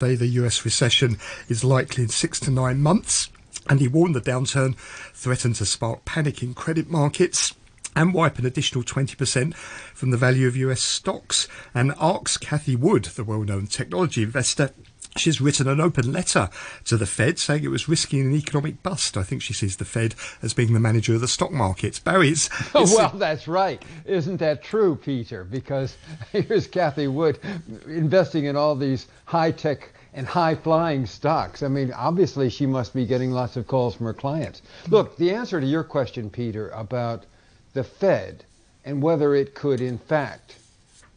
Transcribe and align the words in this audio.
The 0.00 0.26
US 0.28 0.64
recession 0.64 1.18
is 1.50 1.62
likely 1.62 2.04
in 2.04 2.08
six 2.08 2.40
to 2.40 2.50
nine 2.50 2.80
months, 2.80 3.28
and 3.68 3.80
he 3.80 3.86
warned 3.86 4.14
the 4.14 4.22
downturn 4.22 4.74
threatened 5.12 5.56
to 5.56 5.66
spark 5.66 6.06
panic 6.06 6.42
in 6.42 6.54
credit 6.54 6.88
markets 6.88 7.52
and 7.94 8.14
wipe 8.14 8.38
an 8.38 8.46
additional 8.46 8.82
20% 8.82 9.54
from 9.54 10.10
the 10.10 10.16
value 10.16 10.48
of 10.48 10.56
US 10.56 10.80
stocks. 10.80 11.48
And 11.74 11.92
ARK's 11.98 12.38
Cathie 12.38 12.76
Wood, 12.76 13.04
the 13.04 13.24
well 13.24 13.42
known 13.42 13.66
technology 13.66 14.22
investor, 14.22 14.70
She's 15.16 15.40
written 15.40 15.68
an 15.68 15.80
open 15.80 16.12
letter 16.12 16.48
to 16.84 16.96
the 16.96 17.06
Fed 17.06 17.38
saying 17.38 17.64
it 17.64 17.68
was 17.68 17.88
risking 17.88 18.20
an 18.20 18.34
economic 18.34 18.82
bust. 18.82 19.16
I 19.16 19.22
think 19.22 19.42
she 19.42 19.52
sees 19.52 19.76
the 19.76 19.84
Fed 19.84 20.14
as 20.40 20.54
being 20.54 20.72
the 20.72 20.80
manager 20.80 21.14
of 21.14 21.20
the 21.20 21.28
stock 21.28 21.50
markets. 21.50 21.98
Barry's. 21.98 22.48
Oh, 22.74 22.86
well, 22.96 23.10
that's 23.10 23.48
right. 23.48 23.82
Isn't 24.04 24.36
that 24.36 24.62
true, 24.62 24.94
Peter? 24.94 25.42
Because 25.44 25.96
here's 26.32 26.68
Cathie 26.68 27.08
Wood 27.08 27.38
investing 27.86 28.44
in 28.44 28.56
all 28.56 28.76
these 28.76 29.06
high 29.24 29.50
tech 29.50 29.90
and 30.14 30.26
high 30.26 30.54
flying 30.54 31.06
stocks. 31.06 31.62
I 31.62 31.68
mean, 31.68 31.92
obviously, 31.92 32.48
she 32.48 32.66
must 32.66 32.94
be 32.94 33.06
getting 33.06 33.30
lots 33.30 33.56
of 33.56 33.66
calls 33.66 33.96
from 33.96 34.06
her 34.06 34.14
clients. 34.14 34.62
Look, 34.88 35.16
the 35.16 35.32
answer 35.32 35.60
to 35.60 35.66
your 35.66 35.84
question, 35.84 36.30
Peter, 36.30 36.68
about 36.70 37.24
the 37.72 37.84
Fed 37.84 38.44
and 38.84 39.02
whether 39.02 39.34
it 39.34 39.54
could, 39.54 39.80
in 39.80 39.98
fact, 39.98 40.56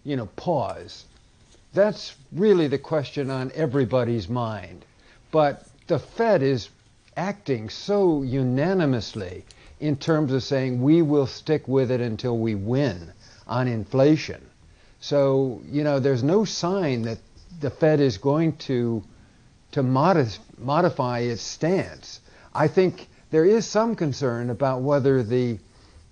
you 0.03 0.15
know, 0.15 0.27
pause 0.35 1.05
that's 1.73 2.15
really 2.31 2.67
the 2.67 2.77
question 2.77 3.29
on 3.29 3.51
everybody's 3.55 4.29
mind. 4.29 4.85
But 5.31 5.65
the 5.87 5.99
Fed 5.99 6.43
is 6.43 6.69
acting 7.17 7.69
so 7.69 8.21
unanimously 8.21 9.45
in 9.79 9.97
terms 9.97 10.31
of 10.31 10.43
saying 10.43 10.81
we 10.81 11.01
will 11.01 11.27
stick 11.27 11.67
with 11.67 11.91
it 11.91 11.99
until 11.99 12.37
we 12.37 12.55
win 12.55 13.11
on 13.47 13.67
inflation. 13.67 14.41
So, 14.99 15.61
you 15.69 15.83
know, 15.83 15.99
there's 15.99 16.23
no 16.23 16.45
sign 16.45 17.01
that 17.03 17.17
the 17.59 17.69
Fed 17.69 17.99
is 17.99 18.17
going 18.17 18.57
to 18.57 19.03
to 19.71 19.81
modif- 19.81 20.39
modify 20.59 21.19
its 21.19 21.41
stance. 21.41 22.19
I 22.53 22.67
think 22.67 23.07
there 23.31 23.45
is 23.45 23.65
some 23.65 23.95
concern 23.95 24.51
about 24.51 24.81
whether 24.81 25.23
the 25.23 25.57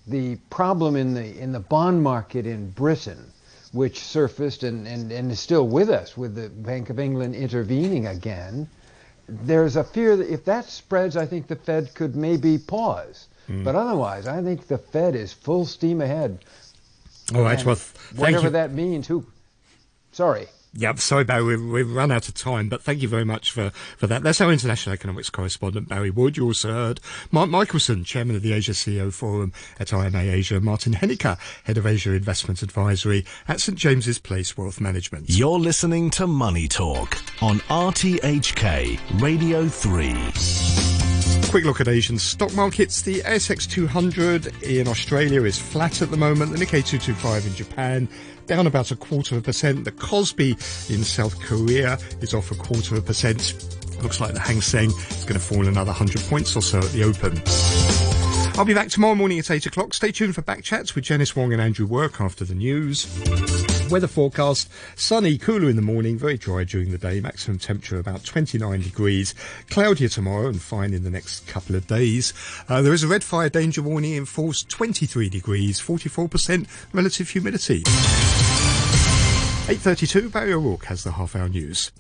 the 0.07 0.35
problem 0.49 0.95
in 0.95 1.13
the 1.13 1.39
in 1.39 1.51
the 1.51 1.59
bond 1.59 2.01
market 2.01 2.47
in 2.47 2.71
Britain 2.71 3.31
which 3.71 3.99
surfaced 3.99 4.63
and, 4.63 4.87
and, 4.87 5.11
and 5.11 5.31
is 5.31 5.39
still 5.39 5.67
with 5.67 5.89
us 5.89 6.17
with 6.17 6.35
the 6.35 6.49
Bank 6.49 6.89
of 6.89 6.99
England 6.99 7.35
intervening 7.35 8.07
again. 8.07 8.69
There's 9.27 9.75
a 9.77 9.83
fear 9.83 10.17
that 10.17 10.31
if 10.31 10.45
that 10.45 10.65
spreads, 10.65 11.15
I 11.15 11.25
think 11.25 11.47
the 11.47 11.55
Fed 11.55 11.93
could 11.93 12.15
maybe 12.15 12.57
pause. 12.57 13.27
Mm. 13.49 13.63
But 13.63 13.75
otherwise, 13.75 14.27
I 14.27 14.41
think 14.41 14.67
the 14.67 14.77
Fed 14.77 15.15
is 15.15 15.31
full 15.31 15.65
steam 15.65 16.01
ahead. 16.01 16.39
All 17.33 17.43
right, 17.43 17.63
well, 17.63 17.75
whatever 17.75 18.15
you. 18.15 18.21
Whatever 18.21 18.49
that 18.51 18.73
means. 18.73 19.07
Who? 19.07 19.25
Sorry. 20.11 20.47
Yeah, 20.73 20.95
sorry, 20.95 21.25
Barry, 21.25 21.43
we've, 21.43 21.61
we've, 21.61 21.91
run 21.93 22.11
out 22.11 22.29
of 22.29 22.33
time, 22.33 22.69
but 22.69 22.81
thank 22.81 23.01
you 23.01 23.09
very 23.09 23.25
much 23.25 23.51
for, 23.51 23.71
for 23.97 24.07
that. 24.07 24.23
That's 24.23 24.39
our 24.39 24.51
international 24.51 24.93
economics 24.93 25.29
correspondent, 25.29 25.89
Barry 25.89 26.09
Wood. 26.09 26.37
You 26.37 26.45
also 26.45 26.71
heard 26.71 27.01
Mark 27.29 27.49
Michelson, 27.49 28.05
chairman 28.05 28.37
of 28.37 28.41
the 28.41 28.53
Asia 28.53 28.71
CEO 28.71 29.11
Forum 29.11 29.51
at 29.81 29.91
IMA 29.91 30.19
Asia, 30.19 30.61
Martin 30.61 30.93
Hennecke, 30.93 31.37
head 31.65 31.77
of 31.77 31.85
Asia 31.85 32.13
Investment 32.13 32.61
Advisory 32.61 33.25
at 33.49 33.59
St 33.59 33.77
James's 33.77 34.17
Place 34.17 34.57
Wealth 34.57 34.79
Management. 34.79 35.25
You're 35.27 35.59
listening 35.59 36.09
to 36.11 36.25
Money 36.25 36.69
Talk 36.69 37.17
on 37.41 37.59
RTHK 37.59 39.21
Radio 39.21 39.67
3. 39.67 41.00
Quick 41.51 41.65
look 41.65 41.81
at 41.81 41.89
Asian 41.89 42.17
stock 42.17 42.53
markets. 42.55 43.01
The 43.01 43.19
ASX 43.23 43.69
200 43.69 44.63
in 44.63 44.87
Australia 44.87 45.43
is 45.43 45.59
flat 45.59 46.01
at 46.01 46.09
the 46.09 46.15
moment. 46.15 46.53
The 46.53 46.57
Nikkei 46.57 46.81
225 46.81 47.45
in 47.45 47.53
Japan 47.55 48.07
down 48.47 48.67
about 48.67 48.91
a 48.91 48.95
quarter 48.95 49.35
of 49.35 49.41
a 49.41 49.43
percent. 49.43 49.83
The 49.83 49.91
Kospi 49.91 50.51
in 50.89 51.03
South 51.03 51.37
Korea 51.41 51.99
is 52.21 52.33
off 52.33 52.51
a 52.51 52.55
quarter 52.55 52.95
of 52.95 53.03
a 53.03 53.05
percent. 53.05 53.53
Looks 54.01 54.21
like 54.21 54.33
the 54.33 54.39
Hang 54.39 54.61
Seng 54.61 54.91
is 54.91 55.25
going 55.25 55.33
to 55.33 55.39
fall 55.39 55.67
another 55.67 55.91
100 55.91 56.21
points 56.29 56.55
or 56.55 56.61
so 56.61 56.77
at 56.77 56.91
the 56.93 57.03
open. 57.03 57.41
I'll 58.57 58.63
be 58.63 58.73
back 58.73 58.87
tomorrow 58.87 59.15
morning 59.15 59.37
at 59.37 59.51
8 59.51 59.65
o'clock. 59.65 59.93
Stay 59.93 60.13
tuned 60.13 60.33
for 60.33 60.41
back 60.41 60.63
chats 60.63 60.95
with 60.95 61.03
Janice 61.03 61.35
Wong 61.35 61.51
and 61.51 61.61
Andrew 61.61 61.85
Work 61.85 62.21
after 62.21 62.45
the 62.45 62.55
news. 62.55 63.07
Weather 63.91 64.07
forecast 64.07 64.71
sunny, 64.95 65.37
cooler 65.37 65.69
in 65.69 65.75
the 65.75 65.81
morning, 65.81 66.17
very 66.17 66.37
dry 66.37 66.63
during 66.63 66.91
the 66.91 66.97
day, 66.97 67.19
maximum 67.19 67.59
temperature 67.59 67.99
about 67.99 68.23
29 68.23 68.79
degrees. 68.79 69.35
Cloudier 69.69 70.07
tomorrow 70.07 70.47
and 70.47 70.61
fine 70.61 70.93
in 70.93 71.03
the 71.03 71.09
next 71.09 71.45
couple 71.45 71.75
of 71.75 71.87
days. 71.87 72.33
Uh, 72.69 72.81
there 72.81 72.93
is 72.93 73.03
a 73.03 73.07
red 73.09 73.21
fire 73.21 73.49
danger 73.49 73.81
warning 73.81 74.13
in 74.13 74.25
force 74.25 74.63
23 74.63 75.27
degrees, 75.27 75.81
44% 75.81 76.67
relative 76.93 77.29
humidity. 77.31 77.81
8.32, 79.67 80.31
Barry 80.31 80.53
O'Rourke 80.53 80.85
has 80.85 81.03
the 81.03 81.11
half 81.11 81.35
hour 81.35 81.49
news. 81.49 81.91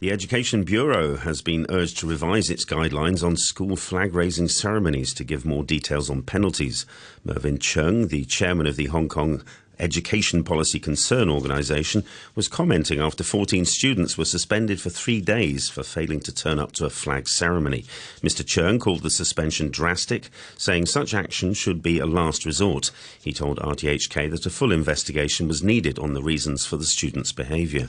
The 0.00 0.10
Education 0.10 0.64
Bureau 0.64 1.16
has 1.16 1.40
been 1.40 1.66
urged 1.68 1.98
to 1.98 2.06
revise 2.08 2.50
its 2.50 2.64
guidelines 2.64 3.24
on 3.24 3.36
school 3.36 3.76
flag 3.76 4.12
raising 4.14 4.48
ceremonies 4.48 5.14
to 5.14 5.24
give 5.24 5.44
more 5.44 5.62
details 5.62 6.10
on 6.10 6.22
penalties. 6.22 6.84
Mervyn 7.24 7.58
Cheung, 7.58 8.08
the 8.08 8.24
chairman 8.24 8.66
of 8.66 8.74
the 8.76 8.86
Hong 8.86 9.08
Kong 9.08 9.42
Education 9.78 10.44
Policy 10.44 10.78
Concern 10.78 11.28
organisation, 11.28 12.04
was 12.34 12.48
commenting 12.48 13.00
after 13.00 13.24
14 13.24 13.64
students 13.64 14.18
were 14.18 14.24
suspended 14.24 14.80
for 14.80 14.90
three 14.90 15.20
days 15.20 15.68
for 15.68 15.82
failing 15.82 16.20
to 16.20 16.34
turn 16.34 16.58
up 16.58 16.72
to 16.72 16.84
a 16.84 16.90
flag 16.90 17.28
ceremony. 17.28 17.84
Mr. 18.22 18.42
Cheung 18.44 18.80
called 18.80 19.02
the 19.02 19.10
suspension 19.10 19.70
drastic, 19.70 20.30
saying 20.56 20.86
such 20.86 21.14
action 21.14 21.54
should 21.54 21.82
be 21.82 21.98
a 21.98 22.06
last 22.06 22.44
resort. 22.44 22.90
He 23.22 23.32
told 23.32 23.58
RTHK 23.58 24.30
that 24.30 24.46
a 24.46 24.50
full 24.50 24.72
investigation 24.72 25.48
was 25.48 25.62
needed 25.62 25.98
on 25.98 26.14
the 26.14 26.22
reasons 26.22 26.66
for 26.66 26.76
the 26.76 26.84
students' 26.84 27.32
behaviour. 27.32 27.88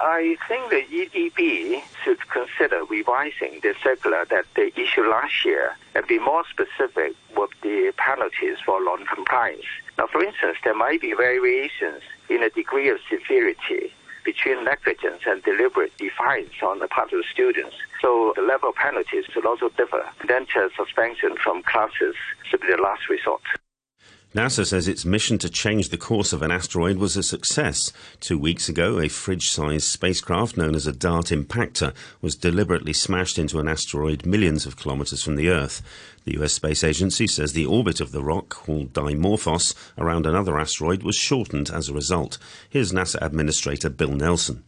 I 0.00 0.36
think 0.48 0.70
the 0.70 0.82
EDB 0.92 1.80
should 2.02 2.18
consider 2.28 2.84
revising 2.84 3.60
the 3.62 3.74
circular 3.82 4.26
that 4.28 4.44
they 4.56 4.72
issued 4.76 5.08
last 5.08 5.44
year 5.44 5.76
and 5.94 6.06
be 6.06 6.18
more 6.18 6.44
specific 6.50 7.14
with 7.36 7.50
the 7.62 7.92
penalties 7.96 8.58
for 8.66 8.82
non-compliance. 8.84 9.64
Now, 9.98 10.06
for 10.06 10.22
instance, 10.22 10.58
there 10.64 10.74
might 10.74 11.00
be 11.00 11.14
variations 11.14 12.02
in 12.28 12.40
the 12.40 12.50
degree 12.50 12.88
of 12.88 12.98
severity 13.08 13.92
between 14.24 14.64
negligence 14.64 15.22
and 15.26 15.42
deliberate 15.42 15.92
defiance 15.98 16.62
on 16.62 16.78
the 16.78 16.88
part 16.88 17.12
of 17.12 17.18
the 17.18 17.24
students. 17.30 17.76
So 18.00 18.32
the 18.34 18.42
level 18.42 18.70
of 18.70 18.74
penalties 18.74 19.24
should 19.32 19.46
also 19.46 19.68
differ. 19.70 20.04
Then 20.26 20.46
suspension 20.76 21.36
from 21.42 21.62
classes 21.62 22.14
should 22.48 22.60
be 22.60 22.68
the 22.68 22.82
last 22.82 23.08
resort. 23.08 23.42
NASA 24.34 24.66
says 24.66 24.88
its 24.88 25.04
mission 25.04 25.38
to 25.38 25.48
change 25.48 25.90
the 25.90 25.96
course 25.96 26.32
of 26.32 26.42
an 26.42 26.50
asteroid 26.50 26.96
was 26.96 27.16
a 27.16 27.22
success. 27.22 27.92
Two 28.18 28.36
weeks 28.36 28.68
ago, 28.68 28.98
a 28.98 29.08
fridge 29.08 29.48
sized 29.48 29.84
spacecraft 29.84 30.56
known 30.56 30.74
as 30.74 30.88
a 30.88 30.92
DART 30.92 31.26
impactor 31.26 31.94
was 32.20 32.34
deliberately 32.34 32.92
smashed 32.92 33.38
into 33.38 33.60
an 33.60 33.68
asteroid 33.68 34.26
millions 34.26 34.66
of 34.66 34.76
kilometers 34.76 35.22
from 35.22 35.36
the 35.36 35.48
Earth. 35.50 35.82
The 36.24 36.36
US 36.42 36.54
Space 36.54 36.82
Agency 36.82 37.28
says 37.28 37.52
the 37.52 37.66
orbit 37.66 38.00
of 38.00 38.10
the 38.10 38.24
rock, 38.24 38.48
called 38.48 38.92
Dimorphos, 38.92 39.72
around 39.96 40.26
another 40.26 40.58
asteroid 40.58 41.04
was 41.04 41.14
shortened 41.14 41.70
as 41.70 41.88
a 41.88 41.94
result. 41.94 42.38
Here's 42.68 42.92
NASA 42.92 43.22
Administrator 43.22 43.88
Bill 43.88 44.16
Nelson. 44.16 44.64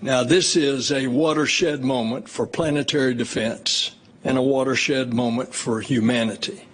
Now, 0.00 0.24
this 0.24 0.56
is 0.56 0.90
a 0.90 1.08
watershed 1.08 1.84
moment 1.84 2.26
for 2.26 2.46
planetary 2.46 3.12
defense 3.12 3.94
and 4.24 4.38
a 4.38 4.42
watershed 4.42 5.12
moment 5.12 5.54
for 5.54 5.82
humanity. 5.82 6.67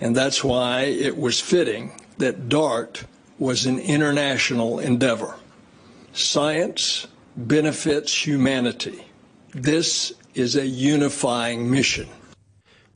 And 0.00 0.16
that's 0.16 0.42
why 0.42 0.82
it 0.82 1.16
was 1.16 1.40
fitting 1.40 1.92
that 2.18 2.48
DART 2.48 3.04
was 3.38 3.66
an 3.66 3.78
international 3.78 4.78
endeavor. 4.78 5.34
Science 6.12 7.06
benefits 7.36 8.26
humanity. 8.26 9.04
This 9.52 10.12
is 10.34 10.56
a 10.56 10.66
unifying 10.66 11.70
mission. 11.70 12.08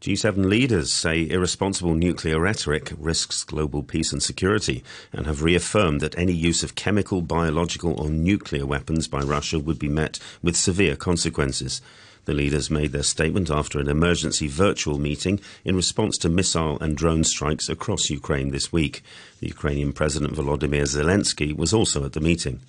G7 0.01 0.45
leaders 0.45 0.93
say 0.93 1.27
irresponsible 1.31 1.95
nuclear 1.95 2.39
rhetoric 2.39 2.93
risks 2.99 3.43
global 3.43 3.83
peace 3.83 4.13
and 4.13 4.23
security 4.23 4.85
and 5.15 5.25
have 5.25 5.43
reaffirmed 5.43 6.03
that 6.03 6.19
any 6.19 6.35
use 6.35 6.63
of 6.63 6.75
chemical, 6.75 7.23
biological, 7.23 7.99
or 7.99 8.11
nuclear 8.11 8.67
weapons 8.67 9.09
by 9.09 9.21
Russia 9.21 9.59
would 9.59 9.79
be 9.79 9.89
met 9.89 10.19
with 10.43 10.57
severe 10.57 10.95
consequences. 10.95 11.81
The 12.25 12.35
leaders 12.35 12.71
made 12.71 12.93
their 12.93 13.03
statement 13.03 13.51
after 13.51 13.79
an 13.79 13.89
emergency 13.89 14.49
virtual 14.49 14.99
meeting 14.99 15.41
in 15.65 15.77
response 15.77 16.17
to 16.19 16.29
missile 16.29 16.79
and 16.81 16.97
drone 16.97 17.25
strikes 17.25 17.69
across 17.69 18.11
Ukraine 18.11 18.51
this 18.51 18.73
week. 18.73 19.03
The 19.41 19.49
Ukrainian 19.49 19.93
President 19.93 20.35
Volodymyr 20.35 20.85
Zelensky 20.85 21.55
was 21.55 21.75
also 21.75 22.05
at 22.05 22.13
the 22.15 22.21
meeting. 22.21 22.61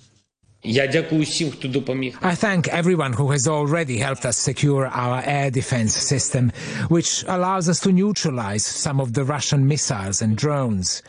I 0.64 2.34
thank 2.34 2.68
everyone 2.68 3.12
who 3.12 3.30
has 3.30 3.46
already 3.46 3.98
helped 3.98 4.26
us 4.26 4.36
secure 4.36 4.88
our 4.88 5.22
air 5.24 5.50
defense 5.50 5.94
system, 5.94 6.50
which 6.88 7.24
allows 7.28 7.68
us 7.68 7.78
to 7.80 7.92
neutralize 7.92 8.66
some 8.66 9.00
of 9.00 9.12
the 9.12 9.24
Russian 9.24 9.68
missiles 9.68 10.20
and 10.20 10.36
drones. 10.36 11.02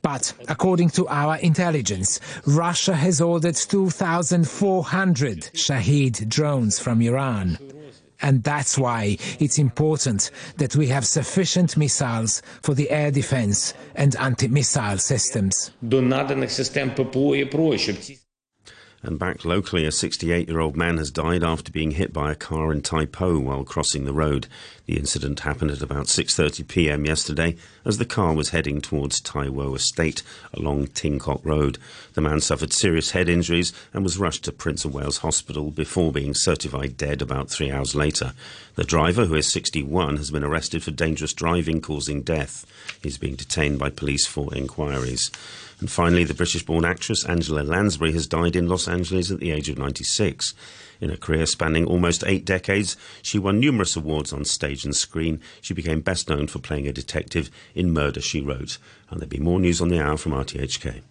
But 0.00 0.32
according 0.48 0.90
to 0.90 1.06
our 1.08 1.36
intelligence, 1.36 2.20
Russia 2.46 2.94
has 2.94 3.20
ordered 3.20 3.56
2,400 3.56 5.50
Shahed 5.54 6.28
drones 6.28 6.78
from 6.78 7.00
Iran. 7.02 7.58
And 8.24 8.42
that's 8.42 8.78
why 8.78 9.18
it's 9.38 9.58
important 9.58 10.30
that 10.56 10.74
we 10.74 10.86
have 10.86 11.04
sufficient 11.06 11.76
missiles 11.76 12.40
for 12.62 12.72
the 12.74 12.90
air 12.90 13.10
defense 13.10 13.74
and 13.94 14.16
anti-missile 14.16 14.96
systems. 14.96 15.72
And 19.04 19.18
back 19.18 19.44
locally, 19.44 19.84
a 19.84 19.92
68 19.92 20.48
year 20.48 20.60
old 20.60 20.76
man 20.76 20.96
has 20.96 21.10
died 21.10 21.44
after 21.44 21.70
being 21.70 21.90
hit 21.90 22.10
by 22.10 22.32
a 22.32 22.34
car 22.34 22.72
in 22.72 22.80
Tai 22.80 23.04
Po 23.04 23.38
while 23.38 23.62
crossing 23.62 24.06
the 24.06 24.14
road. 24.14 24.46
The 24.86 24.96
incident 24.96 25.40
happened 25.40 25.72
at 25.72 25.82
about 25.82 26.06
6:30 26.06 26.66
p.m. 26.66 27.04
yesterday 27.04 27.56
as 27.84 27.98
the 27.98 28.06
car 28.06 28.32
was 28.32 28.48
heading 28.48 28.80
towards 28.80 29.20
Tai 29.20 29.50
Wo 29.50 29.74
Estate 29.74 30.22
along 30.54 30.86
Ting 30.88 31.18
Kok 31.18 31.42
Road. 31.44 31.76
The 32.14 32.22
man 32.22 32.40
suffered 32.40 32.72
serious 32.72 33.10
head 33.10 33.28
injuries 33.28 33.74
and 33.92 34.02
was 34.02 34.16
rushed 34.16 34.44
to 34.44 34.52
Prince 34.52 34.86
of 34.86 34.94
Wales 34.94 35.18
Hospital 35.18 35.70
before 35.70 36.10
being 36.10 36.32
certified 36.32 36.96
dead 36.96 37.20
about 37.20 37.50
3 37.50 37.70
hours 37.70 37.94
later. 37.94 38.32
The 38.76 38.84
driver, 38.84 39.26
who 39.26 39.34
is 39.34 39.52
61, 39.52 40.16
has 40.16 40.30
been 40.30 40.44
arrested 40.44 40.82
for 40.82 40.92
dangerous 40.92 41.34
driving 41.34 41.82
causing 41.82 42.22
death. 42.22 42.64
He's 43.02 43.18
being 43.18 43.36
detained 43.36 43.78
by 43.78 43.90
police 43.90 44.26
for 44.26 44.54
inquiries. 44.54 45.30
And 45.84 45.90
finally, 45.90 46.24
the 46.24 46.32
British 46.32 46.62
born 46.62 46.86
actress 46.86 47.26
Angela 47.26 47.60
Lansbury 47.60 48.12
has 48.12 48.26
died 48.26 48.56
in 48.56 48.70
Los 48.70 48.88
Angeles 48.88 49.30
at 49.30 49.38
the 49.38 49.50
age 49.50 49.68
of 49.68 49.76
96. 49.76 50.54
In 50.98 51.10
a 51.10 51.18
career 51.18 51.44
spanning 51.44 51.84
almost 51.84 52.24
eight 52.26 52.46
decades, 52.46 52.96
she 53.20 53.38
won 53.38 53.60
numerous 53.60 53.94
awards 53.94 54.32
on 54.32 54.46
stage 54.46 54.86
and 54.86 54.96
screen. 54.96 55.42
She 55.60 55.74
became 55.74 56.00
best 56.00 56.30
known 56.30 56.46
for 56.46 56.58
playing 56.58 56.88
a 56.88 56.92
detective 56.94 57.50
in 57.74 57.92
Murder, 57.92 58.22
She 58.22 58.40
Wrote. 58.40 58.78
And 59.10 59.20
there'll 59.20 59.28
be 59.28 59.38
more 59.38 59.60
news 59.60 59.82
on 59.82 59.88
the 59.88 60.02
hour 60.02 60.16
from 60.16 60.32
RTHK. 60.32 61.02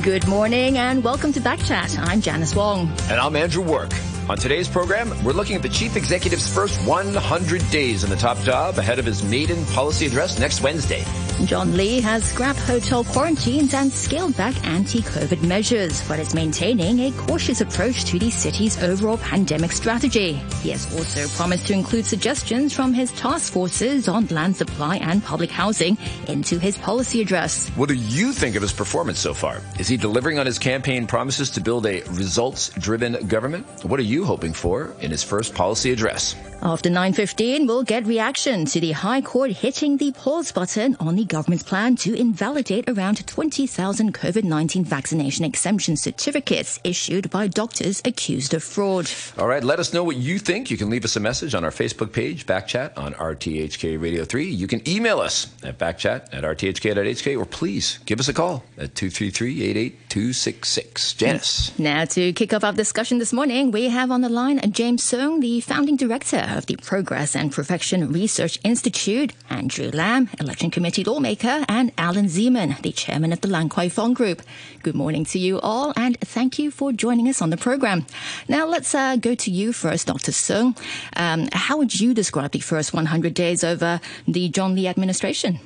Good 0.00 0.28
morning 0.28 0.78
and 0.78 1.02
welcome 1.02 1.32
to 1.32 1.40
Backchat. 1.40 1.98
I'm 1.98 2.20
Janice 2.20 2.54
Wong. 2.54 2.86
And 3.10 3.18
I'm 3.18 3.34
Andrew 3.34 3.64
Work. 3.64 3.90
On 4.28 4.36
today's 4.36 4.68
program, 4.68 5.08
we're 5.24 5.32
looking 5.32 5.56
at 5.56 5.62
the 5.62 5.70
chief 5.70 5.96
executive's 5.96 6.52
first 6.52 6.78
100 6.86 7.70
days 7.70 8.04
in 8.04 8.10
the 8.10 8.16
top 8.16 8.38
job 8.40 8.76
ahead 8.76 8.98
of 8.98 9.06
his 9.06 9.22
maiden 9.22 9.64
policy 9.66 10.04
address 10.04 10.38
next 10.38 10.60
Wednesday. 10.60 11.02
John 11.44 11.76
Lee 11.76 12.00
has 12.00 12.24
scrapped 12.24 12.58
hotel 12.58 13.04
quarantines 13.04 13.72
and 13.72 13.92
scaled 13.92 14.36
back 14.36 14.54
anti-COVID 14.66 15.42
measures, 15.46 16.06
but 16.08 16.18
is 16.18 16.34
maintaining 16.34 16.98
a 17.00 17.12
cautious 17.12 17.60
approach 17.60 18.04
to 18.06 18.18
the 18.18 18.28
city's 18.28 18.82
overall 18.82 19.18
pandemic 19.18 19.72
strategy. 19.72 20.34
He 20.62 20.70
has 20.70 20.92
also 20.96 21.28
promised 21.36 21.68
to 21.68 21.74
include 21.74 22.06
suggestions 22.06 22.74
from 22.74 22.92
his 22.92 23.12
task 23.12 23.52
forces 23.52 24.08
on 24.08 24.26
land 24.26 24.56
supply 24.56 24.96
and 24.96 25.24
public 25.24 25.50
housing 25.50 25.96
into 26.26 26.58
his 26.58 26.76
policy 26.76 27.22
address. 27.22 27.68
What 27.70 27.88
do 27.88 27.94
you 27.94 28.32
think 28.32 28.56
of 28.56 28.62
his 28.62 28.72
performance 28.72 29.20
so 29.20 29.32
far? 29.32 29.62
Is 29.78 29.86
he 29.86 29.96
delivering 29.96 30.38
on 30.38 30.46
his 30.46 30.58
campaign 30.58 31.06
promises 31.06 31.50
to 31.50 31.60
build 31.60 31.86
a 31.86 32.02
results-driven 32.10 33.28
government? 33.28 33.66
What 33.84 34.00
are 34.00 34.04
you 34.04 34.24
hoping 34.24 34.52
for 34.52 34.92
in 35.00 35.12
his 35.12 35.22
first 35.22 35.54
policy 35.54 35.92
address? 35.92 36.34
After 36.60 36.90
9.15, 36.90 37.68
we'll 37.68 37.84
get 37.84 38.04
reaction 38.06 38.64
to 38.64 38.80
the 38.80 38.90
High 38.90 39.20
Court 39.20 39.52
hitting 39.52 39.96
the 39.96 40.10
pause 40.10 40.50
button 40.50 40.96
on 40.98 41.14
the 41.14 41.24
government's 41.28 41.64
plan 41.64 41.96
to 41.96 42.14
invalidate 42.14 42.88
around 42.88 43.26
20,000 43.26 44.14
COVID-19 44.14 44.84
vaccination 44.84 45.44
exemption 45.44 45.96
certificates 45.96 46.80
issued 46.82 47.30
by 47.30 47.46
doctors 47.46 48.00
accused 48.04 48.54
of 48.54 48.64
fraud. 48.64 49.08
All 49.38 49.46
right, 49.46 49.62
let 49.62 49.78
us 49.78 49.92
know 49.92 50.02
what 50.02 50.16
you 50.16 50.38
think. 50.38 50.70
You 50.70 50.76
can 50.76 50.90
leave 50.90 51.04
us 51.04 51.16
a 51.16 51.20
message 51.20 51.54
on 51.54 51.64
our 51.64 51.70
Facebook 51.70 52.12
page, 52.12 52.46
Backchat 52.46 52.96
on 52.96 53.14
RTHK 53.14 54.00
Radio 54.00 54.24
3. 54.24 54.46
You 54.46 54.66
can 54.66 54.86
email 54.88 55.20
us 55.20 55.46
at 55.62 55.78
backchat 55.78 56.32
at 56.32 56.44
rthk.hk 56.44 57.38
or 57.38 57.44
please 57.44 57.98
give 58.06 58.18
us 58.18 58.28
a 58.28 58.32
call 58.32 58.64
at 58.76 58.94
233-88266. 58.94 61.16
Janice. 61.16 61.78
Now 61.78 62.04
to 62.06 62.32
kick 62.32 62.52
off 62.52 62.64
our 62.64 62.72
discussion 62.72 63.18
this 63.18 63.32
morning, 63.32 63.70
we 63.70 63.88
have 63.88 64.10
on 64.10 64.22
the 64.22 64.28
line 64.28 64.58
James 64.72 65.02
Sung, 65.02 65.40
the 65.40 65.60
founding 65.60 65.96
director 65.96 66.46
of 66.48 66.66
the 66.66 66.76
Progress 66.76 67.34
and 67.36 67.52
Perfection 67.52 68.12
Research 68.12 68.58
Institute, 68.64 69.32
Andrew 69.50 69.90
Lam, 69.92 70.30
election 70.40 70.70
committee 70.70 71.02
lawmaker, 71.18 71.64
and 71.68 71.90
Allan 71.98 72.26
Zeman, 72.26 72.80
the 72.82 72.92
chairman 72.92 73.32
of 73.32 73.40
the 73.40 73.48
Lan 73.48 73.68
Kwai 73.68 73.88
Fong 73.88 74.14
Group. 74.14 74.40
Good 74.84 74.94
morning 74.94 75.24
to 75.24 75.38
you 75.40 75.58
all, 75.58 75.92
and 75.96 76.16
thank 76.20 76.60
you 76.60 76.70
for 76.70 76.92
joining 76.92 77.26
us 77.26 77.42
on 77.42 77.50
the 77.50 77.56
program. 77.56 78.06
Now 78.46 78.66
let's 78.66 78.94
uh, 78.94 79.16
go 79.16 79.34
to 79.34 79.50
you 79.50 79.72
first, 79.72 80.06
Dr. 80.06 80.30
Sung. 80.30 80.76
Um, 81.16 81.48
how 81.52 81.76
would 81.76 81.98
you 81.98 82.14
describe 82.14 82.52
the 82.52 82.60
first 82.60 82.94
100 82.94 83.34
days 83.34 83.64
over 83.64 84.00
the 84.28 84.48
John 84.48 84.76
Lee 84.76 84.86
administration? 84.86 85.58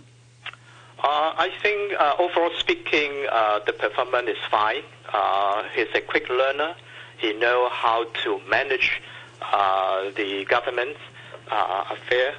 Uh, 0.98 1.34
I 1.36 1.50
think, 1.60 2.00
uh, 2.00 2.14
overall 2.18 2.52
speaking, 2.58 3.26
uh, 3.30 3.60
the 3.66 3.74
performance 3.74 4.30
is 4.30 4.38
fine. 4.50 4.84
Uh, 5.12 5.64
he's 5.74 5.88
a 5.94 6.00
quick 6.00 6.30
learner. 6.30 6.74
He 7.18 7.34
knows 7.34 7.70
how 7.72 8.04
to 8.24 8.40
manage 8.48 9.02
uh, 9.42 10.12
the 10.16 10.46
government 10.46 10.96
uh, 11.50 11.84
affair 11.90 12.36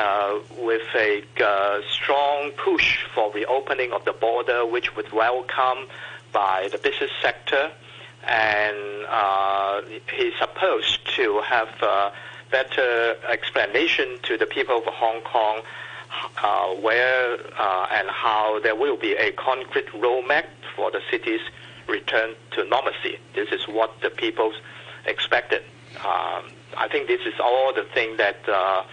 uh, 0.00 0.38
with 0.58 0.86
a 0.94 1.22
uh, 1.44 1.80
strong 1.90 2.50
push 2.52 3.04
for 3.14 3.30
reopening 3.32 3.92
of 3.92 4.02
the 4.06 4.12
border, 4.12 4.64
which 4.64 4.96
was 4.96 5.04
welcomed 5.12 5.88
by 6.32 6.68
the 6.72 6.78
business 6.78 7.10
sector. 7.20 7.70
And 8.26 9.04
uh, 9.08 9.82
he's 10.16 10.32
supposed 10.38 11.00
to 11.16 11.40
have 11.42 11.68
a 11.82 12.12
better 12.50 13.16
explanation 13.28 14.18
to 14.22 14.38
the 14.38 14.46
people 14.46 14.78
of 14.78 14.84
Hong 14.84 15.20
Kong 15.22 15.62
uh, 16.42 16.68
where 16.76 17.38
uh, 17.58 17.86
and 17.92 18.08
how 18.08 18.58
there 18.60 18.74
will 18.74 18.96
be 18.96 19.12
a 19.12 19.32
concrete 19.32 19.88
roadmap 19.88 20.46
for 20.74 20.90
the 20.90 21.00
city's 21.10 21.40
return 21.86 22.34
to 22.52 22.64
normalcy. 22.64 23.18
This 23.34 23.48
is 23.50 23.68
what 23.68 24.00
the 24.00 24.10
people 24.10 24.52
expected. 25.04 25.62
Um, 25.96 26.44
I 26.76 26.88
think 26.90 27.06
this 27.06 27.20
is 27.26 27.34
all 27.38 27.74
the 27.74 27.84
thing 27.94 28.16
that 28.16 28.48
uh, 28.48 28.84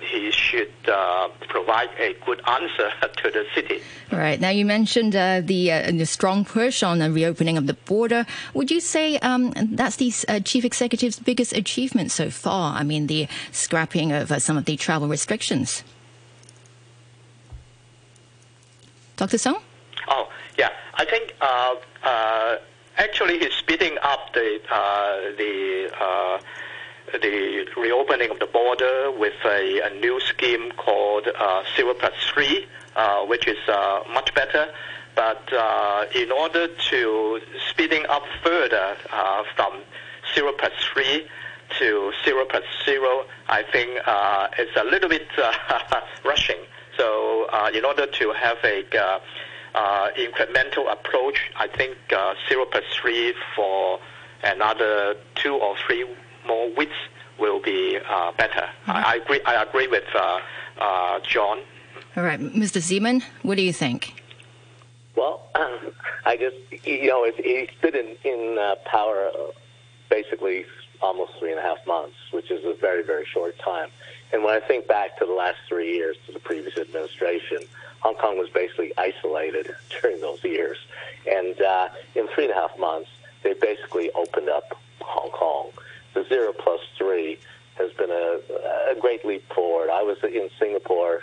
he 0.00 0.30
should 0.30 0.72
uh, 0.88 1.28
provide 1.48 1.88
a 1.98 2.14
good 2.24 2.40
answer 2.48 2.90
to 3.22 3.30
the 3.30 3.44
city. 3.54 3.80
Right. 4.12 4.40
Now, 4.40 4.50
you 4.50 4.64
mentioned 4.64 5.16
uh, 5.16 5.40
the, 5.42 5.72
uh, 5.72 5.90
the 5.90 6.06
strong 6.06 6.44
push 6.44 6.82
on 6.82 6.98
the 6.98 7.10
reopening 7.10 7.56
of 7.56 7.66
the 7.66 7.74
border. 7.74 8.26
Would 8.54 8.70
you 8.70 8.80
say 8.80 9.18
um, 9.18 9.52
that's 9.56 9.96
the 9.96 10.12
uh, 10.28 10.40
chief 10.40 10.64
executive's 10.64 11.18
biggest 11.18 11.52
achievement 11.52 12.10
so 12.10 12.30
far? 12.30 12.76
I 12.76 12.82
mean, 12.82 13.06
the 13.06 13.28
scrapping 13.52 14.12
of 14.12 14.30
uh, 14.30 14.38
some 14.38 14.56
of 14.56 14.64
the 14.64 14.76
travel 14.76 15.08
restrictions. 15.08 15.82
Dr. 19.16 19.38
Sung? 19.38 19.56
Oh, 20.08 20.30
yeah. 20.58 20.70
I 20.94 21.04
think 21.04 21.34
uh, 21.40 21.74
uh, 22.02 22.56
actually 22.96 23.38
he's 23.38 23.52
speeding 23.54 23.98
up 24.02 24.32
the 24.34 24.60
uh, 24.70 25.36
the 25.36 25.90
uh, 25.98 26.38
the 27.12 27.66
reopening 27.76 28.30
of 28.30 28.38
the 28.38 28.46
border 28.46 29.10
with 29.10 29.34
a, 29.44 29.80
a 29.80 29.90
new 30.00 30.20
scheme 30.20 30.72
called 30.72 31.28
uh, 31.38 31.62
Zero 31.76 31.94
Plus 31.94 32.12
Three, 32.32 32.66
uh, 32.96 33.24
which 33.26 33.46
is 33.46 33.58
uh, 33.68 34.02
much 34.12 34.34
better. 34.34 34.66
But 35.14 35.52
uh, 35.52 36.06
in 36.14 36.30
order 36.30 36.68
to 36.68 37.40
speeding 37.70 38.04
up 38.08 38.24
further 38.42 38.96
uh, 39.12 39.44
from 39.54 39.80
Zero 40.34 40.52
Plus 40.58 40.72
Three 40.92 41.26
to 41.78 42.12
Zero 42.24 42.44
Plus 42.44 42.64
Zero, 42.84 43.24
I 43.48 43.62
think 43.62 44.00
uh, 44.06 44.48
it's 44.58 44.76
a 44.76 44.84
little 44.84 45.08
bit 45.08 45.26
rushing. 46.24 46.58
So 46.96 47.46
in 47.74 47.84
order 47.84 48.06
to 48.06 48.32
have 48.32 48.58
a 48.64 48.82
incremental 50.18 50.90
approach, 50.90 51.50
I 51.56 51.68
think 51.68 51.96
zero 52.48 52.64
plus 52.64 52.84
three 53.00 53.34
for 53.54 54.00
another 54.42 55.16
two 55.34 55.54
or 55.54 55.76
three 55.86 56.04
more 56.46 56.70
width 56.76 56.92
will 57.38 57.60
be 57.60 57.98
uh, 58.08 58.32
better. 58.32 58.68
I, 58.86 59.14
I 59.14 59.14
agree. 59.16 59.40
I 59.44 59.62
agree 59.62 59.88
with 59.88 60.04
uh, 60.14 60.40
uh, 60.78 61.20
John. 61.20 61.60
All 62.16 62.24
right. 62.24 62.40
Mr. 62.40 62.80
Zeman, 62.80 63.22
what 63.42 63.56
do 63.56 63.62
you 63.62 63.72
think? 63.72 64.22
Well, 65.16 65.42
I 66.24 66.36
just, 66.36 66.86
you 66.86 67.08
know, 67.08 67.30
he's 67.36 67.68
been 67.80 67.94
in, 67.94 68.16
in 68.24 68.58
uh, 68.58 68.76
power 68.84 69.28
uh, 69.28 69.52
basically 70.08 70.64
almost 71.02 71.32
three 71.38 71.50
and 71.50 71.58
a 71.58 71.62
half 71.62 71.78
months, 71.86 72.16
which 72.32 72.50
is 72.50 72.64
a 72.64 72.74
very, 72.74 73.02
very 73.02 73.26
short 73.26 73.58
time. 73.58 73.88
And 74.32 74.42
when 74.42 74.54
I 74.54 74.66
think 74.66 74.88
back 74.88 75.18
to 75.18 75.26
the 75.26 75.32
last 75.32 75.58
three 75.68 75.94
years 75.94 76.16
to 76.26 76.32
the 76.32 76.38
previous 76.40 76.76
administration, 76.78 77.58
Hong 78.00 78.14
Kong 78.14 78.38
was 78.38 78.48
basically 78.50 78.92
isolated 78.98 79.74
during 80.00 80.20
those 80.20 80.42
years. 80.42 80.78
And 81.30 81.60
uh, 81.60 81.88
in 82.14 82.28
three 82.28 82.44
and 82.44 82.52
a 82.52 82.56
half 82.56 82.78
months, 82.78 83.10
they 83.42 83.54
basically 83.54 84.10
opened 84.12 84.48
up 84.48 84.78
Hong 85.00 85.30
Kong. 85.30 85.70
The 86.16 86.24
zero 86.30 86.54
plus 86.54 86.80
three 86.96 87.38
has 87.76 87.92
been 87.92 88.10
a, 88.10 88.40
a 88.90 88.98
great 88.98 89.22
leap 89.26 89.44
forward. 89.52 89.90
I 89.90 90.02
was 90.02 90.16
in 90.24 90.48
Singapore. 90.58 91.20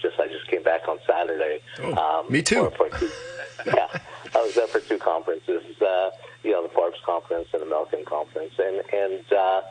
Just 0.00 0.20
I 0.20 0.28
just 0.28 0.46
came 0.46 0.62
back 0.62 0.86
on 0.86 0.98
Saturday. 1.04 1.60
Oh, 1.82 2.24
me 2.30 2.42
too. 2.42 2.70
For, 2.76 2.88
for 2.88 2.98
two, 3.00 3.10
yeah, 3.66 3.88
I 4.36 4.42
was 4.42 4.54
there 4.54 4.68
for 4.68 4.78
two 4.78 4.98
conferences. 4.98 5.64
Uh, 5.82 6.10
you 6.44 6.52
know, 6.52 6.62
the 6.62 6.68
Forbes 6.68 6.98
conference 7.04 7.48
and 7.52 7.60
the 7.60 7.66
Milken 7.66 8.04
conference, 8.04 8.52
and 8.56 8.82
and 8.94 9.32
uh, 9.32 9.62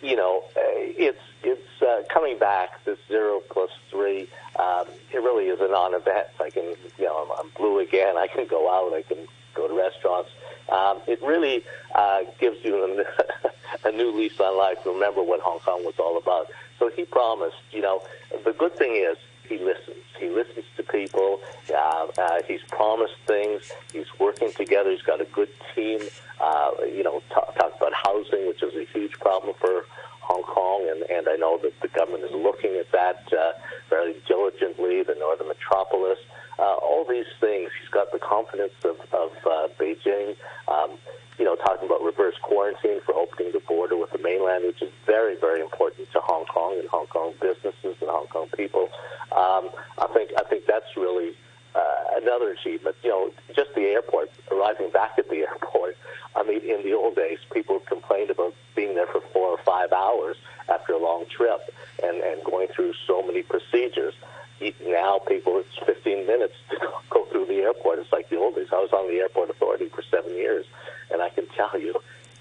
you 0.00 0.14
know, 0.14 0.44
it's 0.54 1.18
it's 1.42 1.82
uh, 1.82 2.02
coming 2.08 2.38
back. 2.38 2.84
This 2.84 2.98
zero 3.08 3.40
plus 3.50 3.70
three, 3.90 4.28
um, 4.60 4.86
it 5.12 5.18
really 5.18 5.46
is 5.46 5.58
a 5.60 5.68
non-event. 5.68 6.28
I 6.40 6.50
can, 6.50 6.76
you 6.96 7.04
know, 7.06 7.24
I'm, 7.24 7.46
I'm 7.46 7.50
blue 7.56 7.80
again. 7.80 8.16
I 8.16 8.28
can 8.28 8.46
go 8.46 8.70
out. 8.70 8.94
I 8.94 9.02
can 9.02 9.26
go 9.56 9.68
to 9.68 9.74
restaurants. 9.74 10.30
Um, 10.68 11.00
it 11.06 11.22
really 11.22 11.64
uh, 11.94 12.20
gives 12.38 12.62
you 12.64 12.84
an, 12.84 13.04
a 13.84 13.92
new 13.92 14.10
lease 14.10 14.38
on 14.40 14.56
life, 14.58 14.78
remember 14.84 15.22
what 15.22 15.40
Hong 15.40 15.60
Kong 15.60 15.84
was 15.84 15.94
all 15.98 16.18
about. 16.18 16.50
So 16.78 16.90
he 16.94 17.04
promised, 17.04 17.56
you 17.70 17.80
know, 17.80 18.02
the 18.44 18.52
good 18.52 18.76
thing 18.76 18.96
is 18.96 19.16
he 19.48 19.58
listens. 19.58 20.04
He 20.18 20.28
listens 20.28 20.64
to 20.76 20.82
people. 20.82 21.40
Uh, 21.70 22.06
uh, 22.18 22.42
he's 22.46 22.62
promised 22.68 23.14
things. 23.26 23.70
He's 23.92 24.06
working 24.18 24.52
together. 24.52 24.90
He's 24.90 25.02
got 25.02 25.20
a 25.20 25.26
good 25.26 25.50
team. 25.74 26.00
Uh, 26.40 26.70
you 26.84 27.02
know, 27.02 27.22
talk, 27.30 27.54
talk 27.54 27.76
about 27.76 27.92
housing, 27.94 28.48
which 28.48 28.62
is 28.62 28.74
a 28.74 28.84
huge 28.92 29.12
problem 29.12 29.54
for 29.58 29.86
Hong 30.26 30.42
Kong, 30.42 30.88
and, 30.90 31.08
and 31.08 31.28
I 31.28 31.36
know 31.36 31.56
that 31.62 31.80
the 31.80 31.88
government 31.88 32.24
is 32.24 32.32
looking 32.32 32.74
at 32.74 32.90
that 32.90 33.32
uh, 33.32 33.52
very 33.88 34.16
diligently, 34.26 35.04
the 35.04 35.14
northern 35.14 35.46
metropolis. 35.46 36.18
All 36.64 37.04
these 37.08 37.26
things, 37.40 37.70
he's 37.80 37.90
got 37.90 38.12
the 38.12 38.18
confidence 38.18 38.74
of, 38.84 38.96
of 39.12 39.32
uh, 39.44 39.68
Beijing. 39.78 40.36
Um, 40.68 40.98
you 41.38 41.44
know, 41.44 41.54
talking 41.54 41.86
about 41.86 42.02
reverse 42.02 42.34
quarantine 42.42 43.00
for 43.04 43.14
opening 43.14 43.52
the 43.52 43.60
border 43.60 43.96
with 43.96 44.10
the 44.10 44.18
mainland, 44.18 44.64
which 44.64 44.80
is 44.80 44.90
very, 45.04 45.36
very 45.36 45.60
important 45.60 46.10
to 46.12 46.20
Hong 46.20 46.46
Kong 46.46 46.78
and 46.78 46.88
Hong 46.88 47.06
Kong 47.08 47.34
businesses 47.40 47.96
and 48.00 48.08
Hong 48.08 48.26
Kong 48.28 48.48
people. 48.56 48.88
Um, 49.32 49.68
I 49.98 50.08
think 50.14 50.30
I 50.38 50.44
think 50.48 50.64
that's 50.66 50.96
really 50.96 51.36
uh, 51.74 52.20
another 52.22 52.52
achievement. 52.52 52.96
You 53.02 53.10
know, 53.10 53.30
just 53.54 53.74
the 53.74 53.82
airport, 53.82 54.30
arriving 54.50 54.90
back 54.90 55.18
at 55.18 55.28
the 55.28 55.36
airport. 55.48 55.96
I 56.34 56.42
mean, 56.42 56.60
in 56.60 56.82
the 56.82 56.94
old 56.94 57.16
days, 57.16 57.38
people 57.52 57.80
complained 57.80 58.30
about 58.30 58.54
being 58.74 58.94
there 58.94 59.06
for 59.06 59.20
four 59.32 59.48
or 59.48 59.58
five 59.58 59.92
hours 59.92 60.36
after 60.68 60.92
a 60.92 60.98
long 60.98 61.26
trip 61.26 61.60
and, 62.02 62.18
and 62.22 62.44
going 62.44 62.68
through 62.68 62.92
so 63.06 63.22
many 63.22 63.42
procedures. 63.42 64.14
Now, 64.60 65.18
people, 65.18 65.58
it's 65.58 65.86
15 65.86 66.26
minutes 66.26 66.54
to 66.70 66.78
go 67.10 67.24
through 67.26 67.46
the 67.46 67.60
airport. 67.60 67.98
It's 67.98 68.12
like 68.12 68.28
the 68.30 68.38
old 68.38 68.54
days. 68.54 68.68
I 68.72 68.76
was 68.76 68.92
on 68.92 69.08
the 69.08 69.18
airport 69.20 69.50
authority 69.50 69.88
for 69.88 70.02
seven 70.10 70.34
years, 70.34 70.66
and 71.10 71.20
I 71.20 71.28
can 71.30 71.46
tell 71.56 71.78
you, 71.78 71.94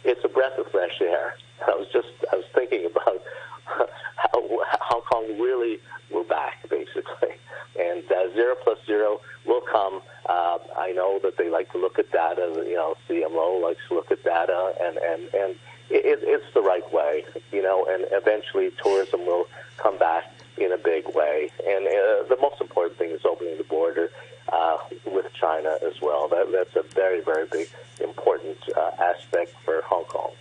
it's 0.03 0.23
a 0.23 0.29
breath 0.29 0.57
of 0.57 0.67
fresh 0.71 1.01
air. 1.01 1.35
I 1.67 1.75
was 1.75 2.45
thinking 2.53 2.85
about 2.85 3.23
how 3.65 4.41
Hong 4.81 5.01
Kong 5.01 5.39
really, 5.39 5.79
we're 6.11 6.23
back, 6.23 6.67
basically. 6.69 7.35
And 7.77 8.03
uh, 8.09 8.33
zero 8.33 8.55
plus 8.63 8.79
zero 8.85 9.19
will 9.45 9.61
come. 9.61 10.01
Uh, 10.29 10.59
I 10.77 10.93
know 10.93 11.19
that 11.23 11.37
they 11.37 11.49
like 11.49 11.71
to 11.73 11.77
look 11.77 11.99
at 11.99 12.11
data. 12.11 12.63
You 12.65 12.75
know, 12.75 12.95
CMO 13.09 13.61
likes 13.61 13.81
to 13.89 13.95
look 13.95 14.11
at 14.11 14.23
data, 14.23 14.73
and 14.81 14.97
and 14.97 15.21
and 15.33 15.55
it, 15.89 16.19
it's 16.23 16.45
the 16.53 16.61
right 16.61 16.89
way. 16.93 17.25
You 17.51 17.61
know, 17.61 17.85
and 17.89 18.05
eventually 18.11 18.71
tourism 18.81 19.25
will 19.25 19.47
come 19.77 19.97
back 19.97 20.31
in 20.57 20.71
a 20.71 20.77
big 20.77 21.05
way. 21.13 21.51
And 21.67 21.87
uh, 21.87 22.27
the 22.29 22.37
most 22.41 22.61
important 22.61 22.97
thing 22.97 23.11
is 23.11 23.21
opening 23.25 23.57
the 23.57 23.63
border 23.63 24.09
uh, 24.51 24.77
with 25.05 25.25
China 25.33 25.77
as 25.85 25.99
well. 26.01 26.27
That, 26.27 26.51
that's 26.51 26.75
a 26.75 26.89
very, 26.93 27.21
very 27.21 27.47
big, 27.51 27.67
important 28.01 28.57
uh, 28.75 28.91
aspect 28.99 29.53
for 29.63 29.81
Hong 29.81 30.05
Kong. 30.05 30.31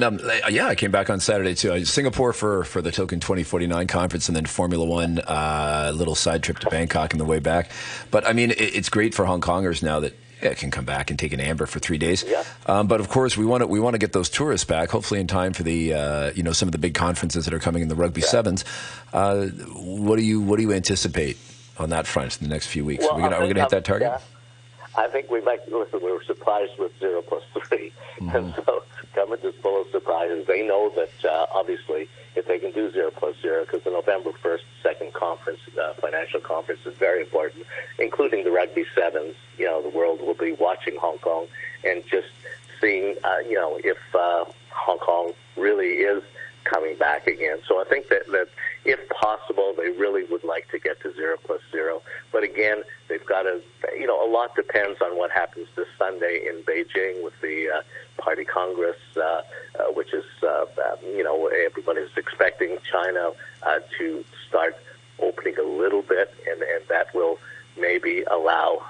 Um, 0.00 0.20
yeah, 0.48 0.66
I 0.66 0.74
came 0.74 0.90
back 0.90 1.10
on 1.10 1.20
Saturday 1.20 1.54
too. 1.54 1.72
Uh, 1.72 1.84
Singapore 1.84 2.32
for, 2.32 2.64
for 2.64 2.80
the 2.80 2.92
Token 2.92 3.20
2049 3.20 3.86
conference 3.86 4.28
and 4.28 4.36
then 4.36 4.46
Formula 4.46 4.84
One, 4.84 5.18
a 5.18 5.30
uh, 5.30 5.92
little 5.94 6.14
side 6.14 6.42
trip 6.42 6.58
to 6.60 6.70
Bangkok 6.70 7.14
on 7.14 7.18
the 7.18 7.24
way 7.24 7.38
back. 7.38 7.70
But 8.10 8.26
I 8.26 8.32
mean, 8.32 8.52
it, 8.52 8.60
it's 8.60 8.88
great 8.88 9.14
for 9.14 9.24
Hong 9.24 9.40
Kongers 9.40 9.82
now 9.82 10.00
that 10.00 10.14
yeah, 10.42 10.54
can 10.54 10.70
come 10.70 10.84
back 10.84 11.10
and 11.10 11.18
take 11.18 11.32
an 11.32 11.40
amber 11.40 11.66
for 11.66 11.78
three 11.78 11.98
days. 11.98 12.24
Yeah. 12.26 12.44
Um, 12.66 12.86
but 12.86 13.00
of 13.00 13.08
course, 13.08 13.36
we 13.36 13.44
want 13.44 13.62
to 13.62 13.66
we 13.66 13.80
want 13.80 13.94
to 13.94 13.98
get 13.98 14.12
those 14.12 14.28
tourists 14.28 14.64
back, 14.64 14.90
hopefully 14.90 15.20
in 15.20 15.26
time 15.26 15.52
for 15.52 15.62
the 15.62 15.94
uh, 15.94 16.32
you 16.34 16.42
know 16.42 16.52
some 16.52 16.68
of 16.68 16.72
the 16.72 16.78
big 16.78 16.94
conferences 16.94 17.44
that 17.44 17.54
are 17.54 17.60
coming 17.60 17.82
in 17.82 17.88
the 17.88 17.94
rugby 17.94 18.20
yeah. 18.20 18.26
sevens. 18.26 18.64
Uh, 19.12 19.46
what 19.46 20.16
do 20.16 20.22
you 20.22 20.40
what 20.40 20.56
do 20.56 20.62
you 20.62 20.72
anticipate 20.72 21.36
on 21.78 21.90
that 21.90 22.06
front 22.06 22.40
in 22.40 22.48
the 22.48 22.52
next 22.52 22.66
few 22.66 22.84
weeks? 22.84 23.04
Well, 23.04 23.12
are 23.12 23.16
we 23.16 23.28
going 23.28 23.54
to 23.54 23.60
hit 23.60 23.70
that 23.70 23.84
target? 23.84 24.08
Yeah. 24.12 24.18
I 24.94 25.08
think 25.08 25.30
we 25.30 25.40
might 25.40 25.66
listen. 25.70 26.00
We 26.02 26.12
were 26.12 26.22
surprised 26.24 26.72
with 26.78 26.92
zero 26.98 27.22
plus 27.22 27.42
3 27.68 27.92
mm-hmm. 28.20 28.60
is 29.44 29.54
full 29.62 29.80
of 29.80 29.90
surprises. 29.90 30.46
They 30.46 30.66
know 30.66 30.92
that 30.96 31.24
uh, 31.24 31.46
obviously 31.52 32.08
if 32.34 32.46
they 32.46 32.58
can 32.58 32.72
do 32.72 32.90
zero 32.92 33.10
plus 33.10 33.36
zero, 33.42 33.64
because 33.64 33.82
the 33.84 33.90
November 33.90 34.32
first 34.42 34.64
second 34.82 35.12
conference, 35.12 35.60
uh, 35.80 35.94
financial 35.94 36.40
conference, 36.40 36.80
is 36.86 36.94
very 36.96 37.20
important, 37.20 37.66
including 37.98 38.44
the 38.44 38.50
rugby 38.50 38.84
sevens. 38.94 39.34
You 39.58 39.66
know, 39.66 39.82
the 39.82 39.90
world 39.90 40.20
will 40.20 40.34
be 40.34 40.52
watching 40.52 40.96
Hong 40.96 41.18
Kong 41.18 41.46
and 41.84 42.02
just 42.10 42.28
seeing, 42.80 43.16
uh, 43.22 43.38
you 43.48 43.54
know, 43.54 43.78
if 43.82 43.98
uh, 44.14 44.44
Hong 44.70 44.98
Kong 44.98 45.32
really 45.56 45.88
is 45.88 46.22
coming 46.64 46.96
back 46.96 47.26
again. 47.26 47.58
So 47.66 47.80
I 47.80 47.84
think 47.84 48.08
that, 48.08 48.26
that 48.28 48.48
if 48.84 49.00
possible, 49.08 49.74
they 49.76 49.90
really 49.90 50.24
would 50.24 50.44
like 50.44 50.70
to 50.70 50.78
get 50.78 51.00
to 51.02 51.12
zero 51.14 51.36
plus 51.42 51.60
zero. 51.70 52.02
But 52.30 52.44
again, 52.44 52.82
they've 53.08 53.24
got 53.24 53.42
to, 53.42 53.60
you 53.98 54.06
know, 54.06 54.24
a 54.24 54.30
lot 54.30 54.54
depends 54.54 55.00
on 55.00 55.18
what 55.18 55.30
happens 55.32 55.66
this 55.74 55.88
Sunday 55.98 56.46
in 56.48 56.62
Beijing 56.62 57.22
with 57.24 57.34
the 57.40 57.68
uh, 57.68 57.82
Party 58.22 58.44
Congress, 58.44 58.96
uh, 59.16 59.20
uh, 59.20 59.42
which 59.92 60.14
is, 60.14 60.24
uh, 60.42 60.62
um, 60.62 60.98
you 61.04 61.24
know, 61.24 61.48
everybody's 61.48 62.16
expecting 62.16 62.78
China 62.90 63.32
uh, 63.64 63.80
to 63.98 64.24
start 64.48 64.76
opening 65.18 65.58
a 65.58 65.62
little 65.62 66.02
bit, 66.02 66.32
and, 66.48 66.62
and 66.62 66.82
that 66.88 67.12
will 67.14 67.38
maybe 67.78 68.22
allow 68.30 68.82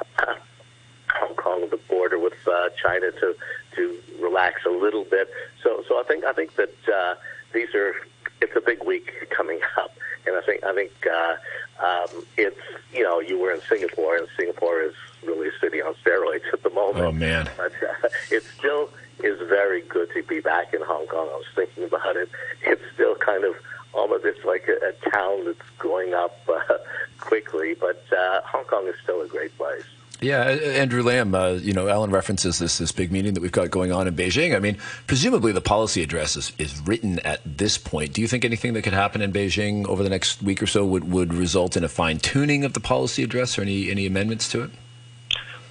Hong 1.15 1.35
Kong, 1.37 1.69
the 1.71 1.77
border 1.77 2.19
with 2.19 2.35
uh, 2.47 2.69
China, 2.83 3.11
to 3.13 3.35
to 3.77 3.99
relax 4.21 4.65
a 4.67 4.71
little 4.71 5.05
bit. 5.05 5.31
So, 5.63 5.85
so 5.89 6.01
I 6.01 6.05
think 6.05 6.25
I 6.25 6.33
think 6.33 6.57
that 6.57 6.75
uh, 6.93 7.15
these 7.53 7.75
are 7.75 7.95
it's 8.41 8.57
a 8.57 8.61
big 8.61 8.83
week 8.85 9.29
coming 9.31 9.61
up, 9.77 9.95
and 10.27 10.37
I 10.64 10.75
think 10.75 10.92
uh, 11.07 11.37
um, 11.85 12.25
it's 12.37 12.61
you 12.92 13.02
know 13.02 13.21
you 13.21 13.38
were 13.38 13.52
in 13.52 13.61
Singapore, 13.62 14.16
and 14.16 14.26
Singapore 14.37 14.83
is 14.83 14.95
really 15.25 15.49
a 15.49 15.59
city 15.61 15.83
on 15.83 15.95
steroids 16.04 16.52
at 16.52 16.62
the 16.62 16.71
moment. 16.71 17.04
Oh 17.04 17.12
man, 17.12 17.49
but 17.57 17.73
uh, 17.73 18.09
it 18.31 18.42
still 18.59 18.90
is 19.23 19.38
very 19.49 19.83
good 19.83 20.11
to 20.14 20.23
be 20.23 20.40
back 20.40 20.75
in 20.75 20.83
Hong 20.83 21.07
Kong. 21.07 21.28
I 21.31 21.37
was 21.37 21.47
thinking 21.54 21.85
about 21.85 22.16
it. 22.16 22.28
It's 22.62 22.83
still 22.95 23.14
kind 23.16 23.45
of 23.45 23.54
almost 23.95 24.25
it's 24.25 24.45
like 24.45 24.69
a, 24.69 24.88
a 24.88 25.11
town 25.11 25.45
that's 25.45 25.71
going 25.78 26.14
up 26.14 26.38
uh, 26.49 26.78
quickly, 27.21 27.75
but 27.75 28.02
uh, 28.16 28.40
Hong 28.45 28.64
Kong 28.64 28.87
is 28.87 28.95
still 29.02 29.21
a 29.21 29.28
great 29.28 29.57
place. 29.57 29.85
Yeah, 30.23 30.45
Andrew 30.45 31.02
Lam, 31.02 31.35
uh, 31.35 31.55
you 31.55 31.73
know, 31.73 31.88
Allan 31.88 32.12
references 32.12 32.61
this 32.61 32.79
this 32.79 32.93
big 32.93 33.11
meeting 33.11 33.35
that 33.35 33.41
we've 33.41 33.50
got 33.50 33.71
going 33.73 33.91
on 33.91 34.07
in 34.07 34.14
Beijing. 34.14 34.55
I 34.55 34.61
mean, 34.61 34.79
presumably 35.09 35.50
the 35.50 35.61
policy 35.61 36.00
address 36.00 36.37
is, 36.37 36.52
is 36.59 36.81
written 36.87 37.19
at 37.21 37.41
this 37.45 37.76
point. 37.76 38.12
Do 38.12 38.21
you 38.21 38.29
think 38.29 38.45
anything 38.45 38.73
that 38.75 38.83
could 38.83 38.93
happen 38.93 39.21
in 39.21 39.33
Beijing 39.33 39.85
over 39.88 40.05
the 40.05 40.09
next 40.09 40.41
week 40.41 40.62
or 40.62 40.67
so 40.67 40.85
would, 40.85 41.11
would 41.11 41.35
result 41.35 41.76
in 41.76 41.83
a 41.83 41.88
fine 41.88 42.19
tuning 42.19 42.64
of 42.64 42.73
the 42.73 42.81
policy 42.81 43.25
address 43.25 43.59
or 43.59 43.62
any, 43.62 43.91
any 43.91 44.07
amendments 44.07 44.49
to 44.50 44.62
it? 44.62 44.71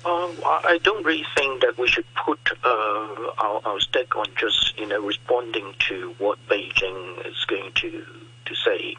Um, 0.04 0.36
I 0.44 0.80
don't 0.84 1.06
really 1.06 1.26
think 1.36 1.62
that 1.62 1.78
we 1.78 1.88
should 1.88 2.06
put 2.26 2.40
uh, 2.64 3.32
our, 3.38 3.62
our 3.64 3.80
stake 3.80 4.18
on 4.18 4.26
just 4.38 4.78
you 4.78 4.88
know 4.88 5.00
responding 5.00 5.74
to 5.88 6.14
what 6.18 6.38
Beijing 6.50 7.26
is 7.26 7.46
going 7.46 7.72
to 7.76 8.06
to 8.46 8.56
say 8.56 8.98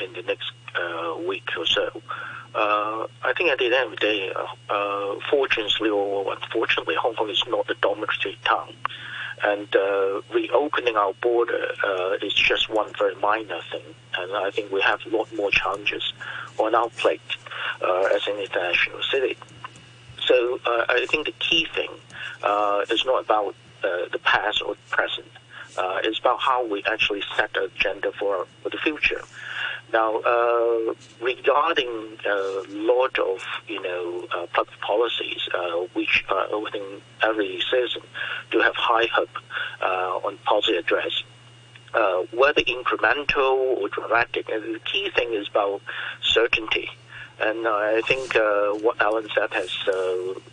in 0.00 0.12
the 0.14 0.22
next 0.22 0.52
uh, 0.74 1.18
week 1.26 1.50
or 1.58 1.66
so. 1.66 2.00
Uh, 2.54 3.06
I 3.24 3.32
think 3.32 3.50
at 3.50 3.58
the 3.58 3.64
end 3.66 3.74
of 3.74 3.90
the 3.90 3.96
day, 3.96 4.30
uh, 4.32 4.72
uh, 4.72 5.18
fortunately 5.28 5.90
or 5.90 6.32
unfortunately, 6.32 6.94
Hong 6.94 7.14
Kong 7.14 7.28
is 7.28 7.42
not 7.48 7.66
the 7.66 7.74
dominant 7.80 8.12
town. 8.44 8.72
And 9.42 9.74
uh, 9.74 10.22
reopening 10.32 10.96
our 10.96 11.12
border 11.14 11.66
uh, 11.84 12.16
is 12.22 12.32
just 12.32 12.70
one 12.70 12.92
very 12.96 13.16
minor 13.16 13.58
thing. 13.70 13.82
And 14.16 14.32
I 14.36 14.50
think 14.50 14.70
we 14.70 14.80
have 14.82 15.00
a 15.04 15.16
lot 15.16 15.34
more 15.34 15.50
challenges 15.50 16.12
on 16.58 16.74
our 16.74 16.88
plate 16.90 17.20
uh, 17.82 18.08
as 18.14 18.26
an 18.28 18.38
international 18.38 19.02
city. 19.10 19.36
So 20.24 20.58
I 20.64 21.06
think 21.10 21.26
the 21.26 21.32
key 21.32 21.66
thing 21.74 21.90
is 22.90 23.04
not 23.04 23.24
about 23.24 23.54
the 23.82 24.20
past 24.22 24.62
or 24.62 24.74
the 24.74 24.96
present. 24.96 25.26
it's 26.04 26.18
about 26.20 26.40
how 26.40 26.66
we 26.66 26.82
actually 26.84 27.22
set 27.36 27.52
the 27.52 27.64
agenda 27.64 28.12
for, 28.12 28.46
for 28.62 28.70
the 28.70 28.78
future. 28.78 29.20
Now, 29.94 30.16
uh, 30.16 30.92
regarding 31.22 32.18
a 32.26 32.28
uh, 32.28 32.64
lot 32.70 33.16
of 33.16 33.44
you 33.68 33.80
know 33.80 34.26
uh, 34.34 34.46
public 34.52 34.80
policies, 34.80 35.48
uh, 35.54 35.86
which 35.92 36.24
uh, 36.28 36.58
within 36.58 37.00
every 37.22 37.62
citizen 37.70 38.02
do 38.50 38.58
have 38.58 38.74
high 38.74 39.06
hope 39.14 39.38
uh, 39.80 40.26
on 40.26 40.36
policy 40.38 40.74
address, 40.74 41.22
whether 42.32 42.62
incremental 42.62 43.78
or 43.78 43.88
dramatic, 43.88 44.48
the 44.48 44.80
key 44.84 45.10
thing 45.14 45.32
is 45.32 45.46
about 45.48 45.80
certainty. 46.22 46.90
And 47.40 47.68
I 47.68 48.00
think 48.00 48.34
what 48.82 49.00
Allan 49.00 49.28
said 49.32 49.52
has 49.52 49.70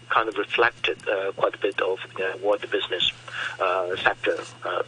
kind 0.10 0.29
of 0.29 0.38
reflected 0.38 1.00
quite 1.36 1.55
a 1.55 1.57
bit 1.57 1.81
of 1.81 1.98
you 2.15 2.25
know, 2.25 2.38
what 2.41 2.62
the 2.62 2.67
business 2.67 3.12
sector 4.03 4.38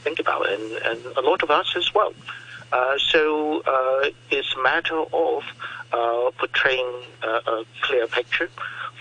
think 0.03 0.19
about, 0.19 0.47
and, 0.47 0.71
and 0.85 0.99
a 1.17 1.21
lot 1.21 1.41
of 1.41 1.49
us 1.49 1.73
as 1.75 1.91
well. 1.95 2.13
Uh, 2.73 2.97
so 2.97 3.61
uh, 3.67 4.09
it's 4.31 4.55
a 4.55 4.63
matter 4.63 4.97
of 4.99 5.43
uh, 5.91 6.31
portraying 6.39 6.91
a 7.21 7.63
clear 7.81 8.07
picture 8.07 8.49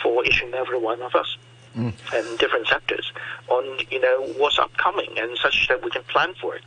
for 0.02 0.22
each 0.26 0.42
and 0.42 0.54
every 0.54 0.78
one 0.78 1.00
of 1.00 1.14
us. 1.14 1.38
Mm. 1.74 1.94
And 2.14 2.38
different 2.38 2.66
sectors 2.66 3.10
on 3.48 3.64
you 3.90 3.98
know 3.98 4.30
what's 4.36 4.58
upcoming 4.58 5.08
and 5.16 5.38
such 5.38 5.68
that 5.68 5.82
we 5.82 5.90
can 5.90 6.02
plan 6.02 6.34
for 6.38 6.54
it, 6.54 6.64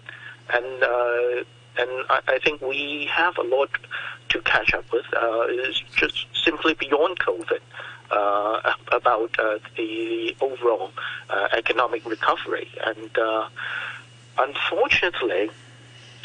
and 0.52 0.66
uh, 0.82 1.44
and 1.78 2.06
I, 2.10 2.22
I, 2.28 2.40
think 2.44 2.60
we 2.64 3.08
have 3.12 3.38
a 3.38 3.44
lot 3.44 3.70
to 4.30 4.42
catch 4.42 4.74
up 4.74 4.86
with. 4.92 5.06
Uh, 5.14 5.46
it's 5.50 5.80
just 5.96 6.26
simply 6.34 6.74
beyond 6.74 7.20
COVID 7.20 7.60
uh, 8.10 8.74
about 8.92 9.38
the 9.78 10.36
overall 10.42 10.90
economic 11.56 12.04
recovery 12.10 12.68
and 12.84 13.12
unfortunately, 14.40 15.52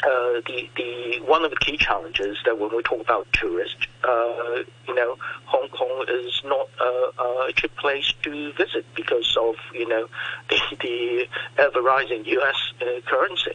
uh, 0.03 0.41
the 0.47 0.69
the 0.75 1.19
one 1.25 1.43
of 1.43 1.51
the 1.51 1.57
key 1.57 1.77
challenges 1.77 2.37
that 2.45 2.57
when 2.57 2.75
we 2.75 2.81
talk 2.83 3.01
about 3.01 3.27
tourists, 3.33 3.85
uh, 4.03 4.63
you 4.87 4.95
know, 4.95 5.17
Hong 5.45 5.69
Kong 5.69 6.05
is 6.09 6.41
not 6.43 6.69
a, 6.79 7.21
a 7.21 7.53
cheap 7.55 7.75
place 7.77 8.13
to 8.23 8.53
visit 8.53 8.85
because 8.95 9.37
of 9.39 9.55
you 9.73 9.87
know 9.87 10.07
the, 10.49 10.59
the 10.81 11.27
ever 11.57 11.81
rising 11.81 12.25
U.S. 12.25 12.73
Uh, 12.81 13.01
currency. 13.05 13.53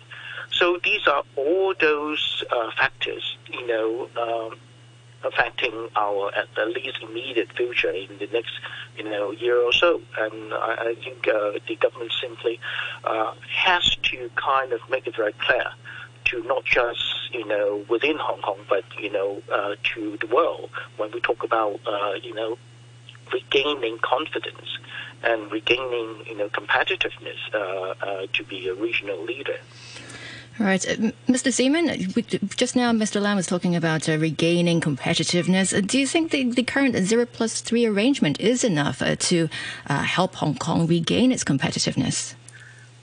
So 0.52 0.78
these 0.82 1.06
are 1.06 1.24
all 1.36 1.74
those 1.80 2.44
uh, 2.50 2.70
factors, 2.76 3.36
you 3.48 3.66
know. 3.66 4.08
Um, 4.16 4.58
affecting 5.24 5.88
our 5.96 6.30
at, 6.36 6.68
least 6.68 6.98
immediate 7.02 7.50
future 7.56 7.90
in 7.90 8.16
the 8.18 8.28
next 8.32 8.52
you 8.96 9.02
know 9.02 9.32
year 9.32 9.60
or 9.60 9.72
so. 9.72 10.00
And 10.18 10.54
I, 10.54 10.90
I 10.90 10.94
think 11.02 11.26
uh, 11.26 11.58
the 11.66 11.74
government 11.76 12.12
simply 12.20 12.60
uh, 13.02 13.34
has 13.48 13.96
to 13.96 14.30
kind 14.36 14.72
of 14.72 14.80
make 14.88 15.08
it 15.08 15.16
very 15.16 15.32
clear 15.32 15.64
to 16.26 16.42
not 16.44 16.64
just 16.64 17.32
you 17.32 17.46
know 17.46 17.84
within 17.88 18.16
Hong 18.18 18.40
Kong, 18.42 18.58
but 18.68 18.84
you 19.00 19.10
know 19.10 19.42
uh, 19.52 19.76
to 19.94 20.16
the 20.20 20.26
world 20.26 20.70
when 20.96 21.10
we 21.12 21.20
talk 21.20 21.42
about 21.42 21.80
uh, 21.86 22.14
you 22.22 22.34
know 22.34 22.58
regaining 23.32 23.98
confidence 23.98 24.78
and 25.22 25.50
regaining 25.50 26.24
you 26.26 26.36
know 26.36 26.48
competitiveness 26.48 27.38
uh, 27.54 27.94
uh, 28.06 28.26
to 28.32 28.44
be 28.44 28.68
a 28.68 28.74
regional 28.74 29.22
leader. 29.24 29.58
Right, 30.58 30.88
uh, 30.88 31.12
Mr. 31.28 31.52
Zeman, 31.52 32.56
just 32.56 32.76
now 32.76 32.90
Mr. 32.90 33.20
Lam 33.20 33.36
was 33.36 33.46
talking 33.46 33.76
about 33.76 34.08
uh, 34.08 34.16
regaining 34.16 34.80
competitiveness. 34.80 35.86
Do 35.86 35.98
you 35.98 36.06
think 36.06 36.30
the, 36.30 36.44
the 36.44 36.62
current 36.62 36.96
zero 36.96 37.26
plus 37.26 37.60
three 37.60 37.84
arrangement 37.84 38.40
is 38.40 38.64
enough 38.64 39.00
to 39.00 39.48
help 39.86 40.36
Hong 40.36 40.54
Kong 40.54 40.86
regain 40.86 41.30
its 41.30 41.44
competitiveness? 41.44 42.34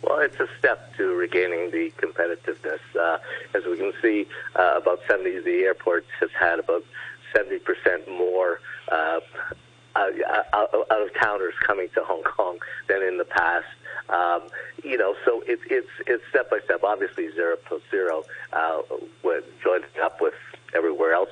Well, 0.03 0.19
it's 0.19 0.39
a 0.39 0.47
step 0.59 0.95
to 0.97 1.15
regaining 1.15 1.71
the 1.71 1.91
competitiveness. 1.97 2.79
Uh, 2.99 3.19
as 3.53 3.63
we 3.65 3.77
can 3.77 3.93
see, 4.01 4.27
about 4.55 4.99
70 5.07 5.37
of 5.37 5.45
the 5.45 5.61
airports 5.63 6.07
has 6.19 6.29
had 6.37 6.59
about 6.59 6.83
70% 7.35 8.07
more 8.09 8.59
out 9.95 10.73
of 10.89 11.13
towners 11.19 11.53
coming 11.65 11.87
to 11.95 12.03
Hong 12.03 12.23
Kong 12.23 12.59
than 12.87 13.01
in 13.01 13.17
the 13.17 13.25
past. 13.25 13.65
Um, 14.09 14.43
you 14.83 14.97
know, 14.97 15.15
so 15.25 15.41
it's 15.47 15.61
it's 15.69 15.87
it's 16.05 16.23
step 16.29 16.49
by 16.49 16.59
step. 16.65 16.83
Obviously, 16.83 17.31
zero 17.31 17.55
plus 17.65 17.81
zero, 17.89 18.23
uh, 18.51 18.81
joining 19.63 19.89
up 20.03 20.19
with 20.19 20.33
everywhere 20.75 21.13
else. 21.13 21.29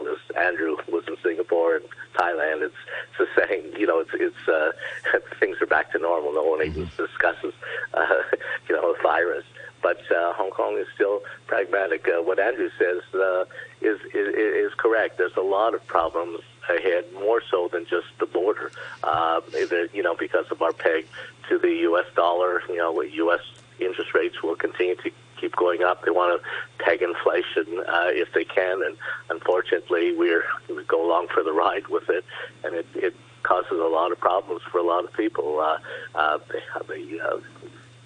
Was 0.00 0.18
Andrew 0.36 0.76
was 0.90 1.04
in 1.08 1.16
Singapore 1.22 1.76
and 1.76 1.84
Thailand. 2.14 2.62
It's, 2.62 2.74
it's 3.18 3.30
the 3.36 3.46
same. 3.46 3.76
You 3.76 3.86
know, 3.86 4.00
it's 4.00 4.10
it's 4.14 4.48
uh, 4.48 4.72
things 5.40 5.56
are 5.60 5.66
back 5.66 5.92
to 5.92 5.98
normal. 5.98 6.32
No 6.32 6.44
one 6.44 6.64
even 6.64 6.86
mm-hmm. 6.86 7.02
discusses, 7.02 7.54
uh, 7.94 8.22
you 8.68 8.74
know, 8.74 8.94
a 8.94 9.02
virus. 9.02 9.44
But 9.82 10.00
uh, 10.10 10.32
Hong 10.32 10.50
Kong 10.50 10.76
is 10.78 10.86
still 10.94 11.22
pragmatic. 11.46 12.08
Uh, 12.08 12.22
what 12.22 12.38
Andrew 12.38 12.70
says 12.78 13.02
uh, 13.14 13.44
is, 13.80 14.00
is 14.12 14.34
is 14.34 14.74
correct. 14.74 15.18
There's 15.18 15.36
a 15.36 15.42
lot 15.42 15.74
of 15.74 15.86
problems 15.86 16.40
ahead, 16.68 17.04
more 17.14 17.42
so 17.50 17.68
than 17.68 17.86
just 17.86 18.06
the 18.18 18.26
border. 18.26 18.70
Uh, 19.02 19.40
you 19.92 20.02
know, 20.02 20.16
because 20.16 20.46
of 20.50 20.62
our 20.62 20.72
peg 20.72 21.06
to 21.48 21.58
the 21.58 21.70
U.S. 21.88 22.06
dollar, 22.14 22.62
you 22.68 22.76
know, 22.76 23.00
U.S. 23.00 23.40
interest 23.78 24.14
rates 24.14 24.42
will 24.42 24.56
continue 24.56 24.96
to 24.96 25.10
keep 25.40 25.56
going 25.56 25.82
up. 25.82 26.04
They 26.04 26.10
want 26.10 26.40
to 26.40 26.84
peg 26.84 27.02
inflation 27.02 27.80
uh, 27.88 28.08
if 28.08 28.32
they 28.32 28.44
can, 28.44 28.82
and 28.82 28.96
unfortunately, 29.30 30.14
we're 30.16 30.44
we 30.68 30.84
go 30.84 31.04
along 31.04 31.28
for 31.28 31.42
the 31.42 31.52
ride 31.52 31.88
with 31.88 32.08
it, 32.08 32.24
and 32.64 32.74
it, 32.74 32.86
it 32.94 33.14
causes 33.42 33.72
a 33.72 33.88
lot 33.88 34.12
of 34.12 34.18
problems 34.18 34.62
for 34.70 34.78
a 34.78 34.82
lot 34.82 35.04
of 35.04 35.12
people. 35.12 35.60
Uh, 35.60 35.78
uh, 36.14 36.38
the 36.86 37.20
uh, 37.20 37.40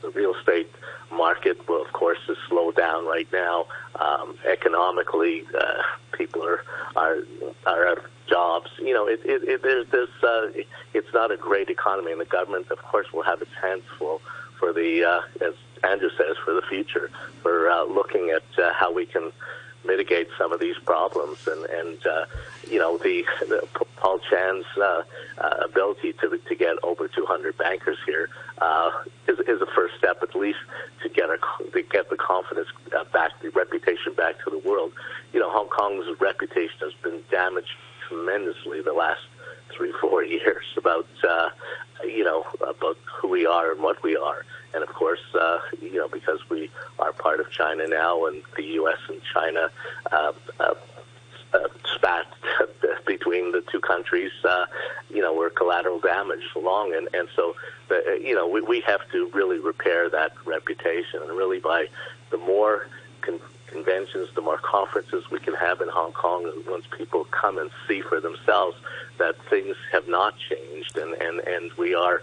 the 0.03 0.11
real 0.11 0.35
estate 0.35 0.71
market 1.11 1.69
will, 1.69 1.83
of 1.83 1.93
course, 1.93 2.19
is 2.29 2.37
slowed 2.49 2.77
down 2.77 3.07
right 3.07 3.29
now. 3.33 3.67
Um, 3.99 4.37
economically, 4.49 5.45
uh, 5.59 5.83
people 6.13 6.45
are 6.45 6.65
are 6.97 7.19
are 7.67 7.87
out 7.87 7.99
of 7.99 8.05
jobs. 8.29 8.71
You 8.79 8.95
know, 8.95 9.07
it, 9.07 9.21
it, 9.25 9.43
it, 9.45 9.63
there's 9.63 9.89
this. 9.89 10.11
Uh, 10.23 10.49
it, 10.55 10.67
it's 10.95 11.13
not 11.13 11.31
a 11.31 11.37
great 11.37 11.71
economy, 11.71 12.13
and 12.13 12.21
the 12.21 12.27
government, 12.27 12.71
of 12.71 12.79
course, 12.83 13.13
will 13.13 13.23
have 13.23 13.41
its 13.43 13.55
hands 13.61 13.85
full 13.99 14.21
for 14.59 14.73
the, 14.73 15.05
uh, 15.05 15.45
as 15.45 15.55
Andrew 15.85 16.11
says, 16.17 16.37
for 16.45 16.55
the 16.55 16.63
future, 16.63 17.11
for 17.43 17.71
uh, 17.71 17.85
looking 17.85 18.31
at 18.31 18.45
uh, 18.63 18.73
how 18.73 18.93
we 18.93 19.07
can 19.07 19.33
mitigate 19.85 20.29
some 20.39 20.53
of 20.53 20.61
these 20.61 20.79
problems. 20.85 21.47
And, 21.47 21.65
and 21.67 22.07
uh, 22.07 22.27
you 22.69 22.79
know, 22.79 22.99
the, 22.99 23.25
the 23.41 23.67
Paul 23.97 24.21
Chan's 24.31 24.65
uh, 24.81 25.03
uh, 25.39 25.49
ability 25.65 26.13
to 26.15 26.39
to 26.39 26.55
get 26.55 26.77
over 26.83 27.09
200 27.09 27.57
bankers 27.59 27.99
here 28.07 28.29
uh, 28.59 28.91
is, 29.29 29.39
is 29.41 29.61
a 29.61 29.67
first 29.75 29.97
step, 29.99 30.23
at 30.23 30.35
least, 30.35 30.59
to 31.03 31.09
get 31.09 31.31
our 31.31 31.39
to 31.73 31.83
get 31.83 32.11
the 32.11 32.17
confidence 32.17 32.69
uh, 32.97 33.05
back, 33.13 33.31
the 33.43 33.51
reputation 33.51 34.15
back 34.15 34.43
to 34.45 34.51
the 34.51 34.59
world. 34.59 34.93
You 35.33 35.41
know, 35.41 35.51
Hong 35.51 35.69
Kong's 35.69 36.07
reputation 36.21 36.79
has 36.81 36.95
been 37.03 37.23
damaged 37.31 37.71
tremendously 38.09 38.83
the 38.83 38.93
last 38.93 39.23
three, 39.75 39.93
four 40.01 40.25
years 40.37 40.65
about 40.77 41.07
uh, 41.29 41.51
you 42.05 42.25
know 42.25 42.45
about 42.61 42.99
who 43.05 43.29
we 43.29 43.47
are 43.47 43.73
and 43.73 43.83
what 43.83 44.03
we 44.03 44.17
are, 44.17 44.45
and 44.75 44.83
of 44.83 44.91
course, 44.91 45.21
uh, 45.39 45.59
you 45.81 45.97
know 45.97 46.09
because 46.09 46.41
we 46.49 46.71
are 46.99 47.13
part 47.13 47.41
of 47.41 47.51
China 47.51 47.87
now, 47.89 48.27
and 48.27 48.43
the 48.57 48.65
U.S. 48.81 48.99
and 49.09 49.21
China. 49.33 49.71
Uh, 50.11 50.33
uh, 50.61 50.75
uh, 51.55 51.69
spat 51.95 52.27
between 53.07 53.53
the 53.53 53.63
two 53.71 53.81
countries, 53.81 54.33
uh, 54.45 54.65
you 55.11 55.21
know, 55.21 55.35
we're 55.35 55.51
collateral 55.51 56.01
damage 56.01 56.45
along, 56.57 56.95
and 56.95 57.09
and 57.13 57.29
so, 57.37 57.55
the, 57.89 58.19
you 58.23 58.35
know, 58.35 58.49
we 58.49 58.63
we 58.63 58.81
have 58.81 59.01
to 59.11 59.29
really 59.35 59.59
repair 59.59 60.09
that 60.09 60.33
reputation, 60.47 61.21
and 61.23 61.33
really 61.33 61.59
by 61.59 61.89
the 62.31 62.39
more 62.39 62.87
con- 63.21 63.41
conventions, 63.73 64.29
the 64.35 64.41
more 64.43 64.59
conferences 64.59 65.25
we 65.31 65.39
can 65.41 65.55
have 65.55 65.81
in 65.81 65.89
Hong 65.89 66.13
Kong, 66.13 66.51
once 66.69 66.85
people 66.97 67.25
come 67.31 67.59
and 67.59 67.71
see 67.89 68.01
for 68.03 68.21
themselves 68.21 68.77
that 69.19 69.35
things 69.49 69.77
have 69.93 70.07
not 70.09 70.35
changed, 70.39 70.97
and 70.97 71.15
and 71.15 71.41
and 71.41 71.73
we 71.75 71.95
are, 71.95 72.23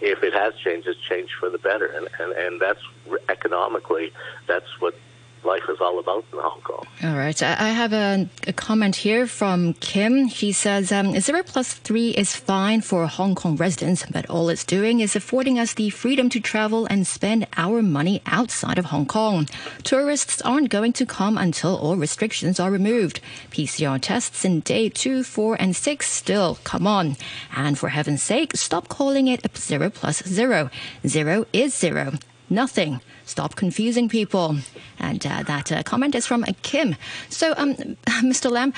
if 0.00 0.22
it 0.22 0.32
has 0.32 0.54
changed, 0.56 0.88
it's 0.88 1.00
changed 1.00 1.32
for 1.38 1.48
the 1.48 1.58
better, 1.58 1.86
and 1.86 2.08
and 2.18 2.32
and 2.32 2.60
that's 2.60 2.82
economically, 3.28 4.12
that's 4.46 4.80
what 4.80 4.94
life 5.44 5.62
is 5.68 5.78
all 5.80 5.98
about 5.98 6.24
in 6.32 6.38
Hong 6.38 6.60
Kong. 6.62 6.84
All 7.02 7.16
right. 7.16 7.42
I 7.42 7.70
have 7.70 7.92
a, 7.92 8.28
a 8.46 8.52
comment 8.52 8.96
here 8.96 9.26
from 9.26 9.74
Kim. 9.74 10.28
She 10.28 10.52
says, 10.52 10.92
um, 10.92 11.18
zero 11.18 11.42
plus 11.42 11.74
three 11.74 12.10
is 12.10 12.36
fine 12.36 12.80
for 12.80 13.06
Hong 13.06 13.34
Kong 13.34 13.56
residents, 13.56 14.04
but 14.10 14.28
all 14.30 14.48
it's 14.48 14.64
doing 14.64 15.00
is 15.00 15.16
affording 15.16 15.58
us 15.58 15.74
the 15.74 15.90
freedom 15.90 16.28
to 16.30 16.40
travel 16.40 16.86
and 16.86 17.06
spend 17.06 17.46
our 17.56 17.82
money 17.82 18.22
outside 18.26 18.78
of 18.78 18.86
Hong 18.86 19.06
Kong. 19.06 19.48
Tourists 19.82 20.40
aren't 20.42 20.70
going 20.70 20.92
to 20.94 21.06
come 21.06 21.36
until 21.36 21.76
all 21.76 21.96
restrictions 21.96 22.60
are 22.60 22.70
removed. 22.70 23.20
PCR 23.50 24.00
tests 24.00 24.44
in 24.44 24.60
day 24.60 24.88
two, 24.88 25.22
four, 25.24 25.56
and 25.60 25.74
six 25.74 26.08
still 26.08 26.58
come 26.64 26.86
on. 26.86 27.16
And 27.54 27.78
for 27.78 27.88
heaven's 27.88 28.22
sake, 28.22 28.56
stop 28.56 28.88
calling 28.88 29.28
it 29.28 29.56
zero 29.56 29.90
plus 29.90 30.22
zero. 30.24 30.70
Zero 31.06 31.46
is 31.52 31.74
zero. 31.74 32.12
Nothing. 32.52 33.00
Stop 33.24 33.56
confusing 33.56 34.10
people. 34.10 34.56
And 34.98 35.26
uh, 35.26 35.42
that 35.44 35.72
uh, 35.72 35.82
comment 35.82 36.14
is 36.14 36.26
from 36.26 36.44
Kim. 36.60 36.96
So, 37.30 37.54
um, 37.56 37.74
Mr. 38.20 38.50
Lam, 38.50 38.74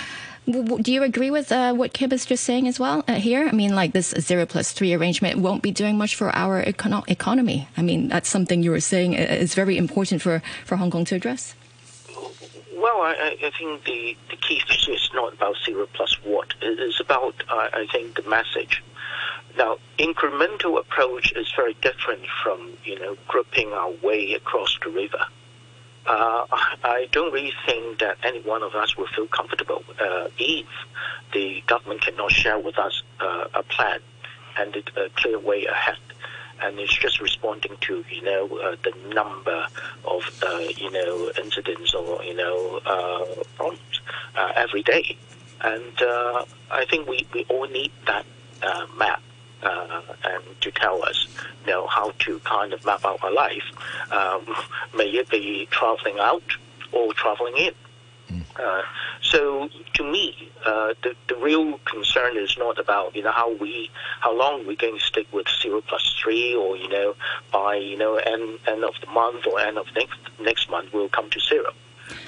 do 0.46 0.92
you 0.92 1.02
agree 1.02 1.32
with 1.32 1.50
uh, 1.50 1.74
what 1.74 1.92
Kim 1.92 2.12
is 2.12 2.24
just 2.24 2.44
saying 2.44 2.68
as 2.68 2.78
well 2.78 3.02
uh, 3.08 3.14
here? 3.14 3.48
I 3.48 3.52
mean, 3.52 3.74
like 3.74 3.92
this 3.92 4.10
zero 4.10 4.46
plus 4.46 4.70
three 4.70 4.94
arrangement 4.94 5.40
won't 5.40 5.60
be 5.60 5.72
doing 5.72 5.98
much 5.98 6.14
for 6.14 6.30
our 6.36 6.62
econo- 6.62 7.08
economy. 7.08 7.66
I 7.76 7.82
mean, 7.82 8.08
that's 8.08 8.28
something 8.28 8.62
you 8.62 8.70
were 8.70 8.80
saying 8.80 9.14
is 9.14 9.54
very 9.56 9.76
important 9.76 10.22
for, 10.22 10.40
for 10.64 10.76
Hong 10.76 10.92
Kong 10.92 11.04
to 11.06 11.16
address. 11.16 11.56
Well, 12.76 13.00
I, 13.00 13.36
I 13.42 13.50
think 13.58 13.84
the, 13.84 14.16
the 14.30 14.36
key 14.36 14.62
issue 14.70 14.92
is 14.92 15.10
not 15.14 15.32
about 15.32 15.56
zero 15.64 15.88
plus 15.94 16.14
what. 16.22 16.54
It 16.62 16.78
is 16.78 17.00
about, 17.00 17.34
uh, 17.48 17.70
I 17.72 17.88
think, 17.90 18.14
the 18.14 18.28
message. 18.28 18.84
Now, 19.56 19.78
incremental 19.98 20.80
approach 20.80 21.32
is 21.32 21.52
very 21.54 21.74
different 21.74 22.22
from, 22.42 22.72
you 22.84 22.98
know, 22.98 23.16
gripping 23.28 23.72
our 23.72 23.92
way 24.02 24.34
across 24.34 24.76
the 24.82 24.90
river. 24.90 25.26
Uh, 26.06 26.44
I 26.82 27.08
don't 27.12 27.32
really 27.32 27.54
think 27.64 28.00
that 28.00 28.18
any 28.24 28.40
one 28.42 28.62
of 28.62 28.74
us 28.74 28.96
will 28.96 29.06
feel 29.06 29.26
comfortable 29.28 29.82
uh, 30.00 30.28
if 30.38 30.66
the 31.32 31.62
government 31.66 32.02
cannot 32.02 32.30
share 32.30 32.58
with 32.58 32.78
us 32.78 33.02
uh, 33.20 33.46
a 33.54 33.62
plan 33.62 34.00
and 34.58 34.76
a 34.76 35.08
clear 35.14 35.38
way 35.38 35.66
ahead. 35.66 35.98
And 36.60 36.78
it's 36.78 36.94
just 36.96 37.20
responding 37.20 37.76
to, 37.82 38.04
you 38.10 38.22
know, 38.22 38.58
uh, 38.58 38.76
the 38.82 38.92
number 39.14 39.66
of, 40.04 40.22
uh, 40.42 40.58
you 40.76 40.90
know, 40.90 41.30
incidents 41.42 41.94
or, 41.94 42.22
you 42.24 42.34
know, 42.34 42.80
uh, 42.84 43.42
problems 43.56 44.00
every 44.56 44.82
day. 44.82 45.16
And 45.60 45.94
I 46.70 46.84
think 46.90 47.08
we, 47.08 47.26
we 47.32 47.44
all 47.48 47.66
need 47.68 47.92
that 48.06 48.26
map 48.98 49.22
uh, 49.64 50.02
and 50.24 50.42
to 50.60 50.70
tell 50.70 51.02
us, 51.04 51.26
you 51.64 51.72
know, 51.72 51.86
how 51.86 52.10
to 52.20 52.38
kind 52.40 52.72
of 52.72 52.84
map 52.84 53.04
out 53.04 53.22
our 53.22 53.32
life. 53.32 53.64
Um, 54.10 54.54
may 54.96 55.06
it 55.06 55.28
be 55.30 55.66
traveling 55.70 56.18
out 56.18 56.42
or 56.92 57.12
traveling 57.14 57.56
in. 57.56 57.74
Mm. 58.30 58.44
Uh, 58.58 58.82
so 59.22 59.68
to 59.94 60.02
me, 60.04 60.50
uh, 60.64 60.94
the, 61.02 61.14
the 61.28 61.36
real 61.36 61.78
concern 61.84 62.36
is 62.36 62.56
not 62.58 62.78
about 62.78 63.14
you 63.14 63.22
know 63.22 63.32
how 63.32 63.52
we 63.54 63.90
how 64.20 64.36
long 64.36 64.66
we're 64.66 64.76
going 64.76 64.98
to 64.98 65.04
stick 65.04 65.26
with 65.32 65.46
zero 65.62 65.82
plus 65.82 66.16
three, 66.22 66.54
or 66.54 66.76
you 66.76 66.88
know 66.88 67.14
by 67.52 67.74
you 67.74 67.98
know 67.98 68.16
end 68.16 68.58
end 68.66 68.84
of 68.84 68.94
the 69.00 69.06
month 69.08 69.46
or 69.46 69.60
end 69.60 69.76
of 69.76 69.86
next 69.94 70.18
next 70.40 70.70
month 70.70 70.92
we'll 70.92 71.08
come 71.08 71.28
to 71.30 71.40
zero. 71.40 71.72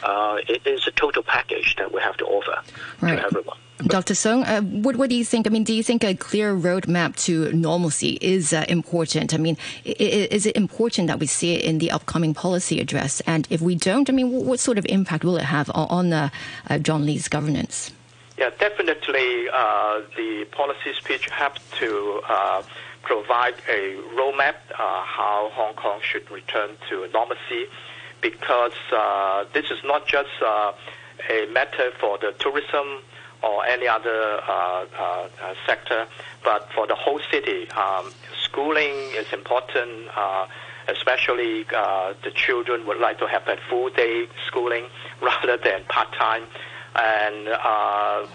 Uh, 0.03 0.39
it 0.49 0.67
is 0.67 0.87
a 0.87 0.91
total 0.93 1.23
package 1.23 1.77
that 1.77 1.93
we 1.93 2.01
have 2.01 2.17
to 2.17 2.25
offer 2.25 2.63
right. 3.01 3.17
to 3.17 3.25
everyone. 3.25 3.59
Dr. 3.85 4.15
Sung, 4.15 4.43
uh, 4.45 4.63
what, 4.63 4.97
what 4.97 5.11
do 5.11 5.17
you 5.17 5.25
think? 5.25 5.47
I 5.47 5.51
mean, 5.51 5.63
do 5.63 5.75
you 5.75 5.83
think 5.83 6.03
a 6.03 6.15
clear 6.15 6.55
roadmap 6.55 7.15
to 7.27 7.53
normalcy 7.53 8.17
is 8.23 8.55
uh, 8.55 8.65
important? 8.69 9.35
I 9.35 9.37
mean, 9.37 9.59
is 9.85 10.47
it 10.47 10.57
important 10.57 11.09
that 11.09 11.19
we 11.19 11.27
see 11.27 11.55
it 11.55 11.63
in 11.63 11.77
the 11.79 11.91
upcoming 11.91 12.33
policy 12.33 12.81
address? 12.81 13.21
And 13.27 13.47
if 13.51 13.61
we 13.61 13.75
don't, 13.75 14.09
I 14.09 14.15
mean, 14.15 14.31
what, 14.31 14.45
what 14.45 14.61
sort 14.61 14.79
of 14.79 14.87
impact 14.87 15.25
will 15.25 15.37
it 15.37 15.45
have 15.45 15.71
on, 15.75 15.89
on 15.89 16.13
uh, 16.13 16.29
uh 16.71 16.79
John 16.79 17.05
Lee's 17.05 17.29
governance? 17.29 17.93
Yeah, 18.39 18.51
definitely 18.59 19.49
uh, 19.53 20.01
the 20.17 20.47
policy 20.53 20.95
speech 20.95 21.29
have 21.29 21.59
to 21.79 22.23
uh, 22.29 22.63
provide 23.03 23.55
a 23.69 23.97
roadmap 24.17 24.55
how 24.73 25.51
Hong 25.53 25.75
Kong 25.75 26.01
should 26.03 26.31
return 26.31 26.71
to 26.89 27.09
normalcy 27.13 27.67
because 28.23 28.73
this 29.53 29.71
is 29.71 29.79
not 29.85 30.07
just 30.07 30.31
a 30.43 31.47
matter 31.53 31.93
for 32.01 32.19
the 32.19 32.33
tourism 32.39 33.03
or 33.47 33.65
any 33.67 33.87
other 33.87 34.41
uh, 34.49 34.85
uh, 34.99 35.29
sector, 35.67 36.07
but 36.45 36.69
for 36.75 36.87
the 36.87 36.95
whole 36.95 37.21
city, 37.31 37.71
um, 37.71 38.13
schooling 38.45 38.95
is 39.15 39.33
important. 39.33 40.09
Uh, 40.15 40.47
especially 40.89 41.65
the 41.65 42.31
children 42.33 42.87
would 42.87 43.01
like 43.01 43.19
to 43.19 43.27
have 43.27 43.43
a 43.49 43.57
full 43.69 43.91
day 43.91 44.29
schooling 44.47 44.85
rather 45.21 45.57
than 45.57 45.83
part 45.89 46.13
time, 46.13 46.45
and 46.95 47.49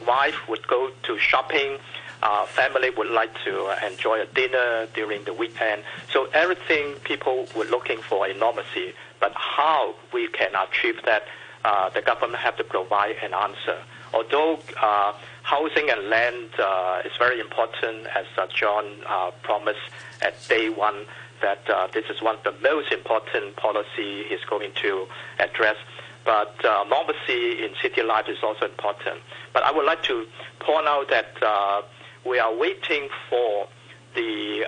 wife 0.05 0.35
would 0.49 0.67
go 0.67 0.91
to 1.03 1.17
shopping. 1.17 1.77
Uh, 2.23 2.45
family 2.45 2.91
would 2.91 3.09
like 3.09 3.33
to 3.43 3.73
enjoy 3.87 4.21
a 4.21 4.25
dinner 4.27 4.85
during 4.93 5.23
the 5.23 5.33
weekend. 5.33 5.81
So 6.11 6.27
everything 6.33 6.93
people 7.03 7.47
were 7.55 7.65
looking 7.65 7.99
for 7.99 8.27
enormously, 8.27 8.93
but 9.19 9.31
how 9.33 9.95
we 10.13 10.27
can 10.27 10.51
achieve 10.53 11.01
that, 11.05 11.23
uh, 11.65 11.89
the 11.89 12.01
government 12.01 12.35
have 12.35 12.57
to 12.57 12.63
provide 12.63 13.15
an 13.23 13.33
answer 13.33 13.81
although 14.13 14.59
uh, 14.81 15.13
housing 15.43 15.89
and 15.89 16.09
land 16.09 16.49
uh, 16.59 17.01
is 17.05 17.11
very 17.17 17.39
important, 17.39 18.07
as 18.15 18.25
uh, 18.37 18.47
John 18.53 18.85
uh, 19.07 19.31
promised 19.41 19.79
at 20.21 20.35
day 20.47 20.69
one, 20.69 21.05
that 21.41 21.67
uh, 21.69 21.87
this 21.93 22.05
is 22.09 22.21
one 22.21 22.35
of 22.35 22.43
the 22.43 22.53
most 22.61 22.91
important 22.91 23.55
policy 23.55 24.23
he's 24.29 24.43
going 24.49 24.71
to 24.81 25.07
address. 25.39 25.75
But 26.23 26.53
uh, 26.63 26.85
normalcy 26.87 27.63
in 27.63 27.71
city 27.81 28.03
life 28.03 28.29
is 28.29 28.37
also 28.43 28.65
important. 28.65 29.21
But 29.53 29.63
I 29.63 29.71
would 29.71 29.85
like 29.85 30.03
to 30.03 30.27
point 30.59 30.87
out 30.87 31.09
that 31.09 31.83
we 32.23 32.37
are 32.37 32.55
waiting 32.55 33.09
for 33.29 33.67
the 34.13 34.65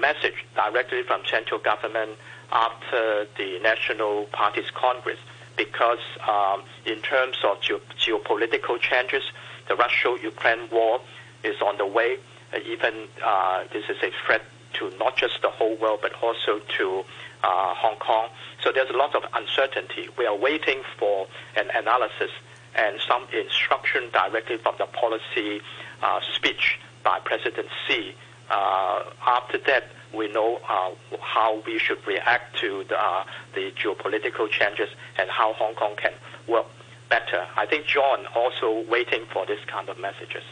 message 0.00 0.44
directly 0.56 1.02
from 1.04 1.22
central 1.30 1.60
government 1.60 2.18
after 2.50 3.26
the 3.38 3.58
National 3.60 4.24
Party's 4.32 4.70
Congress 4.72 5.18
because 5.56 5.98
um, 6.28 6.62
in 6.84 7.00
terms 7.02 7.36
of 7.44 7.60
ge- 7.60 7.80
geopolitical 7.98 8.78
changes, 8.80 9.22
the 9.68 9.76
Russia-Ukraine 9.76 10.68
war 10.70 11.00
is 11.44 11.60
on 11.60 11.76
the 11.78 11.86
way. 11.86 12.18
Uh, 12.52 12.58
even 12.64 13.08
uh, 13.24 13.64
this 13.72 13.84
is 13.88 13.96
a 14.02 14.10
threat 14.24 14.42
to 14.74 14.90
not 14.98 15.16
just 15.16 15.42
the 15.42 15.50
whole 15.50 15.76
world, 15.76 16.00
but 16.02 16.12
also 16.22 16.60
to 16.78 17.04
uh, 17.42 17.74
Hong 17.74 17.96
Kong. 17.98 18.28
So 18.62 18.72
there's 18.72 18.90
a 18.90 18.96
lot 18.96 19.14
of 19.14 19.24
uncertainty. 19.34 20.08
We 20.18 20.26
are 20.26 20.36
waiting 20.36 20.82
for 20.98 21.26
an 21.56 21.70
analysis 21.70 22.30
and 22.74 23.00
some 23.08 23.26
instruction 23.32 24.10
directly 24.12 24.58
from 24.58 24.74
the 24.78 24.86
policy 24.86 25.60
uh, 26.02 26.20
speech 26.34 26.78
by 27.02 27.20
President 27.20 27.68
Xi. 27.86 28.14
Uh, 28.50 29.04
after 29.26 29.58
that, 29.66 29.90
we 30.14 30.30
know 30.32 30.60
uh, 30.68 30.90
how 31.20 31.62
we 31.66 31.78
should 31.78 32.04
react 32.06 32.58
to 32.58 32.84
the, 32.88 32.98
uh, 32.98 33.24
the 33.54 33.72
geopolitical 33.72 34.50
changes 34.50 34.88
and 35.18 35.30
how 35.30 35.52
Hong 35.54 35.74
Kong 35.74 35.94
can 35.96 36.12
work 36.48 36.66
better. 37.08 37.46
I 37.56 37.66
think 37.66 37.86
John 37.86 38.26
also 38.34 38.84
waiting 38.88 39.24
for 39.32 39.46
this 39.46 39.60
kind 39.66 39.88
of 39.88 39.98
messages. 39.98 40.42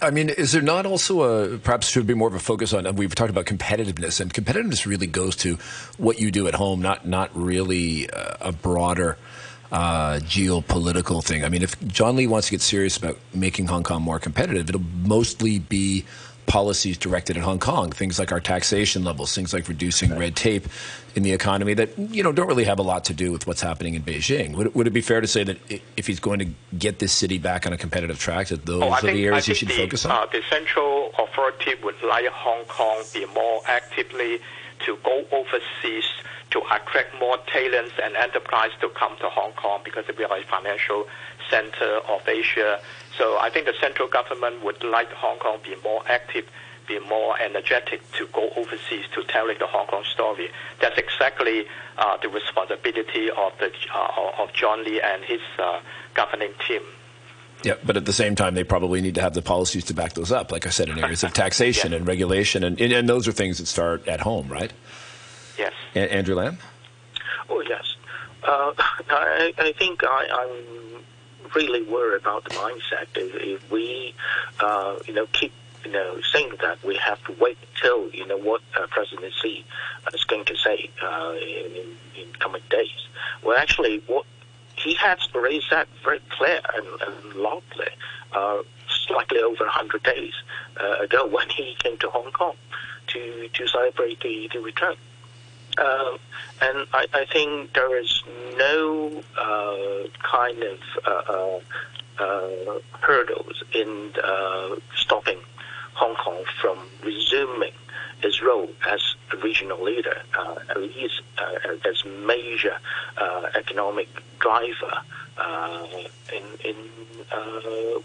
I 0.00 0.10
mean, 0.10 0.28
is 0.28 0.50
there 0.52 0.62
not 0.62 0.86
also 0.86 1.22
a 1.22 1.58
perhaps 1.58 1.88
should 1.88 2.06
be 2.06 2.14
more 2.14 2.26
of 2.26 2.34
a 2.34 2.40
focus 2.40 2.72
on? 2.72 2.96
We've 2.96 3.14
talked 3.14 3.30
about 3.30 3.46
competitiveness, 3.46 4.20
and 4.20 4.34
competitiveness 4.34 4.86
really 4.86 5.06
goes 5.06 5.36
to 5.36 5.56
what 5.98 6.20
you 6.20 6.32
do 6.32 6.48
at 6.48 6.54
home, 6.54 6.82
not 6.82 7.06
not 7.06 7.30
really 7.32 8.10
uh, 8.10 8.38
a 8.40 8.50
broader 8.50 9.18
uh, 9.70 10.18
geopolitical 10.18 11.24
thing. 11.24 11.44
I 11.44 11.48
mean, 11.48 11.62
if 11.62 11.80
John 11.86 12.16
Lee 12.16 12.26
wants 12.26 12.48
to 12.48 12.50
get 12.50 12.60
serious 12.60 12.96
about 12.96 13.18
making 13.32 13.66
Hong 13.66 13.84
Kong 13.84 14.02
more 14.02 14.18
competitive, 14.18 14.68
it'll 14.68 14.82
mostly 15.04 15.60
be 15.60 16.04
policies 16.46 16.98
directed 16.98 17.36
at 17.36 17.42
Hong 17.42 17.58
Kong, 17.58 17.90
things 17.92 18.18
like 18.18 18.32
our 18.32 18.40
taxation 18.40 19.04
levels, 19.04 19.34
things 19.34 19.52
like 19.52 19.68
reducing 19.68 20.10
right. 20.10 20.18
red 20.18 20.36
tape 20.36 20.66
in 21.14 21.22
the 21.22 21.32
economy 21.32 21.74
that 21.74 21.96
you 21.98 22.22
know 22.22 22.32
don't 22.32 22.46
really 22.46 22.64
have 22.64 22.78
a 22.78 22.82
lot 22.82 23.04
to 23.04 23.14
do 23.14 23.32
with 23.32 23.46
what's 23.46 23.60
happening 23.60 23.94
in 23.94 24.02
Beijing. 24.02 24.54
Would, 24.56 24.74
would 24.74 24.86
it 24.86 24.90
be 24.92 25.00
fair 25.00 25.20
to 25.20 25.26
say 25.26 25.44
that 25.44 25.58
if 25.96 26.06
he's 26.06 26.20
going 26.20 26.38
to 26.40 26.48
get 26.78 26.98
this 26.98 27.12
city 27.12 27.38
back 27.38 27.66
on 27.66 27.72
a 27.72 27.78
competitive 27.78 28.18
track, 28.18 28.48
that 28.48 28.66
those 28.66 28.82
oh, 28.82 28.90
are 28.90 29.00
think, 29.00 29.14
the 29.14 29.26
areas 29.26 29.46
he 29.46 29.54
should 29.54 29.68
the, 29.68 29.76
focus 29.76 30.04
on? 30.04 30.10
Uh, 30.10 30.26
the 30.26 30.42
central 30.50 31.12
authority 31.18 31.74
would 31.82 32.00
like 32.02 32.26
Hong 32.26 32.64
Kong 32.66 33.02
be 33.12 33.26
more 33.26 33.60
actively 33.66 34.40
to 34.86 34.98
go 35.04 35.24
overseas 35.32 36.04
to 36.50 36.60
attract 36.70 37.18
more 37.18 37.38
talents 37.46 37.92
and 38.02 38.14
enterprise 38.14 38.70
to 38.80 38.88
come 38.90 39.16
to 39.18 39.28
Hong 39.28 39.52
Kong 39.52 39.80
because 39.84 40.04
we 40.16 40.24
are 40.24 40.36
a 40.36 40.44
financial 40.44 41.06
center 41.52 42.00
of 42.08 42.26
Asia 42.26 42.80
so 43.18 43.38
I 43.38 43.50
think 43.50 43.66
the 43.66 43.74
central 43.80 44.08
government 44.08 44.64
would 44.64 44.82
like 44.82 45.10
Hong 45.12 45.38
Kong 45.38 45.58
be 45.62 45.76
more 45.84 46.02
active, 46.08 46.46
be 46.88 46.98
more 47.00 47.38
energetic 47.40 48.00
to 48.12 48.26
go 48.28 48.50
overseas 48.56 49.04
to 49.14 49.22
telling 49.24 49.58
the 49.58 49.66
Hong 49.66 49.86
Kong 49.86 50.04
story. 50.04 50.50
That's 50.80 50.98
exactly 50.98 51.66
uh, 51.98 52.16
the 52.16 52.28
responsibility 52.28 53.30
of 53.30 53.52
the 53.58 53.70
uh, 53.94 54.42
of 54.42 54.52
John 54.54 54.84
Lee 54.84 55.00
and 55.00 55.22
his 55.24 55.40
uh, 55.58 55.80
governing 56.14 56.52
team. 56.66 56.82
Yeah, 57.64 57.74
but 57.84 57.96
at 57.96 58.06
the 58.06 58.12
same 58.12 58.34
time, 58.34 58.54
they 58.54 58.64
probably 58.64 59.00
need 59.00 59.14
to 59.14 59.20
have 59.20 59.34
the 59.34 59.42
policies 59.42 59.84
to 59.84 59.94
back 59.94 60.14
those 60.14 60.32
up. 60.32 60.50
Like 60.50 60.66
I 60.66 60.70
said, 60.70 60.88
in 60.88 60.98
areas 60.98 61.22
of 61.22 61.32
taxation 61.44 61.92
and 61.92 62.06
regulation, 62.06 62.64
and, 62.64 62.80
and 62.80 63.08
those 63.08 63.28
are 63.28 63.32
things 63.32 63.58
that 63.58 63.66
start 63.66 64.08
at 64.08 64.20
home, 64.20 64.48
right? 64.48 64.72
Yes. 65.56 65.72
A- 65.94 66.12
Andrew 66.12 66.34
Lam. 66.34 66.58
Oh 67.48 67.60
yes, 67.60 67.94
uh, 68.42 68.72
I, 69.10 69.52
I 69.58 69.72
think 69.78 70.02
I, 70.02 70.26
I'm 70.32 70.82
really 71.54 71.82
worry 71.82 72.16
about 72.16 72.44
the 72.44 72.50
mindset. 72.50 73.06
If, 73.14 73.34
if 73.34 73.70
we, 73.70 74.14
uh, 74.60 74.98
you 75.06 75.14
know, 75.14 75.26
keep 75.32 75.52
you 75.84 75.90
know, 75.90 76.20
saying 76.32 76.52
that 76.60 76.82
we 76.84 76.96
have 76.96 77.22
to 77.24 77.32
wait 77.40 77.58
until 77.74 78.10
you 78.10 78.26
know 78.26 78.38
what 78.38 78.62
uh, 78.78 78.86
President 78.90 79.32
Xi 79.40 79.64
is 80.14 80.24
going 80.24 80.44
to 80.44 80.56
say 80.56 80.90
uh, 81.02 81.34
in, 81.34 81.96
in 82.20 82.32
coming 82.38 82.62
days. 82.70 83.08
Well, 83.42 83.58
actually, 83.58 84.02
what 84.06 84.24
he 84.76 84.94
has 84.94 85.18
already 85.34 85.62
said 85.68 85.86
very 86.04 86.20
clear 86.30 86.60
and, 86.74 86.86
and 87.02 87.34
loudly, 87.34 87.88
uh, 88.32 88.62
slightly 89.06 89.38
over 89.38 89.64
100 89.64 90.02
days 90.02 90.32
uh, 90.80 91.02
ago 91.02 91.26
when 91.26 91.48
he 91.50 91.76
came 91.82 91.98
to 91.98 92.08
Hong 92.10 92.30
Kong 92.32 92.54
to 93.08 93.48
to 93.48 93.66
celebrate 93.66 94.20
the, 94.20 94.48
the 94.52 94.60
return. 94.60 94.96
Um, 95.78 96.18
and 96.60 96.86
I, 96.92 97.06
I, 97.14 97.24
think 97.32 97.72
there 97.72 97.98
is 97.98 98.22
no 98.58 99.22
uh, 99.38 100.08
kind 100.22 100.62
of 100.62 100.78
uh, 101.06 101.32
uh, 101.32 102.22
uh 102.22 102.78
hurdles 103.00 103.62
in 103.72 104.12
uh, 104.22 104.76
stopping 104.94 105.38
Hong 105.94 106.14
Kong 106.16 106.44
from 106.60 106.78
resuming 107.02 107.72
its 108.22 108.42
role 108.42 108.68
as 108.86 109.00
a 109.32 109.36
regional 109.38 109.82
leader, 109.82 110.22
uh, 110.38 110.56
at 110.68 110.80
least 110.80 111.22
as 111.88 112.04
major 112.04 112.76
economic 113.54 114.08
driver 114.38 115.00
in, 116.34 116.44
in 116.64 116.76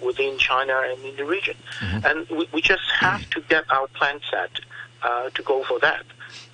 within 0.04 0.38
China 0.38 0.84
and 0.86 1.04
in 1.04 1.16
the 1.18 1.26
region. 1.26 1.58
Mm-hmm. 1.80 2.06
And 2.06 2.30
we, 2.30 2.48
we, 2.54 2.62
just 2.62 2.90
have 3.00 3.30
to 3.32 3.42
get 3.42 3.70
our 3.70 3.88
plan 3.88 4.22
set 4.32 4.52
to 5.34 5.44
go 5.44 5.64
for 5.64 5.80
that. 5.80 6.06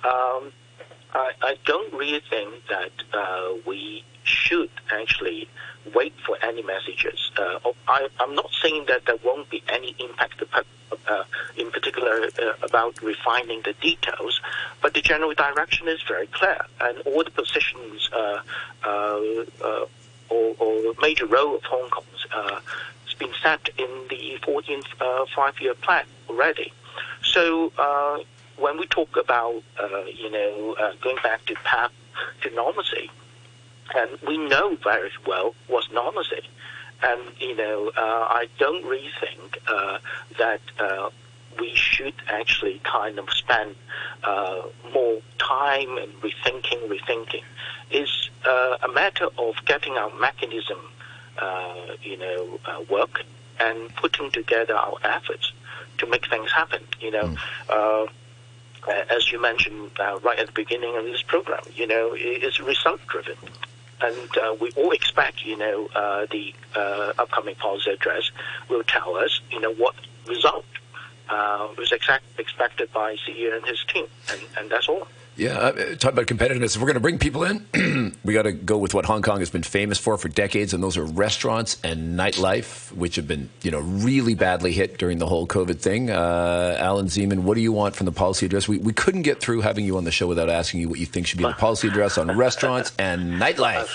Um, 0.04 0.52
I, 1.14 1.32
I 1.42 1.56
don't 1.64 1.92
really 1.92 2.22
think 2.28 2.66
that 2.68 2.92
uh, 3.12 3.54
we 3.66 4.04
should 4.24 4.70
actually 4.90 5.48
wait 5.94 6.14
for 6.26 6.36
any 6.42 6.62
messages. 6.62 7.30
Uh, 7.36 7.58
oh, 7.64 7.74
I, 7.86 8.08
am 8.20 8.34
not 8.34 8.50
saying 8.62 8.86
that 8.88 9.04
there 9.06 9.18
won't 9.24 9.48
be 9.50 9.62
any 9.68 9.94
impact, 9.98 10.42
uh, 10.52 11.24
in 11.56 11.70
particular 11.70 12.28
uh, 12.42 12.52
about 12.62 13.00
refining 13.02 13.62
the 13.62 13.74
details, 13.74 14.40
but 14.82 14.94
the 14.94 15.02
general 15.02 15.34
direction 15.34 15.88
is 15.88 16.02
very 16.02 16.26
clear, 16.28 16.58
and 16.80 16.98
all 17.02 17.22
the 17.22 17.30
positions 17.30 18.08
uh, 18.12 18.40
uh, 18.84 19.86
or, 20.30 20.54
or, 20.58 20.94
major 21.00 21.26
role 21.26 21.56
of 21.56 21.62
Hong 21.64 21.90
Kong 21.90 22.04
has 22.30 23.14
been 23.18 23.32
set 23.42 23.68
in 23.78 23.90
the 24.08 24.38
14th 24.42 25.28
five-year 25.34 25.74
plan 25.74 26.06
already. 26.28 26.72
So 27.22 27.72
when 28.58 28.78
we 28.78 28.86
talk 28.86 29.16
about, 29.16 29.62
uh, 29.82 30.04
you 30.04 30.30
know, 30.30 30.76
uh, 30.80 30.92
going 31.02 31.16
back 31.22 31.44
to 31.46 31.54
path 31.64 31.92
to 32.42 32.50
normalcy, 32.54 33.10
and 33.94 34.10
we 34.26 34.38
know 34.38 34.76
very 34.76 35.10
well 35.26 35.54
what's 35.68 35.90
normalcy. 35.90 36.42
and 37.02 37.20
you 37.40 37.56
know, 37.56 37.90
uh, 37.96 38.00
I 38.40 38.48
don't 38.58 38.84
really 38.84 39.10
think 39.20 39.58
uh, 39.66 39.98
that 40.38 40.60
uh, 40.78 41.10
we 41.58 41.74
should 41.74 42.14
actually 42.28 42.80
kind 42.84 43.18
of 43.18 43.30
spend 43.30 43.74
uh, 44.22 44.62
more 44.92 45.20
time 45.38 45.98
and 45.98 46.12
rethinking, 46.22 46.88
rethinking. 46.88 47.42
It's 47.90 48.30
uh, 48.44 48.78
a 48.82 48.88
matter 48.88 49.28
of 49.38 49.54
getting 49.66 49.94
our 49.94 50.12
mechanism, 50.18 50.78
uh, 51.38 51.74
you 52.02 52.16
know, 52.16 52.58
uh, 52.64 52.82
work 52.90 53.22
and 53.60 53.94
putting 53.96 54.30
together 54.30 54.74
our 54.74 54.96
efforts 55.04 55.52
to 55.98 56.06
make 56.06 56.28
things 56.28 56.50
happen. 56.50 56.82
You 57.00 57.10
know, 57.12 57.36
uh, 58.88 59.04
as 59.14 59.30
you 59.32 59.40
mentioned 59.40 59.90
uh, 59.98 60.18
right 60.22 60.38
at 60.38 60.46
the 60.46 60.52
beginning 60.52 60.96
of 60.96 61.04
this 61.04 61.22
program, 61.22 61.62
you 61.74 61.86
know, 61.86 62.14
it's 62.16 62.60
result 62.60 63.00
driven. 63.06 63.36
And 64.00 64.36
uh, 64.36 64.54
we 64.60 64.70
all 64.72 64.90
expect, 64.90 65.44
you 65.44 65.56
know, 65.56 65.88
uh, 65.94 66.26
the 66.30 66.52
uh, 66.74 67.12
upcoming 67.18 67.54
policy 67.54 67.90
address 67.90 68.30
will 68.68 68.82
tell 68.82 69.16
us, 69.16 69.40
you 69.50 69.60
know, 69.60 69.72
what 69.74 69.94
result 70.26 70.66
uh, 71.30 71.68
was 71.78 71.92
exact, 71.92 72.24
expected 72.38 72.92
by 72.92 73.16
CEO 73.16 73.56
and 73.56 73.64
his 73.66 73.82
team, 73.84 74.06
and, 74.30 74.40
and 74.58 74.70
that's 74.70 74.88
all. 74.88 75.06
Yeah, 75.36 75.58
uh, 75.58 75.72
talk 75.96 76.12
about 76.12 76.26
competitiveness. 76.26 76.76
If 76.76 76.76
we're 76.76 76.86
going 76.86 76.94
to 76.94 77.00
bring 77.00 77.18
people 77.18 77.42
in, 77.42 78.16
we 78.24 78.34
got 78.34 78.42
to 78.42 78.52
go 78.52 78.78
with 78.78 78.94
what 78.94 79.04
Hong 79.04 79.20
Kong 79.20 79.40
has 79.40 79.50
been 79.50 79.64
famous 79.64 79.98
for 79.98 80.16
for 80.16 80.28
decades, 80.28 80.72
and 80.72 80.82
those 80.82 80.96
are 80.96 81.04
restaurants 81.04 81.78
and 81.82 82.16
nightlife, 82.18 82.92
which 82.92 83.16
have 83.16 83.26
been, 83.26 83.50
you 83.62 83.72
know, 83.72 83.80
really 83.80 84.34
badly 84.34 84.72
hit 84.72 84.96
during 84.96 85.18
the 85.18 85.26
whole 85.26 85.46
COVID 85.46 85.80
thing. 85.80 86.10
Uh, 86.10 86.76
Allan 86.78 87.06
Zeman, 87.06 87.40
what 87.40 87.54
do 87.54 87.60
you 87.60 87.72
want 87.72 87.96
from 87.96 88.06
the 88.06 88.12
policy 88.12 88.46
address? 88.46 88.68
We, 88.68 88.78
we 88.78 88.92
couldn't 88.92 89.22
get 89.22 89.40
through 89.40 89.62
having 89.62 89.84
you 89.84 89.96
on 89.96 90.04
the 90.04 90.12
show 90.12 90.28
without 90.28 90.48
asking 90.48 90.80
you 90.80 90.88
what 90.88 91.00
you 91.00 91.06
think 91.06 91.26
should 91.26 91.38
be 91.38 91.44
the 91.44 91.52
policy 91.52 91.88
address 91.88 92.16
on 92.16 92.36
restaurants 92.36 92.92
and 92.98 93.40
nightlife. 93.40 93.90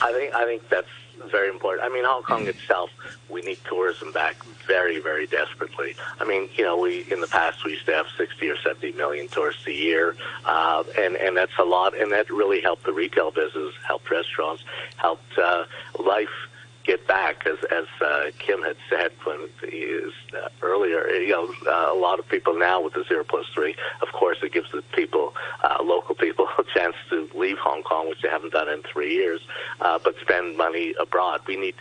I 0.00 0.12
think 0.12 0.34
I 0.34 0.44
think 0.44 0.68
that's 0.68 0.88
very 1.30 1.48
important. 1.48 1.84
I 1.84 1.92
mean, 1.92 2.04
Hong 2.04 2.22
Kong 2.22 2.46
itself, 2.46 2.90
we 3.28 3.40
need 3.42 3.58
tourism 3.64 4.12
back 4.12 4.42
very, 4.66 5.00
very 5.00 5.26
desperately. 5.26 5.94
I 6.20 6.24
mean, 6.24 6.48
you 6.54 6.64
know, 6.64 6.76
we 6.76 7.10
in 7.10 7.20
the 7.20 7.26
past 7.26 7.64
we 7.64 7.72
used 7.72 7.86
to 7.86 7.92
have 7.92 8.06
60 8.16 8.48
or 8.48 8.56
70 8.58 8.92
million 8.92 9.28
tourists 9.28 9.66
a 9.66 9.72
year, 9.72 10.16
uh, 10.44 10.84
and 10.98 11.16
and 11.16 11.36
that's 11.36 11.56
a 11.58 11.64
lot, 11.64 11.98
and 11.98 12.12
that 12.12 12.30
really 12.30 12.60
helped 12.60 12.84
the 12.84 12.92
retail 12.92 13.30
business, 13.30 13.74
helped 13.86 14.10
restaurants, 14.10 14.64
helped 14.96 15.38
uh, 15.38 15.64
life 15.98 16.30
get 16.84 17.06
back, 17.06 17.46
as 17.46 17.58
as 17.70 17.86
uh, 18.00 18.30
Kim 18.38 18.62
had 18.62 18.76
said 18.88 19.12
when 19.24 19.48
he 19.68 19.86
was, 19.86 20.12
uh, 20.34 20.48
earlier. 20.62 21.06
You 21.08 21.28
know, 21.30 21.54
uh, 21.66 21.92
a 21.92 21.98
lot 21.98 22.18
of 22.18 22.28
people 22.28 22.58
now 22.58 22.80
with 22.80 22.94
the 22.94 23.04
zero 23.08 23.24
plus 23.24 23.46
three, 23.54 23.76
of 24.00 24.08
course, 24.12 24.38
it 24.42 24.52
gives 24.52 24.70
the 24.72 24.82
people, 24.94 25.34
uh, 25.62 25.82
local 25.82 26.14
people, 26.14 26.48
a 26.58 26.64
chance 26.78 26.96
to 27.10 27.28
leave 27.34 27.58
Hong 27.58 27.82
Kong, 27.82 28.08
which 28.08 28.22
they 28.22 28.28
haven't 28.28 28.52
done 28.52 28.68
in 28.68 28.82
three 28.82 29.12
years, 29.14 29.40
uh, 29.80 29.98
but 30.02 30.14
spend 30.20 30.56
money 30.56 30.94
abroad. 30.98 31.42
We 31.46 31.56
need 31.56 31.74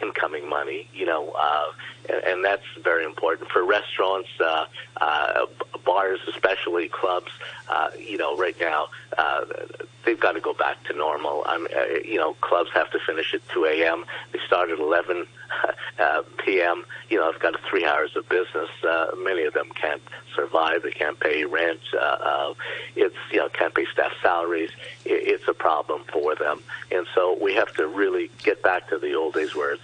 incoming 0.00 0.48
money, 0.48 0.88
you 0.92 1.06
know, 1.06 1.32
uh, 1.38 1.72
and, 2.08 2.24
and 2.24 2.44
that's 2.44 2.64
very 2.82 3.04
important 3.04 3.50
for 3.50 3.64
restaurants, 3.64 4.28
uh, 4.40 4.66
uh, 5.00 5.46
bars, 5.84 6.20
especially 6.28 6.88
clubs. 6.88 7.30
Uh, 7.68 7.90
you 7.98 8.16
know, 8.16 8.36
right 8.36 8.58
now 8.60 8.88
uh, 9.18 9.44
they've 10.04 10.20
got 10.20 10.32
to 10.32 10.40
go 10.40 10.54
back 10.54 10.82
to 10.84 10.94
normal. 10.94 11.44
I'm, 11.46 11.66
uh, 11.66 11.98
you 12.04 12.16
know, 12.16 12.34
clubs 12.34 12.70
have 12.74 12.90
to 12.92 12.98
finish 13.06 13.34
at 13.34 13.46
2 13.48 13.64
a.m. 13.66 14.04
They 14.32 14.38
start 14.46 14.70
at 14.70 14.78
11 14.78 15.26
uh, 15.98 16.22
p.m. 16.44 16.84
You 17.08 17.18
know, 17.18 17.30
I've 17.30 17.40
got 17.40 17.54
three 17.68 17.84
hours 17.84 18.16
of 18.16 18.28
business. 18.28 18.70
Uh, 18.86 19.12
many 19.16 19.44
of 19.44 19.54
them 19.54 19.70
can't 19.74 20.02
survive. 20.34 20.82
They 20.82 20.92
can't 20.92 21.18
pay 21.18 21.44
rent. 21.44 21.80
Uh, 21.94 21.98
uh, 21.98 22.54
it's 22.94 23.16
you 23.30 23.38
know 23.38 23.48
can't 23.48 23.74
pay 23.74 23.86
staff 23.92 24.12
salaries. 24.22 24.70
It, 25.04 25.28
it's 25.40 25.48
a 25.48 25.54
problem 25.54 26.04
for 26.12 26.34
them, 26.34 26.62
and 26.90 27.06
so 27.14 27.36
we 27.40 27.54
have 27.54 27.72
to 27.74 27.86
really 27.86 28.30
get 28.42 28.62
back 28.62 28.88
to 28.90 28.98
the 28.98 29.14
old 29.14 29.34
days 29.34 29.54
where 29.54 29.72
it's 29.72 29.82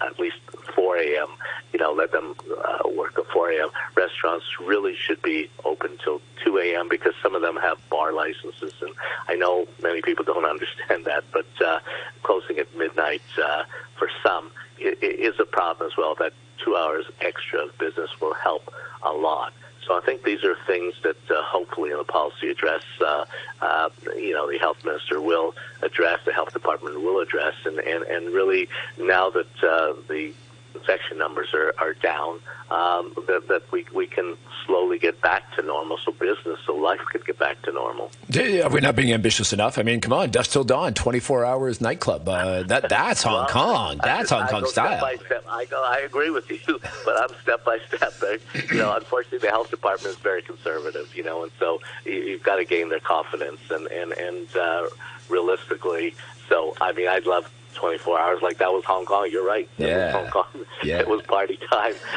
at 0.00 0.18
least 0.18 0.38
4 0.74 0.96
a.m. 0.98 1.28
You 1.72 1.78
know, 1.78 1.92
let 1.92 2.12
them 2.12 2.34
uh, 2.64 2.88
work 2.88 3.18
at 3.18 3.26
4 3.26 3.52
a.m. 3.52 3.70
Restaurants 3.94 4.46
really 4.60 4.96
should 4.96 5.22
be 5.22 5.50
open 5.64 5.98
till 6.02 6.20
2 6.44 6.58
a.m. 6.58 6.88
because 6.88 7.14
some 7.22 7.34
of 7.34 7.42
them 7.42 7.56
have 7.56 7.78
bar 7.88 8.12
licenses, 8.12 8.74
and 8.80 8.92
I 9.28 9.34
know 9.34 9.66
many 9.82 10.02
people 10.02 10.24
don't 10.24 10.44
understand 10.56 11.04
that. 11.04 11.24
But 11.32 11.46
uh, 11.64 11.80
closing 12.22 12.58
at 12.58 12.74
midnight 12.76 13.22
uh, 13.42 13.64
for 13.98 14.08
some 14.22 14.50
is 14.78 15.38
a 15.38 15.44
problem 15.44 15.90
as 15.90 15.96
well. 15.96 16.14
That 16.14 16.32
two 16.64 16.76
hours 16.76 17.06
extra 17.20 17.60
of 17.64 17.76
business 17.78 18.10
will 18.20 18.34
help 18.34 18.72
a 19.02 19.12
lot. 19.12 19.52
So 19.90 19.96
I 19.96 20.02
think 20.02 20.22
these 20.22 20.44
are 20.44 20.54
things 20.68 20.94
that 21.02 21.16
uh, 21.28 21.42
hopefully 21.42 21.90
in 21.90 21.96
the 21.96 22.04
policy 22.04 22.48
address, 22.48 22.84
uh, 23.04 23.24
uh, 23.60 23.88
you 24.14 24.32
know, 24.32 24.48
the 24.48 24.56
health 24.56 24.84
minister 24.84 25.20
will 25.20 25.56
address, 25.82 26.20
the 26.24 26.32
health 26.32 26.52
department 26.52 27.02
will 27.02 27.18
address, 27.18 27.54
and, 27.64 27.80
and, 27.80 28.04
and 28.04 28.32
really 28.32 28.68
now 28.98 29.30
that 29.30 29.64
uh, 29.64 29.94
the 30.08 30.32
infection 30.80 31.18
numbers 31.18 31.48
are, 31.54 31.74
are 31.78 31.94
down, 31.94 32.40
um, 32.70 33.12
that, 33.26 33.46
that 33.48 33.70
we, 33.72 33.84
we 33.94 34.06
can 34.06 34.36
slowly 34.66 34.98
get 34.98 35.20
back 35.20 35.54
to 35.56 35.62
normal 35.62 35.98
so 35.98 36.12
business, 36.12 36.58
so 36.66 36.74
life 36.74 37.00
could 37.10 37.26
get 37.26 37.38
back 37.38 37.60
to 37.62 37.72
normal. 37.72 38.10
Yeah, 38.28 38.68
we're 38.68 38.80
not 38.80 38.96
being 38.96 39.12
ambitious 39.12 39.52
enough. 39.52 39.78
I 39.78 39.82
mean, 39.82 40.00
come 40.00 40.12
on, 40.12 40.30
dusk 40.30 40.52
till 40.52 40.64
dawn, 40.64 40.94
24 40.94 41.44
hours 41.44 41.80
nightclub. 41.80 42.28
Uh, 42.28 42.62
that 42.64 42.88
That's 42.88 43.22
Hong 43.22 43.34
Well, 43.34 43.46
Kong. 43.48 44.00
That's 44.02 44.30
I 44.32 44.38
Hong 44.38 44.48
Kong 44.48 44.62
go 44.62 44.68
style. 44.68 44.98
Step 44.98 45.00
by 45.00 45.24
step. 45.24 45.44
I 45.48 45.64
go. 45.66 45.84
I 45.84 45.98
agree 46.00 46.30
with 46.30 46.50
you, 46.50 46.60
but 47.04 47.20
I'm 47.20 47.36
step 47.42 47.64
by 47.64 47.78
step. 47.88 48.14
You 48.70 48.78
know, 48.78 48.94
unfortunately, 48.94 49.38
the 49.38 49.48
health 49.48 49.70
department 49.70 50.14
is 50.14 50.20
very 50.20 50.42
conservative. 50.42 51.14
You 51.14 51.24
know, 51.24 51.42
and 51.42 51.52
so 51.58 51.80
you, 52.04 52.12
you've 52.12 52.42
got 52.42 52.56
to 52.56 52.64
gain 52.64 52.88
their 52.88 53.00
confidence 53.00 53.60
and 53.70 53.86
and 53.88 54.12
and 54.12 54.56
uh, 54.56 54.88
realistically. 55.28 56.14
So 56.48 56.74
I 56.80 56.92
mean, 56.92 57.08
I'd 57.08 57.26
love 57.26 57.50
24 57.74 58.18
hours 58.18 58.42
like 58.42 58.58
that 58.58 58.72
was 58.72 58.84
Hong 58.84 59.04
Kong. 59.04 59.28
You're 59.30 59.46
right. 59.46 59.68
That 59.78 59.88
Yeah. 59.88 60.12
Hong 60.12 60.30
Kong. 60.30 60.46
Yeah. 60.82 61.00
It 61.00 61.08
was 61.08 61.20
party 61.22 61.58
time 61.70 61.92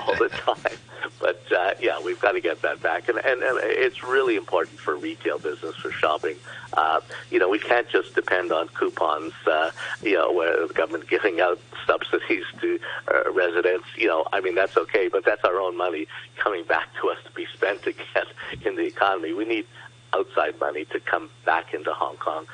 all 0.00 0.16
the 0.16 0.30
time. 0.32 0.78
But 1.20 1.42
uh, 1.52 1.74
yeah, 1.78 2.00
we've 2.02 2.18
got 2.18 2.32
to 2.32 2.40
get 2.40 2.62
that 2.62 2.80
back, 2.82 3.08
and, 3.08 3.18
and 3.18 3.42
and 3.42 3.58
it's 3.62 4.02
really 4.02 4.36
important 4.36 4.78
for 4.78 4.96
retail 4.96 5.38
business 5.38 5.74
for 5.76 5.90
shopping. 5.90 6.36
Uh, 6.72 7.00
you 7.30 7.38
know, 7.38 7.48
we 7.50 7.58
can't 7.58 7.86
just 7.90 8.14
depend 8.14 8.50
on 8.50 8.68
coupons. 8.68 9.34
Uh, 9.46 9.70
you 10.02 10.14
know, 10.14 10.32
where 10.32 10.66
the 10.66 10.72
government 10.72 11.06
giving 11.10 11.40
out 11.40 11.60
subsidies 11.86 12.44
to 12.60 12.78
uh, 13.12 13.30
residents. 13.32 13.86
You 13.96 14.06
know, 14.08 14.26
I 14.32 14.40
mean 14.40 14.54
that's 14.54 14.76
okay, 14.78 15.08
but 15.08 15.24
that's 15.24 15.44
our 15.44 15.60
own 15.60 15.76
money 15.76 16.06
coming 16.36 16.64
back 16.64 16.88
to 17.02 17.10
us 17.10 17.18
to 17.26 17.30
be 17.32 17.46
spent 17.54 17.86
again 17.86 18.26
in 18.64 18.76
the 18.76 18.84
economy. 18.86 19.34
We 19.34 19.44
need 19.44 19.66
outside 20.14 20.58
money 20.58 20.84
to 20.86 21.00
come 21.00 21.28
back 21.44 21.74
into 21.74 21.92
Hong 21.92 22.16
Kong. 22.16 22.46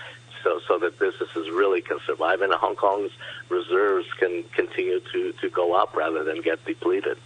So, 0.45 0.61
so 0.69 0.79
that 0.79 0.99
businesses 0.99 1.51
really 1.51 1.81
can 1.81 1.99
survive 2.07 2.43
and 2.43 2.53
Hong 2.53 2.77
Kong's 2.77 3.11
reserves 3.49 4.07
can 4.19 4.45
continue 4.55 5.01
to, 5.01 5.33
to 5.33 5.49
go 5.49 5.73
up 5.75 5.97
rather 5.97 6.23
than 6.23 6.43
get 6.43 6.63
depleted. 6.67 7.19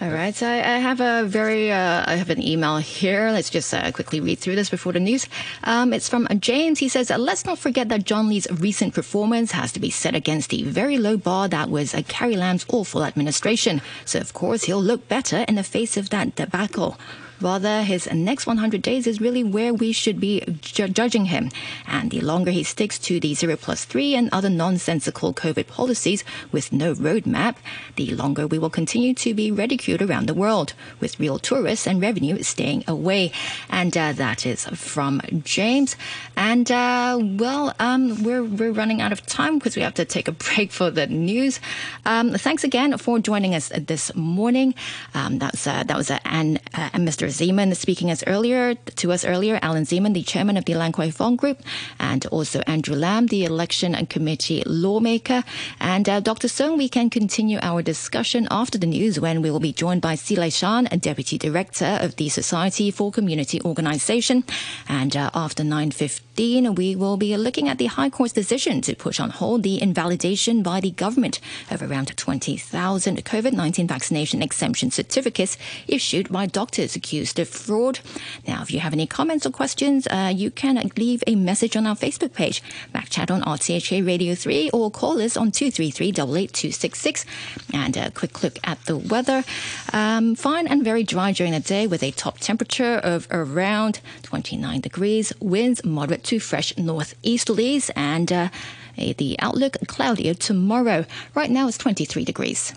All 0.00 0.10
right, 0.10 0.34
so 0.34 0.48
I, 0.48 0.78
have 0.78 1.00
a 1.00 1.24
very, 1.24 1.70
uh, 1.70 2.04
I 2.04 2.16
have 2.16 2.28
an 2.28 2.42
email 2.42 2.78
here. 2.78 3.30
Let's 3.30 3.48
just 3.48 3.72
uh, 3.72 3.92
quickly 3.92 4.20
read 4.20 4.40
through 4.40 4.56
this 4.56 4.68
before 4.68 4.92
the 4.92 4.98
news. 4.98 5.28
Um, 5.62 5.92
it's 5.92 6.08
from 6.08 6.26
James. 6.40 6.80
He 6.80 6.88
says, 6.88 7.10
"Let's 7.10 7.44
not 7.44 7.60
forget 7.60 7.88
that 7.90 8.04
John 8.04 8.28
Lee's 8.28 8.48
recent 8.50 8.92
performance 8.92 9.52
has 9.52 9.70
to 9.72 9.80
be 9.80 9.90
set 9.90 10.16
against 10.16 10.50
the 10.50 10.64
very 10.64 10.98
low 10.98 11.16
bar 11.16 11.46
that 11.48 11.70
was 11.70 11.94
uh, 11.94 12.02
Carrie 12.08 12.36
Lam's 12.36 12.66
awful 12.68 13.04
administration. 13.04 13.80
So 14.04 14.18
of 14.18 14.34
course 14.34 14.64
he'll 14.64 14.82
look 14.82 15.08
better 15.08 15.44
in 15.46 15.54
the 15.54 15.62
face 15.62 15.96
of 15.96 16.10
that 16.10 16.34
debacle." 16.34 16.98
Rather, 17.44 17.82
his 17.82 18.10
next 18.10 18.46
100 18.46 18.80
days 18.80 19.06
is 19.06 19.20
really 19.20 19.44
where 19.44 19.74
we 19.74 19.92
should 19.92 20.18
be 20.18 20.40
ju- 20.62 20.88
judging 20.88 21.26
him. 21.26 21.50
And 21.86 22.10
the 22.10 22.22
longer 22.22 22.50
he 22.50 22.62
sticks 22.62 22.98
to 23.00 23.20
the 23.20 23.34
0 23.34 23.56
plus 23.56 23.84
3 23.84 24.14
and 24.14 24.30
other 24.32 24.48
nonsensical 24.48 25.34
COVID 25.34 25.66
policies 25.66 26.24
with 26.52 26.72
no 26.72 26.94
roadmap, 26.94 27.56
the 27.96 28.14
longer 28.14 28.46
we 28.46 28.58
will 28.58 28.70
continue 28.70 29.12
to 29.12 29.34
be 29.34 29.50
ridiculed 29.50 30.00
around 30.00 30.26
the 30.26 30.32
world, 30.32 30.72
with 31.00 31.20
real 31.20 31.38
tourists 31.38 31.86
and 31.86 32.00
revenue 32.00 32.42
staying 32.42 32.82
away. 32.88 33.30
And 33.68 33.94
uh, 33.94 34.12
that 34.12 34.46
is 34.46 34.64
from 34.64 35.20
James. 35.42 35.96
And, 36.36 36.72
uh, 36.72 37.18
well, 37.20 37.74
um, 37.78 38.22
we're, 38.22 38.42
we're 38.42 38.72
running 38.72 39.02
out 39.02 39.12
of 39.12 39.26
time 39.26 39.58
because 39.58 39.76
we 39.76 39.82
have 39.82 39.94
to 39.94 40.06
take 40.06 40.28
a 40.28 40.32
break 40.46 40.72
for 40.72 40.90
the 40.90 41.06
news. 41.08 41.60
Um, 42.06 42.32
thanks 42.32 42.64
again 42.64 42.96
for 42.96 43.18
joining 43.18 43.54
us 43.54 43.68
this 43.76 44.14
morning. 44.14 44.74
Um, 45.12 45.38
that's, 45.38 45.66
uh, 45.66 45.82
that 45.84 45.96
was 45.98 46.10
uh, 46.10 46.20
uh, 46.24 46.90
and 46.94 47.06
Mr. 47.06 47.33
Zeman 47.34 47.74
speaking 47.76 48.10
us 48.10 48.22
earlier 48.26 48.74
to 48.74 49.12
us 49.12 49.24
earlier. 49.24 49.58
Allan 49.60 49.84
Zeman, 49.84 50.14
the 50.14 50.22
chairman 50.22 50.56
of 50.56 50.64
the 50.64 50.74
Lan 50.74 50.92
Kwai 50.92 51.10
Fong 51.10 51.36
Group, 51.36 51.60
and 51.98 52.24
also 52.26 52.60
Andrew 52.66 52.94
Lam, 52.94 53.26
the 53.26 53.44
election 53.44 53.94
and 53.94 54.08
committee 54.08 54.62
lawmaker. 54.66 55.42
And 55.80 56.08
uh, 56.08 56.20
Dr. 56.20 56.48
Sung, 56.48 56.76
we 56.76 56.88
can 56.88 57.10
continue 57.10 57.58
our 57.60 57.82
discussion 57.82 58.46
after 58.50 58.78
the 58.78 58.86
news 58.86 59.18
when 59.18 59.42
we 59.42 59.50
will 59.50 59.60
be 59.60 59.72
joined 59.72 60.00
by 60.00 60.14
Sze 60.14 60.36
Lai-shan, 60.36 60.88
a 60.90 60.96
deputy 60.96 61.36
director 61.36 61.98
of 62.00 62.16
the 62.16 62.28
Society 62.28 62.90
for 62.90 63.10
Community 63.10 63.60
Organization. 63.62 64.44
And 64.88 65.16
uh, 65.16 65.30
after 65.34 65.62
9.15, 65.62 66.33
15, 66.34 66.74
we 66.74 66.96
will 66.96 67.16
be 67.16 67.36
looking 67.36 67.68
at 67.68 67.78
the 67.78 67.86
High 67.86 68.10
Court's 68.10 68.32
decision 68.32 68.80
to 68.80 68.96
push 68.96 69.20
on 69.20 69.30
hold 69.30 69.62
the 69.62 69.80
invalidation 69.80 70.64
by 70.64 70.80
the 70.80 70.90
government 70.90 71.38
of 71.70 71.80
around 71.80 72.16
20,000 72.16 73.24
COVID 73.24 73.52
19 73.52 73.86
vaccination 73.86 74.42
exemption 74.42 74.90
certificates 74.90 75.56
issued 75.86 76.32
by 76.32 76.46
doctors 76.46 76.96
accused 76.96 77.38
of 77.38 77.48
fraud. 77.48 78.00
Now, 78.48 78.62
if 78.62 78.72
you 78.72 78.80
have 78.80 78.92
any 78.92 79.06
comments 79.06 79.46
or 79.46 79.50
questions, 79.50 80.08
uh, 80.08 80.32
you 80.34 80.50
can 80.50 80.90
leave 80.96 81.22
a 81.28 81.36
message 81.36 81.76
on 81.76 81.86
our 81.86 81.94
Facebook 81.94 82.34
page, 82.34 82.64
Backchat 82.92 83.30
on 83.30 83.42
RTHK 83.42 84.04
Radio 84.04 84.34
3, 84.34 84.70
or 84.70 84.90
call 84.90 85.22
us 85.22 85.36
on 85.36 85.52
233 85.52 86.08
88266. 86.08 87.26
And 87.72 87.96
a 87.96 88.10
quick 88.10 88.42
look 88.42 88.58
at 88.64 88.84
the 88.86 88.96
weather. 88.96 89.44
Um, 89.92 90.34
fine 90.34 90.66
and 90.66 90.82
very 90.82 91.04
dry 91.04 91.30
during 91.30 91.52
the 91.52 91.60
day 91.60 91.86
with 91.86 92.02
a 92.02 92.10
top 92.10 92.40
temperature 92.40 92.96
of 92.96 93.28
around 93.30 94.00
29 94.24 94.80
degrees, 94.80 95.32
winds 95.38 95.84
moderate 95.84 96.23
to 96.24 96.40
fresh 96.40 96.72
northeasterlies, 96.74 97.90
and 97.96 98.32
uh, 98.32 98.48
the 98.96 99.36
outlook 99.40 99.76
cloudier 99.86 100.34
tomorrow. 100.34 101.04
Right 101.34 101.50
now 101.50 101.68
it's 101.68 101.78
23 101.78 102.24
degrees. 102.24 102.74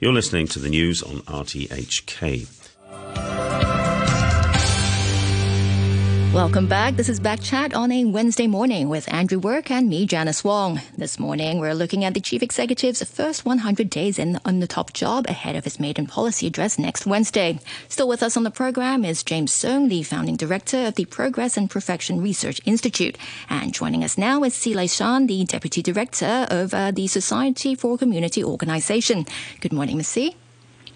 You're 0.00 0.12
listening 0.12 0.46
to 0.48 0.58
the 0.58 0.70
news 0.70 1.02
on 1.02 1.20
RTHK. 1.22 2.60
Welcome 6.34 6.68
back. 6.68 6.94
This 6.94 7.08
is 7.08 7.18
Back 7.18 7.40
Chat 7.40 7.74
on 7.74 7.90
a 7.90 8.04
Wednesday 8.04 8.46
morning 8.46 8.88
with 8.88 9.12
Andrew 9.12 9.40
Work 9.40 9.68
and 9.68 9.88
me, 9.88 10.06
Janice 10.06 10.44
Wong. 10.44 10.80
This 10.96 11.18
morning, 11.18 11.58
we're 11.58 11.74
looking 11.74 12.04
at 12.04 12.14
the 12.14 12.20
Chief 12.20 12.40
Executive's 12.40 13.02
first 13.02 13.44
100 13.44 13.90
days 13.90 14.16
in 14.16 14.38
on 14.44 14.60
the 14.60 14.68
top 14.68 14.92
job 14.92 15.26
ahead 15.28 15.56
of 15.56 15.64
his 15.64 15.80
maiden 15.80 16.06
policy 16.06 16.46
address 16.46 16.78
next 16.78 17.04
Wednesday. 17.04 17.58
Still 17.88 18.06
with 18.06 18.22
us 18.22 18.36
on 18.36 18.44
the 18.44 18.50
program 18.52 19.04
is 19.04 19.24
James 19.24 19.52
Sung, 19.52 19.88
the 19.88 20.04
founding 20.04 20.36
director 20.36 20.86
of 20.86 20.94
the 20.94 21.04
Progress 21.06 21.56
and 21.56 21.68
Perfection 21.68 22.22
Research 22.22 22.60
Institute. 22.64 23.18
And 23.48 23.74
joining 23.74 24.04
us 24.04 24.16
now 24.16 24.44
is 24.44 24.54
Sze 24.54 24.72
Lai-shan, 24.72 25.26
the 25.26 25.44
deputy 25.44 25.82
director 25.82 26.46
of 26.48 26.72
uh, 26.72 26.92
the 26.92 27.08
Society 27.08 27.74
for 27.74 27.98
Community 27.98 28.44
Organization. 28.44 29.26
Good 29.60 29.72
morning. 29.72 30.00
Sze. 30.04 30.36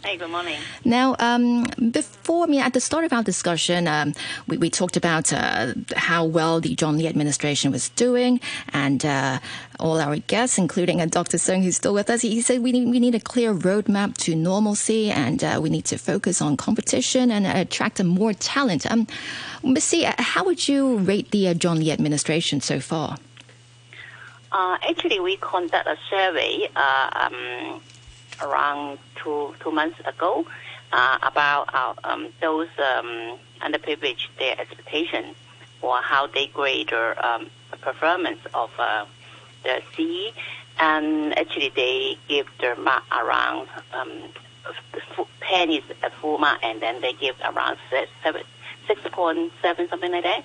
Hey, 0.05 0.19
good 0.19 0.29
morning. 0.29 0.61
Now, 0.85 1.17
um, 1.19 1.65
before 1.91 2.47
me, 2.47 2.59
at 2.59 2.75
the 2.75 2.81
start 2.81 3.05
of 3.05 3.15
our 3.15 3.23
discussion, 3.23 3.89
um, 3.89 4.13
we, 4.47 4.59
we, 4.59 4.69
talked 4.69 4.99
about 4.99 5.33
uh, 5.33 5.73
how 5.97 6.27
well 6.27 6.61
the 6.61 6.75
John 6.75 6.99
Lee 6.99 7.07
administration 7.07 7.73
was 7.73 7.89
doing, 7.89 8.39
and 8.75 9.03
uh, 9.03 9.39
all 9.81 9.99
our 9.99 10.19
guests, 10.19 10.59
including 10.59 11.01
uh, 11.01 11.07
Dr. 11.07 11.39
Sung, 11.39 11.63
who's 11.63 11.77
still 11.77 11.95
with 11.95 12.11
us, 12.11 12.21
he 12.21 12.43
said 12.43 12.61
we 12.61 12.71
need, 12.71 12.91
we 12.91 13.01
need 13.01 13.15
a 13.15 13.21
clear 13.21 13.55
roadmap 13.55 14.19
to 14.19 14.35
normalcy, 14.37 15.11
and 15.11 15.43
uh, 15.43 15.59
we 15.63 15.71
need 15.71 15.87
to 15.87 15.97
focus 15.97 16.43
on 16.43 16.59
competition 16.59 17.31
and 17.31 17.47
attract 17.47 18.05
more 18.05 18.35
talent. 18.35 18.85
Um, 18.91 19.07
Ms. 19.63 19.85
Sze, 19.85 20.15
how 20.19 20.45
would 20.45 20.69
you 20.69 20.99
rate 20.99 21.31
the 21.31 21.49
uh, 21.49 21.55
John 21.55 21.79
Lee 21.79 21.91
administration 21.91 22.61
so 22.61 22.79
far? 22.79 23.17
Uh, 24.53 24.77
actually, 24.87 25.19
we 25.21 25.39
conduct 25.39 25.89
a 25.89 25.97
survey 26.11 26.69
um, 26.77 27.81
around 28.43 28.99
two 29.17 29.55
two 29.61 29.71
months 29.71 29.99
ago 30.07 30.47
uh, 30.93 31.19
about 31.23 31.73
our, 31.75 31.95
um, 32.05 32.29
those 32.41 32.69
um, 32.79 33.39
underprivileged 33.61 34.29
their 34.39 34.59
expectations 34.61 35.37
or 35.83 36.01
how 36.01 36.27
they 36.27 36.47
grade 36.47 36.89
their 36.89 37.25
um, 37.25 37.51
performance 37.81 38.41
of 38.55 38.71
uh, 38.79 39.05
the 39.65 39.83
CE, 39.95 40.33
and 40.81 41.37
actually 41.39 41.71
they 41.75 42.17
give 42.29 42.47
their 42.61 42.77
mark 42.77 43.03
around 43.13 43.69
um, 43.93 44.11
ten 45.41 45.71
is 45.71 45.83
a 46.03 46.11
full 46.11 46.39
mark, 46.39 46.59
and 46.63 46.81
then 46.81 47.01
they 47.01 47.13
give 47.13 47.37
around 47.45 47.77
six, 47.91 48.11
seven, 48.23 48.43
six 48.87 49.01
point 49.13 49.53
seven 49.61 49.89
something 49.89 50.13
like 50.13 50.25
that. 50.25 50.45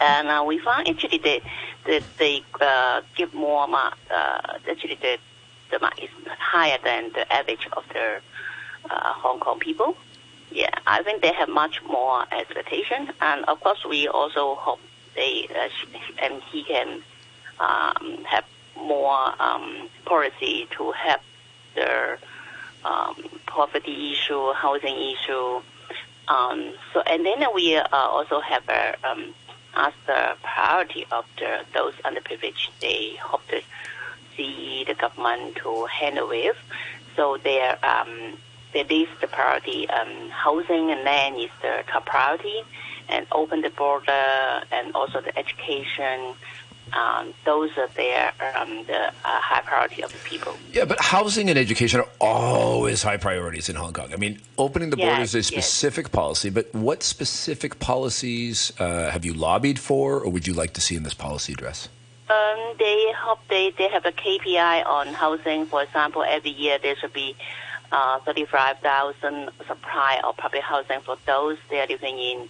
And 0.00 0.28
uh, 0.28 0.44
we 0.46 0.58
found 0.58 0.88
actually 0.88 1.18
they 1.18 1.40
they, 1.86 2.00
they 2.18 2.44
uh, 2.60 3.02
give 3.16 3.32
more 3.34 3.68
mark. 3.68 3.96
Uh, 4.10 4.58
actually, 4.68 4.98
the 5.00 5.18
the 5.72 5.90
is 6.02 6.10
higher 6.38 6.78
than 6.84 7.12
the 7.12 7.30
average 7.32 7.66
of 7.76 7.84
the 7.92 8.20
uh, 8.90 9.12
Hong 9.14 9.40
Kong 9.40 9.58
people. 9.58 9.96
Yeah, 10.50 10.70
I 10.86 11.02
think 11.02 11.22
they 11.22 11.32
have 11.32 11.48
much 11.48 11.82
more 11.82 12.24
expectation, 12.30 13.10
and 13.20 13.44
of 13.46 13.60
course 13.60 13.84
we 13.88 14.06
also 14.06 14.54
hope 14.56 14.80
they 15.14 15.48
uh, 15.50 15.68
and 16.22 16.42
he 16.50 16.62
can 16.64 17.02
um, 17.58 18.24
have 18.24 18.44
more 18.76 19.32
um, 19.40 19.88
policy 20.04 20.68
to 20.76 20.92
help 20.92 21.20
the 21.74 22.18
um, 22.84 23.16
poverty 23.46 24.12
issue, 24.12 24.52
housing 24.52 24.96
issue. 25.14 25.62
Um, 26.28 26.74
so 26.92 27.00
and 27.02 27.24
then 27.24 27.44
we 27.54 27.76
uh, 27.76 27.86
also 27.92 28.40
have 28.40 28.68
a, 28.68 28.94
um, 29.08 29.34
as 29.74 29.92
the 30.06 30.36
priority 30.42 31.06
of 31.10 31.24
the 31.38 31.64
those 31.72 31.94
underprivileged. 32.04 32.70
They 32.80 33.16
hope 33.16 33.46
to 33.48 33.62
see 34.36 34.84
the 34.86 34.94
government 34.94 35.56
to 35.56 35.86
handle 35.86 36.28
with. 36.28 36.56
So 37.16 37.38
their 37.42 37.78
um, 37.84 38.38
their 38.72 38.84
least 38.84 39.12
the 39.20 39.26
priority 39.26 39.88
um, 39.88 40.30
housing 40.30 40.90
and 40.90 41.04
land 41.04 41.36
is 41.38 41.50
the 41.60 41.84
top 41.88 42.06
priority, 42.06 42.62
and 43.08 43.26
open 43.32 43.60
the 43.60 43.70
border 43.70 44.10
and 44.72 44.94
also 44.94 45.20
the 45.20 45.36
education. 45.38 46.34
Um, 46.92 47.32
those 47.46 47.70
are 47.78 47.88
their 47.96 48.32
um, 48.54 48.84
the 48.86 49.08
uh, 49.08 49.12
high 49.24 49.62
priority 49.62 50.02
of 50.02 50.12
the 50.12 50.18
people. 50.28 50.54
Yeah, 50.72 50.84
but 50.84 51.00
housing 51.00 51.48
and 51.48 51.58
education 51.58 52.00
are 52.00 52.08
always 52.20 53.02
high 53.02 53.16
priorities 53.16 53.70
in 53.70 53.76
Hong 53.76 53.94
Kong. 53.94 54.12
I 54.12 54.16
mean, 54.16 54.40
opening 54.58 54.90
the 54.90 54.98
yes, 54.98 55.08
borders 55.08 55.34
is 55.34 55.46
a 55.46 55.52
specific 55.52 56.06
yes. 56.06 56.12
policy, 56.12 56.50
but 56.50 56.74
what 56.74 57.02
specific 57.02 57.78
policies 57.78 58.72
uh, 58.78 59.10
have 59.10 59.24
you 59.24 59.32
lobbied 59.32 59.78
for, 59.78 60.20
or 60.20 60.28
would 60.30 60.46
you 60.46 60.52
like 60.52 60.74
to 60.74 60.82
see 60.82 60.94
in 60.94 61.02
this 61.02 61.14
policy 61.14 61.54
address? 61.54 61.88
Um, 62.32 62.74
they 62.78 63.12
hope 63.16 63.40
they, 63.48 63.70
they 63.76 63.88
have 63.88 64.06
a 64.06 64.12
KPI 64.12 64.86
on 64.86 65.08
housing. 65.08 65.66
For 65.66 65.82
example, 65.82 66.24
every 66.26 66.50
year 66.50 66.78
there 66.80 66.96
should 66.96 67.12
be 67.12 67.36
uh, 67.90 68.20
35,000 68.20 69.50
supply 69.66 70.20
of 70.24 70.36
public 70.36 70.62
housing 70.62 71.00
for 71.00 71.16
those 71.26 71.58
they 71.68 71.80
are 71.80 71.86
living 71.86 72.18
in 72.18 72.48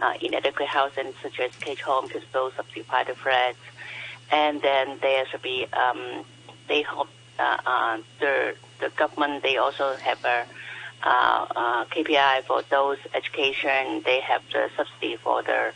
uh, 0.00 0.14
inadequate 0.20 0.68
housing, 0.68 1.14
such 1.22 1.40
as 1.40 1.54
cage 1.56 1.80
homes, 1.80 2.08
because 2.08 2.28
those 2.32 2.52
occupied 2.58 3.06
flats. 3.16 3.58
And 4.30 4.60
then 4.60 4.98
there 5.00 5.24
should 5.26 5.42
be, 5.42 5.66
um, 5.72 6.24
they 6.68 6.82
hope 6.82 7.08
uh, 7.38 7.58
uh, 7.64 7.98
the, 8.20 8.54
the 8.80 8.90
government, 8.90 9.42
they 9.42 9.56
also 9.56 9.94
have 9.96 10.22
a 10.24 10.44
uh, 11.04 11.46
uh, 11.56 11.84
KPI 11.86 12.44
for 12.44 12.62
those 12.70 12.98
education. 13.14 14.02
They 14.04 14.20
have 14.20 14.42
the 14.52 14.68
subsidy 14.76 15.16
for 15.16 15.42
their 15.42 15.72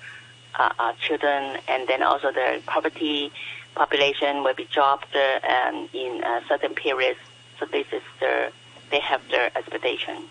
uh, 0.58 0.70
uh, 0.78 0.92
children, 1.00 1.58
and 1.68 1.88
then 1.88 2.02
also 2.02 2.32
the 2.32 2.60
poverty 2.66 3.32
population 3.74 4.42
will 4.42 4.54
be 4.54 4.64
dropped 4.72 5.14
uh, 5.14 5.86
in 5.92 6.22
certain 6.48 6.74
periods. 6.74 7.18
So 7.58 7.66
this 7.66 7.86
is 7.92 8.02
the 8.20 8.50
they 8.90 9.00
have 9.00 9.20
their 9.30 9.50
expectation. 9.56 10.24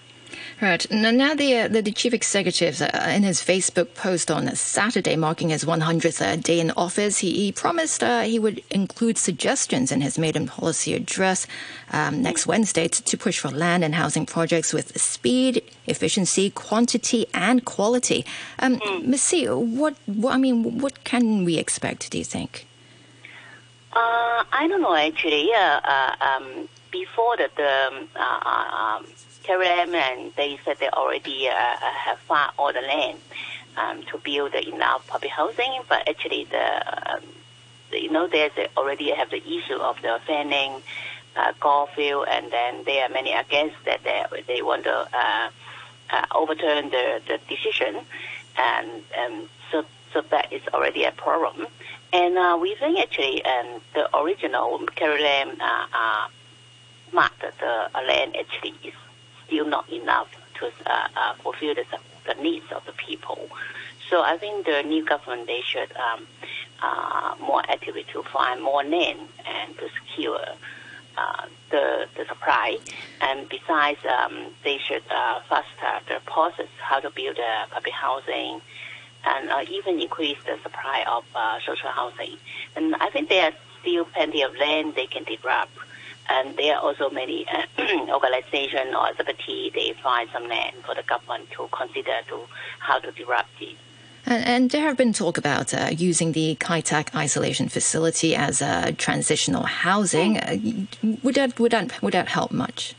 Right. 0.62 0.90
Now, 0.90 1.36
the, 1.36 1.58
uh, 1.58 1.68
the, 1.68 1.82
the, 1.82 1.92
chief 1.92 2.14
executive, 2.14 2.82
uh, 2.82 2.90
in 3.10 3.24
his 3.24 3.42
Facebook 3.42 3.94
post 3.94 4.32
on 4.32 4.54
Saturday, 4.56 5.18
marking 5.18 5.50
his 5.50 5.66
100th 5.66 6.22
uh, 6.22 6.38
day 6.38 6.60
in 6.62 6.72
office, 6.72 7.18
he, 7.18 7.34
he 7.34 7.52
promised 7.52 8.02
uh, 8.02 8.22
he 8.22 8.40
would 8.40 8.64
include 8.70 9.18
suggestions 9.18 9.92
in 9.92 10.00
his 10.00 10.18
maiden 10.18 10.48
policy 10.48 10.94
address 10.94 11.46
um, 11.92 12.22
next 12.22 12.48
Wednesday 12.48 12.88
to, 12.88 13.04
to, 13.04 13.18
push 13.18 13.40
for 13.40 13.50
land 13.50 13.84
and 13.84 13.96
housing 13.96 14.26
projects 14.26 14.74
with 14.74 14.98
speed, 15.00 15.62
efficiency, 15.88 16.50
quantity, 16.50 17.28
and 17.34 17.66
quality. 17.66 18.26
Um, 18.60 18.78
mm. 18.78 19.06
Ms. 19.06 19.22
Sze, 19.22 19.48
what, 19.50 19.96
what, 20.06 20.34
I 20.34 20.38
mean, 20.38 20.80
what 20.80 21.04
can 21.04 21.44
we 21.44 21.58
expect? 21.58 22.10
Do 22.12 22.18
you 22.18 22.24
think? 22.24 22.66
Uh, 23.92 24.44
I 24.52 24.68
don't 24.70 24.82
know. 24.82 24.96
Actually, 24.96 25.52
uh, 25.54 26.16
um, 26.22 26.70
before 26.92 27.36
the, 27.38 27.50
the 27.56 28.08
Carrie 29.46 29.68
and 29.68 30.34
they 30.36 30.60
said 30.66 30.78
they 30.80 30.90
already 30.90 31.48
uh, 31.48 31.54
uh, 31.54 31.92
have 31.92 32.20
found 32.20 32.52
all 32.58 32.74
the 32.74 32.82
land 32.82 33.20
um, 33.78 34.04
to 34.04 34.18
build 34.18 34.54
enough 34.56 35.06
public 35.08 35.32
housing, 35.32 35.82
but 35.88 36.08
actually 36.08 36.46
the, 36.46 37.14
um, 37.14 37.24
you 37.92 38.10
know 38.10 38.28
there's 38.28 38.52
already 38.76 39.12
have 39.12 39.30
the 39.30 39.44
issue 39.46 39.76
of 39.76 40.02
the 40.02 40.20
Fanling 40.28 40.82
uh, 41.36 41.86
field, 41.96 42.28
and 42.30 42.52
then 42.52 42.84
there 42.86 43.06
are 43.06 43.10
many 43.10 43.34
against 43.34 43.76
that 43.86 44.04
they 44.04 44.24
they 44.48 44.62
want 44.62 44.84
to 44.84 45.08
uh, 45.14 45.50
uh, 46.12 46.26
overturn 46.34 46.90
the, 46.90 47.22
the 47.28 47.40
decision, 47.48 48.02
and 48.58 48.90
um, 49.20 49.50
so 49.72 49.86
so 50.14 50.22
that 50.32 50.52
is 50.52 50.62
already 50.74 51.04
a 51.04 51.12
problem. 51.12 51.68
And 52.14 52.38
uh, 52.38 52.58
we 52.60 52.76
think 52.76 53.00
actually 53.00 53.44
um, 53.46 53.82
the 53.94 54.18
original 54.18 54.80
Lam 55.02 55.58
uh, 55.60 55.86
uh, 55.94 56.28
marked 57.14 57.42
the 57.42 57.90
land 58.08 58.36
actually 58.38 58.74
is 58.84 58.94
still 59.46 59.66
not 59.66 59.90
enough 59.90 60.28
to 60.56 60.68
uh, 60.86 61.08
uh, 61.16 61.34
fulfill 61.36 61.76
the, 61.76 61.86
the, 62.28 62.42
needs 62.42 62.66
of 62.72 62.86
the 62.86 62.92
people. 62.94 63.50
So 64.10 64.22
I 64.22 64.38
think 64.38 64.66
the 64.66 64.84
new 64.84 65.04
government 65.06 65.48
they 65.48 65.62
should 65.62 65.92
um, 65.98 66.28
uh, 66.82 67.36
more 67.40 67.62
actively 67.68 68.06
to 68.14 68.24
find 68.24 68.62
more 68.62 68.84
land 68.84 69.20
and 69.46 69.78
to 69.78 69.88
secure 69.90 70.46
uh, 71.18 71.46
the 71.72 72.08
the 72.18 72.26
supply. 72.26 72.78
And 73.22 73.48
besides, 73.50 74.00
um, 74.06 74.48
they 74.64 74.78
should 74.78 75.04
uh, 75.10 75.40
faster 75.50 75.94
the 76.08 76.20
process 76.26 76.68
how 76.80 77.00
to 77.00 77.10
build 77.10 77.38
uh, 77.40 77.68
public 77.72 77.94
housing 77.94 78.62
and 79.26 79.50
uh, 79.50 79.66
even 79.70 80.00
increase 80.00 80.38
the 80.46 80.58
supply 80.62 81.04
of 81.08 81.24
social 81.66 81.90
housing. 81.90 82.38
And 82.76 82.96
I 82.98 83.10
think 83.10 83.30
there 83.30 83.46
are 83.46 83.54
still 83.82 84.06
plenty 84.06 84.44
of 84.44 84.56
land 84.58 84.94
they 84.96 85.08
can 85.08 85.24
develop. 85.24 85.70
And 86.28 86.58
there 86.58 86.76
are 86.76 86.82
also 86.82 87.10
many 87.10 87.46
uh, 87.48 87.64
organizations 88.14 88.96
or 88.96 89.10
liberty, 89.18 89.72
they 89.74 89.94
find 90.02 90.30
some 90.34 90.48
land 90.48 90.76
for 90.86 90.96
the 90.96 91.04
government 91.04 91.52
to 91.52 91.68
consider 91.72 92.20
to 92.30 92.40
how 92.80 93.00
to 93.00 93.12
develop 93.12 93.46
this. 93.60 93.76
And, 94.26 94.44
and, 94.44 94.72
there 94.72 94.82
have 94.82 94.98
been 94.98 95.14
talk 95.14 95.38
about 95.38 95.72
uh, 95.72 95.90
using 95.96 96.32
the 96.32 96.56
Kai 96.56 96.82
Tak 96.82 97.14
isolation 97.16 97.70
facility 97.70 98.36
as 98.36 98.60
a 98.60 98.92
transitional 98.94 99.64
housing. 99.64 100.40
Uh, 100.40 100.58
would 101.22 101.36
that 101.36 101.60
would 101.60 101.72
that 101.74 102.02
would 102.02 102.16
that 102.16 102.28
help 102.28 102.52
much? 102.52 102.96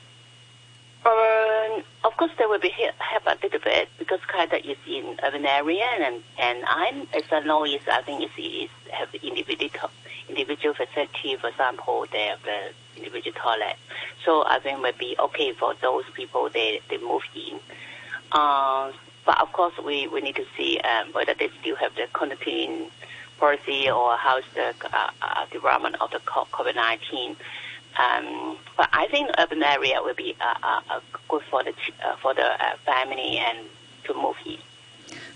Um, 1.05 1.83
of 2.05 2.17
course, 2.17 2.31
there 2.39 2.49
will 2.49 2.61
be 2.61 2.73
help 2.99 3.27
a 3.27 3.37
little 3.43 3.59
bit 3.59 3.89
because 3.99 4.21
Kai 4.29 4.47
Tak 4.47 4.65
is 4.65 4.77
in 4.87 5.19
urban 5.25 5.45
area, 5.45 5.85
and 6.01 6.23
and 6.39 6.65
I'm 6.65 7.09
as 7.13 7.25
I 7.33 7.41
know 7.41 7.65
is 7.65 7.81
I 7.91 8.03
think 8.03 8.23
it's, 8.23 8.33
it's 8.37 8.73
have 8.93 9.13
individual 9.15 9.91
individual 10.37 10.75
facility. 10.75 11.37
For 11.37 11.49
example, 11.49 12.07
they 12.13 12.27
have 12.27 12.43
the 12.43 12.73
individual 12.97 13.37
toilet, 13.41 13.77
so 14.25 14.45
I 14.47 14.59
think 14.61 14.83
would 14.83 14.99
be 14.99 15.17
okay 15.19 15.53
for 15.53 15.75
those 15.81 16.05
people 16.15 16.49
they 16.51 16.81
they 16.91 16.99
move 16.99 17.23
in. 17.35 17.59
Uh, 18.33 18.93
but 19.25 19.41
of 19.41 19.53
course, 19.53 19.75
we, 19.85 20.07
we 20.07 20.21
need 20.21 20.37
to 20.37 20.47
see 20.57 20.79
um, 20.81 21.13
whether 21.13 21.35
they 21.35 21.51
still 21.61 21.77
have 21.77 21.95
the 21.97 22.07
quarantine 22.13 22.91
policy 23.39 23.91
or 23.91 24.17
how's 24.17 24.45
the 24.55 24.73
uh, 24.93 25.11
uh, 25.21 25.47
development 25.51 25.97
of 26.01 26.11
the 26.11 26.19
COVID-19. 26.19 27.37
Um, 27.99 28.57
but 28.77 28.89
I 28.93 29.09
think 29.09 29.31
urban 29.39 29.63
area 29.63 30.03
will 30.03 30.15
be 30.15 30.37
uh, 30.41 30.55
uh, 30.63 30.81
uh 30.91 31.01
good 31.29 31.43
for 31.51 31.65
the 31.65 31.73
for 32.21 32.35
the 32.35 32.51
family 32.85 33.39
and 33.39 33.59
to 34.05 34.15
move 34.15 34.37
in. 34.45 34.59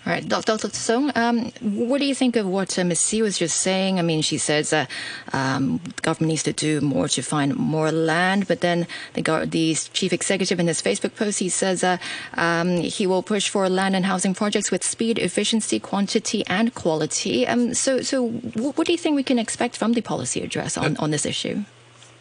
All 0.07 0.15
right, 0.15 0.27
Dr. 0.27 0.57
Sung, 0.71 1.13
um, 1.15 1.53
what 1.61 1.99
do 1.99 2.07
you 2.07 2.15
think 2.15 2.35
of 2.37 2.47
what 2.47 2.79
uh, 2.79 2.85
Ms. 2.85 3.01
Sze 3.01 3.21
was 3.21 3.39
just 3.39 3.59
saying? 3.59 3.99
I 3.99 4.03
mean, 4.03 4.23
she 4.23 4.39
says 4.39 4.73
uh, 4.73 4.87
um, 5.35 5.79
the 5.85 6.01
government 6.01 6.31
needs 6.31 6.43
to 6.45 6.55
do 6.55 6.81
more 6.81 7.07
to 7.09 7.21
find 7.21 7.55
more 7.55 7.93
land, 7.93 8.49
but 8.49 8.63
then 8.63 8.87
the, 9.13 9.21
the 9.47 9.75
chief 9.93 10.15
executive 10.15 10.59
in 10.59 10.69
his 10.69 10.81
Facebook 10.81 11.17
post, 11.17 11.39
he 11.41 11.51
says 11.51 11.85
uh, 11.85 11.99
um, 12.35 12.79
he 12.79 13.07
will 13.07 13.23
push 13.23 13.51
for 13.51 13.69
land 13.69 13.95
and 13.95 14.07
housing 14.07 14.33
projects 14.33 14.71
with 14.71 14.83
speed, 14.83 15.19
efficiency, 15.19 15.79
quantity, 15.79 16.47
and 16.47 16.75
quality. 16.75 17.47
Um, 17.47 17.75
so, 17.75 18.01
so 18.01 18.29
what 18.29 18.87
do 18.87 18.93
you 18.93 18.99
think 18.99 19.17
we 19.17 19.23
can 19.23 19.39
expect 19.39 19.77
from 19.77 19.93
the 19.93 20.01
policy 20.01 20.41
address 20.41 20.79
on, 20.79 20.97
on 20.97 21.11
this 21.11 21.27
issue? 21.27 21.65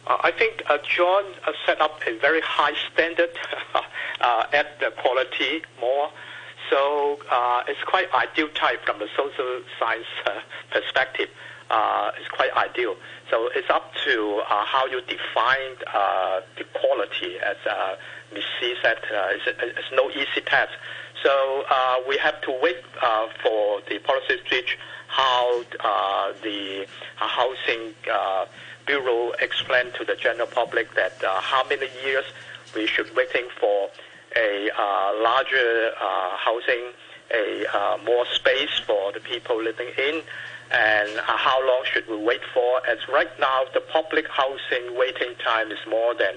Uh, 0.06 0.18
I 0.22 0.32
think 0.32 0.62
uh, 0.68 0.76
John 0.84 1.24
uh, 1.46 1.52
set 1.64 1.80
up 1.80 1.98
a 2.06 2.18
very 2.18 2.42
high 2.42 2.74
standard 2.92 3.30
at 4.52 4.78
the 4.80 4.92
quality 4.98 5.62
more 5.80 6.10
so 6.70 7.18
uh, 7.30 7.62
it's 7.66 7.82
quite 7.84 8.06
ideal 8.14 8.48
type 8.54 8.84
from 8.86 9.00
the 9.00 9.08
social 9.16 9.60
science 9.78 10.06
uh, 10.24 10.40
perspective. 10.70 11.28
Uh, 11.68 12.10
it's 12.18 12.28
quite 12.28 12.52
ideal. 12.56 12.96
So 13.30 13.48
it's 13.54 13.70
up 13.70 13.92
to 14.04 14.42
uh, 14.48 14.64
how 14.64 14.86
you 14.86 15.00
define 15.02 15.76
uh, 15.92 16.40
the 16.56 16.64
quality. 16.74 17.38
As 17.38 17.56
uh, 17.68 17.96
Ms. 18.32 18.42
Sze 18.58 18.74
said, 18.82 18.98
uh, 18.98 19.28
it's, 19.30 19.46
it's 19.46 19.92
no 19.92 20.10
easy 20.10 20.40
task. 20.44 20.72
So 21.22 21.64
uh, 21.70 21.96
we 22.08 22.16
have 22.18 22.40
to 22.42 22.58
wait 22.62 22.82
uh, 23.02 23.26
for 23.42 23.82
the 23.88 23.98
policy 23.98 24.40
switch, 24.48 24.78
how 25.08 25.62
uh, 25.80 26.32
the 26.42 26.86
uh, 27.20 27.28
housing 27.28 27.94
uh, 28.10 28.46
bureau 28.86 29.32
explain 29.40 29.92
to 29.92 30.04
the 30.04 30.16
general 30.16 30.48
public 30.48 30.94
that 30.94 31.22
uh, 31.22 31.40
how 31.40 31.62
many 31.68 31.88
years 32.04 32.24
we 32.74 32.86
should 32.86 33.14
waiting 33.14 33.46
for 33.60 33.90
a 34.36 34.70
uh, 34.70 35.22
larger 35.22 35.92
uh, 36.00 36.36
housing, 36.36 36.92
a 37.32 37.66
uh, 37.72 37.98
more 38.04 38.26
space 38.34 38.80
for 38.86 39.12
the 39.12 39.20
people 39.20 39.62
living 39.62 39.88
in, 39.98 40.22
and 40.70 41.10
how 41.26 41.60
long 41.66 41.82
should 41.92 42.08
we 42.08 42.16
wait 42.16 42.40
for? 42.54 42.86
As 42.86 42.98
right 43.08 43.30
now, 43.40 43.64
the 43.74 43.80
public 43.80 44.26
housing 44.28 44.96
waiting 44.96 45.34
time 45.44 45.72
is 45.72 45.78
more 45.88 46.14
than 46.14 46.34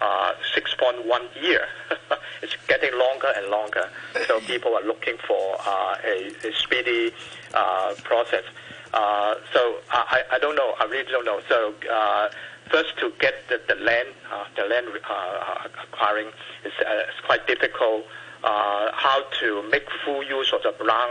uh, 0.00 0.32
6.1 0.56 1.42
year. 1.42 1.66
it's 2.42 2.56
getting 2.66 2.98
longer 2.98 3.28
and 3.36 3.48
longer. 3.48 3.88
So 4.26 4.40
people 4.40 4.74
are 4.74 4.84
looking 4.86 5.16
for 5.26 5.56
a, 5.66 6.30
a 6.44 6.52
speedy 6.54 7.12
process. 8.04 8.44
So 9.52 9.76
I, 9.90 10.22
I 10.32 10.38
don't 10.38 10.56
know. 10.56 10.74
I 10.80 10.84
really 10.84 11.10
don't 11.10 11.26
know. 11.26 11.40
So 11.48 11.74
first 12.70 12.98
to 12.98 13.12
get 13.20 13.34
the, 13.48 13.60
the 13.68 13.80
land, 13.82 14.08
uh, 14.32 14.44
the 14.56 14.64
land 14.64 14.86
uh, 15.08 15.68
acquiring 15.82 16.28
is, 16.64 16.72
uh, 16.80 17.02
quite 17.26 17.46
difficult. 17.46 18.04
Uh, 18.42 18.90
how 18.92 19.22
to 19.40 19.62
make 19.70 19.84
full 20.04 20.22
use 20.22 20.52
of 20.52 20.62
the 20.62 20.72
brown 20.84 21.08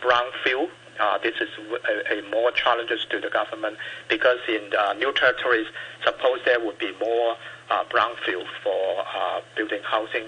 brown 0.00 0.24
field. 0.42 0.68
Uh, 1.00 1.16
this 1.18 1.34
is 1.40 1.48
a, 1.88 2.18
a, 2.18 2.30
more 2.30 2.50
challenges 2.50 3.06
to 3.08 3.20
the 3.20 3.30
government 3.30 3.76
because 4.08 4.38
in 4.48 4.70
uh, 4.76 4.92
new 4.94 5.12
territories, 5.12 5.66
suppose 6.04 6.40
there 6.44 6.58
would 6.60 6.78
be 6.78 6.92
more 6.98 7.36
uh, 7.70 7.84
brownfield 7.84 8.46
for 8.62 9.04
uh, 9.14 9.40
building 9.56 9.80
housing. 9.84 10.24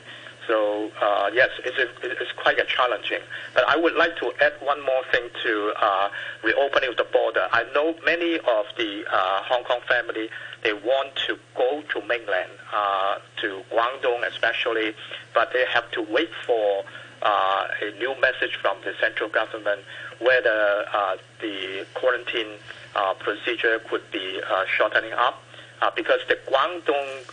So 0.47 0.91
uh, 1.01 1.31
yes, 1.33 1.51
it's, 1.64 1.79
a, 1.79 1.89
it's 2.03 2.33
quite 2.33 2.59
a 2.59 2.64
challenging. 2.64 3.20
But 3.55 3.68
I 3.68 3.77
would 3.77 3.95
like 3.95 4.16
to 4.18 4.33
add 4.41 4.53
one 4.61 4.81
more 4.85 5.03
thing 5.11 5.29
to 5.43 5.72
uh, 5.81 6.09
reopening 6.43 6.91
of 6.91 6.97
the 6.97 7.05
border. 7.05 7.49
I 7.53 7.64
know 7.75 7.95
many 8.05 8.37
of 8.37 8.66
the 8.77 9.05
uh, 9.11 9.43
Hong 9.43 9.64
Kong 9.64 9.81
family 9.89 10.29
they 10.65 10.73
want 10.73 11.15
to 11.27 11.39
go 11.55 11.83
to 11.93 12.01
mainland, 12.09 12.51
uh, 12.73 13.19
to 13.43 13.62
Guangdong 13.71 14.27
especially, 14.27 14.95
but 15.35 15.53
they 15.53 15.65
have 15.73 15.89
to 15.93 16.03
wait 16.03 16.31
for 16.47 16.83
uh, 17.23 17.69
a 17.81 17.91
new 17.99 18.19
message 18.21 18.57
from 18.61 18.77
the 18.85 18.93
central 19.01 19.29
government 19.29 19.81
whether 20.21 20.85
uh, 20.93 21.17
the 21.41 21.87
quarantine 21.95 22.59
uh, 22.97 23.15
procedure 23.15 23.79
could 23.91 24.03
be 24.11 24.41
uh, 24.51 24.65
shortening 24.67 25.12
up. 25.12 25.43
Uh, 25.83 25.91
because 25.95 26.21
the 26.29 26.39
Guangdong 26.49 27.27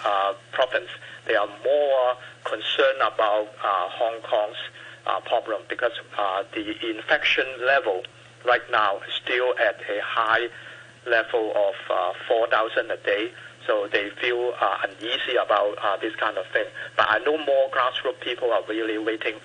province, 0.51 0.89
they 1.25 1.35
are 1.35 1.47
more 1.47 2.15
concerned 2.43 2.99
about 2.99 3.47
Hong 3.59 4.19
Kong's 4.23 4.57
problem 5.25 5.61
because 5.69 5.93
the 6.53 6.89
infection 6.89 7.45
level 7.65 8.03
right 8.45 8.69
now 8.71 8.97
is 9.07 9.13
still 9.13 9.53
at 9.59 9.79
a 9.89 10.01
high 10.03 10.49
level 11.05 11.51
of 11.55 11.75
uh, 11.89 12.13
4,000 12.27 12.91
a 12.91 12.97
day. 12.97 13.31
So 13.67 13.87
they 13.91 14.09
feel 14.21 14.53
uh, 14.59 14.77
uneasy 14.83 15.35
about 15.43 15.77
uh, 15.81 15.97
this 15.97 16.15
kind 16.15 16.37
of 16.37 16.45
thing. 16.47 16.65
But 16.97 17.07
I 17.09 17.19
know 17.19 17.37
more 17.37 17.69
grassroots 17.69 18.19
people 18.21 18.51
are 18.51 18.63
really 18.67 18.97
waiting, 18.97 19.35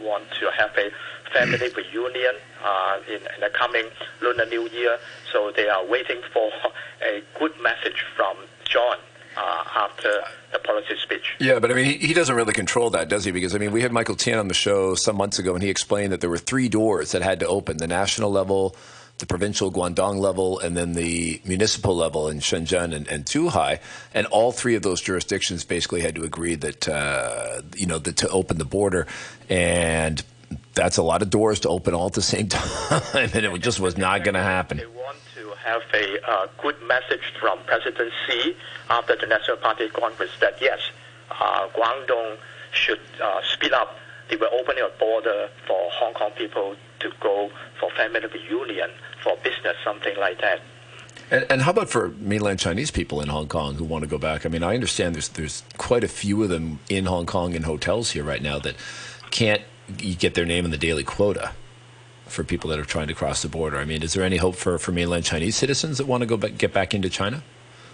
want 0.00 0.24
to 0.40 0.50
have 0.50 0.76
a 0.76 0.90
family 1.32 1.68
reunion 1.74 2.34
uh, 2.62 2.98
in, 3.08 3.16
in 3.16 3.40
the 3.40 3.50
coming 3.50 3.86
Lunar 4.20 4.46
New 4.46 4.68
Year. 4.68 4.98
So 5.32 5.52
they 5.54 5.68
are 5.68 5.84
waiting 5.86 6.20
for 6.32 6.50
a 7.02 7.22
good 7.38 7.52
message 7.62 8.04
from 8.14 8.36
John 8.64 8.98
uh, 9.36 9.64
after 9.74 10.22
the 10.52 10.58
policy 10.58 10.94
speech. 11.02 11.34
Yeah, 11.40 11.58
but 11.58 11.70
I 11.70 11.74
mean, 11.74 11.86
he, 11.86 12.06
he, 12.06 12.14
doesn't 12.14 12.34
really 12.34 12.52
control 12.52 12.90
that, 12.90 13.08
does 13.08 13.24
he? 13.24 13.30
Because 13.30 13.54
I 13.54 13.58
mean, 13.58 13.72
we 13.72 13.82
had 13.82 13.92
Michael 13.92 14.14
Tien 14.16 14.38
on 14.38 14.48
the 14.48 14.54
show 14.54 14.94
some 14.94 15.16
months 15.16 15.38
ago, 15.38 15.54
and 15.54 15.62
he 15.62 15.70
explained 15.70 16.12
that 16.12 16.20
there 16.20 16.30
were 16.30 16.38
three 16.38 16.68
doors 16.68 17.12
that 17.12 17.22
had 17.22 17.40
to 17.40 17.46
open: 17.46 17.78
the 17.78 17.86
national 17.86 18.30
level, 18.30 18.76
the 19.22 19.26
provincial 19.26 19.70
Guangdong 19.70 20.18
level 20.18 20.58
and 20.58 20.76
then 20.76 20.94
the 20.94 21.40
municipal 21.44 21.94
level 21.94 22.28
in 22.28 22.40
Shenzhen 22.40 22.92
and, 22.92 23.06
and 23.06 23.24
Zhuhai. 23.24 23.78
And 24.12 24.26
all 24.26 24.50
three 24.50 24.74
of 24.74 24.82
those 24.82 25.00
jurisdictions 25.00 25.64
basically 25.64 26.00
had 26.00 26.16
to 26.16 26.24
agree 26.24 26.56
that, 26.56 26.88
uh, 26.88 27.62
you 27.76 27.86
know, 27.86 27.98
that 27.98 28.16
to 28.16 28.28
open 28.28 28.58
the 28.58 28.64
border. 28.64 29.06
And 29.48 30.20
that's 30.74 30.96
a 30.96 31.04
lot 31.04 31.22
of 31.22 31.30
doors 31.30 31.60
to 31.60 31.68
open 31.68 31.94
all 31.94 32.06
at 32.06 32.14
the 32.14 32.20
same 32.20 32.48
time. 32.48 33.00
and 33.14 33.32
it 33.32 33.62
just 33.62 33.78
was 33.78 33.96
not 33.96 34.24
going 34.24 34.34
to 34.34 34.42
happen. 34.42 34.78
They 34.78 34.86
want 34.86 35.18
to 35.36 35.52
have 35.64 35.82
a 35.94 36.28
uh, 36.28 36.46
good 36.60 36.82
message 36.88 37.22
from 37.40 37.60
President 37.66 38.12
Xi 38.26 38.56
after 38.90 39.14
the 39.14 39.26
National 39.26 39.56
Party 39.58 39.88
Congress 39.88 40.32
that 40.40 40.60
yes, 40.60 40.80
uh, 41.30 41.68
Guangdong 41.68 42.38
should 42.72 43.00
uh, 43.22 43.40
speed 43.44 43.72
up 43.72 43.96
the 44.38 44.50
opening 44.50 44.84
of 44.84 44.98
border 44.98 45.48
for 45.66 45.78
Hong 45.92 46.14
Kong 46.14 46.30
people 46.36 46.76
to 47.00 47.10
go 47.20 47.50
for 47.78 47.90
family 47.90 48.20
reunion, 48.20 48.90
for 49.22 49.36
business, 49.42 49.76
something 49.84 50.16
like 50.18 50.40
that. 50.40 50.60
And, 51.30 51.46
and, 51.48 51.62
how 51.62 51.70
about 51.70 51.88
for 51.88 52.08
mainland 52.18 52.58
Chinese 52.58 52.90
people 52.90 53.20
in 53.20 53.28
Hong 53.28 53.48
Kong 53.48 53.76
who 53.76 53.84
want 53.84 54.02
to 54.02 54.08
go 54.08 54.18
back? 54.18 54.44
I 54.44 54.48
mean, 54.48 54.62
I 54.62 54.74
understand 54.74 55.14
there's 55.14 55.28
there's 55.30 55.62
quite 55.78 56.04
a 56.04 56.08
few 56.08 56.42
of 56.42 56.50
them 56.50 56.80
in 56.88 57.06
Hong 57.06 57.26
Kong 57.26 57.54
in 57.54 57.62
hotels 57.62 58.10
here 58.10 58.24
right 58.24 58.42
now 58.42 58.58
that 58.58 58.76
can't 59.30 59.62
get 59.96 60.34
their 60.34 60.44
name 60.44 60.64
in 60.64 60.70
the 60.70 60.78
daily 60.78 61.04
quota 61.04 61.52
for 62.26 62.44
people 62.44 62.70
that 62.70 62.78
are 62.78 62.84
trying 62.84 63.08
to 63.08 63.14
cross 63.14 63.42
the 63.42 63.48
border. 63.48 63.78
I 63.78 63.84
mean, 63.84 64.02
is 64.02 64.14
there 64.14 64.24
any 64.24 64.38
hope 64.38 64.56
for, 64.56 64.78
for 64.78 64.92
mainland 64.92 65.24
Chinese 65.24 65.56
citizens 65.56 65.98
that 65.98 66.06
want 66.06 66.22
to 66.22 66.26
go 66.26 66.36
back, 66.36 66.56
get 66.56 66.72
back 66.72 66.94
into 66.94 67.10
China? 67.10 67.42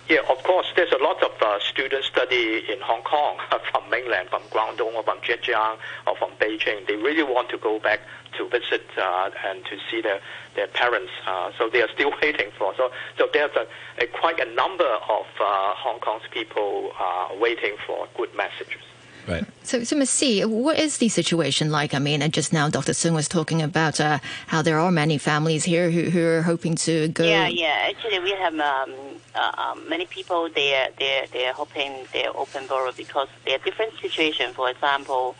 Yeah, 0.08 0.20
of 0.30 0.42
course. 0.42 0.66
There's 0.74 0.92
a 0.92 1.02
lot 1.02 1.22
of 1.22 1.32
uh, 1.42 1.58
students 1.60 2.06
study 2.06 2.64
in 2.72 2.80
Hong 2.80 3.02
Kong 3.02 3.36
from 3.70 3.90
mainland, 3.90 4.30
from 4.30 4.42
Guangdong 4.44 4.94
or 4.94 5.02
from 5.02 5.18
Zhejiang 5.18 5.76
or 6.06 6.16
from 6.16 6.30
Beijing. 6.40 6.86
They 6.86 6.96
really 6.96 7.22
want 7.22 7.50
to 7.50 7.58
go 7.58 7.78
back 7.78 8.00
to 8.38 8.48
visit 8.48 8.86
uh, 8.96 9.30
and 9.46 9.62
to 9.66 9.76
see 9.90 10.00
their, 10.00 10.20
their 10.56 10.66
parents. 10.68 11.12
Uh, 11.26 11.50
so 11.58 11.68
they 11.68 11.82
are 11.82 11.88
still 11.92 12.10
waiting 12.22 12.50
for. 12.56 12.74
So, 12.76 12.90
so 13.18 13.28
there's 13.34 13.54
a, 13.54 13.66
a 14.02 14.06
quite 14.06 14.40
a 14.40 14.50
number 14.54 14.88
of 14.88 15.26
uh, 15.40 15.74
Hong 15.74 16.00
Kong's 16.00 16.22
people 16.30 16.92
uh, 16.98 17.28
waiting 17.38 17.76
for 17.86 18.08
good 18.16 18.34
messages. 18.34 18.80
Right. 19.28 19.44
So, 19.62 19.84
so 19.84 19.94
Ms. 19.94 20.08
Sze, 20.08 20.46
what 20.46 20.78
is 20.78 20.96
the 20.98 21.10
situation 21.10 21.70
like? 21.70 21.92
I 21.92 21.98
mean, 21.98 22.22
and 22.22 22.32
just 22.32 22.50
now 22.50 22.70
Dr. 22.70 22.94
Sung 22.94 23.12
was 23.12 23.28
talking 23.28 23.60
about 23.60 24.00
uh, 24.00 24.20
how 24.46 24.62
there 24.62 24.78
are 24.78 24.90
many 24.90 25.18
families 25.18 25.64
here 25.64 25.90
who, 25.90 26.04
who 26.04 26.24
are 26.24 26.42
hoping 26.42 26.76
to 26.76 27.08
go. 27.08 27.24
Yeah, 27.24 27.46
yeah. 27.46 27.90
Actually, 27.90 28.20
we 28.20 28.30
have 28.30 28.54
um, 28.54 28.94
uh, 29.34 29.52
um, 29.58 29.86
many 29.86 30.06
people. 30.06 30.48
They 30.48 30.74
are 30.74 30.88
they 30.98 31.28
they 31.30 31.46
are 31.46 31.52
hoping 31.52 31.92
they're 32.14 32.34
open 32.34 32.66
border 32.66 32.92
because 32.96 33.28
there 33.44 33.56
are 33.56 33.64
different 33.64 33.92
situations. 34.00 34.54
For 34.54 34.70
example, 34.70 35.36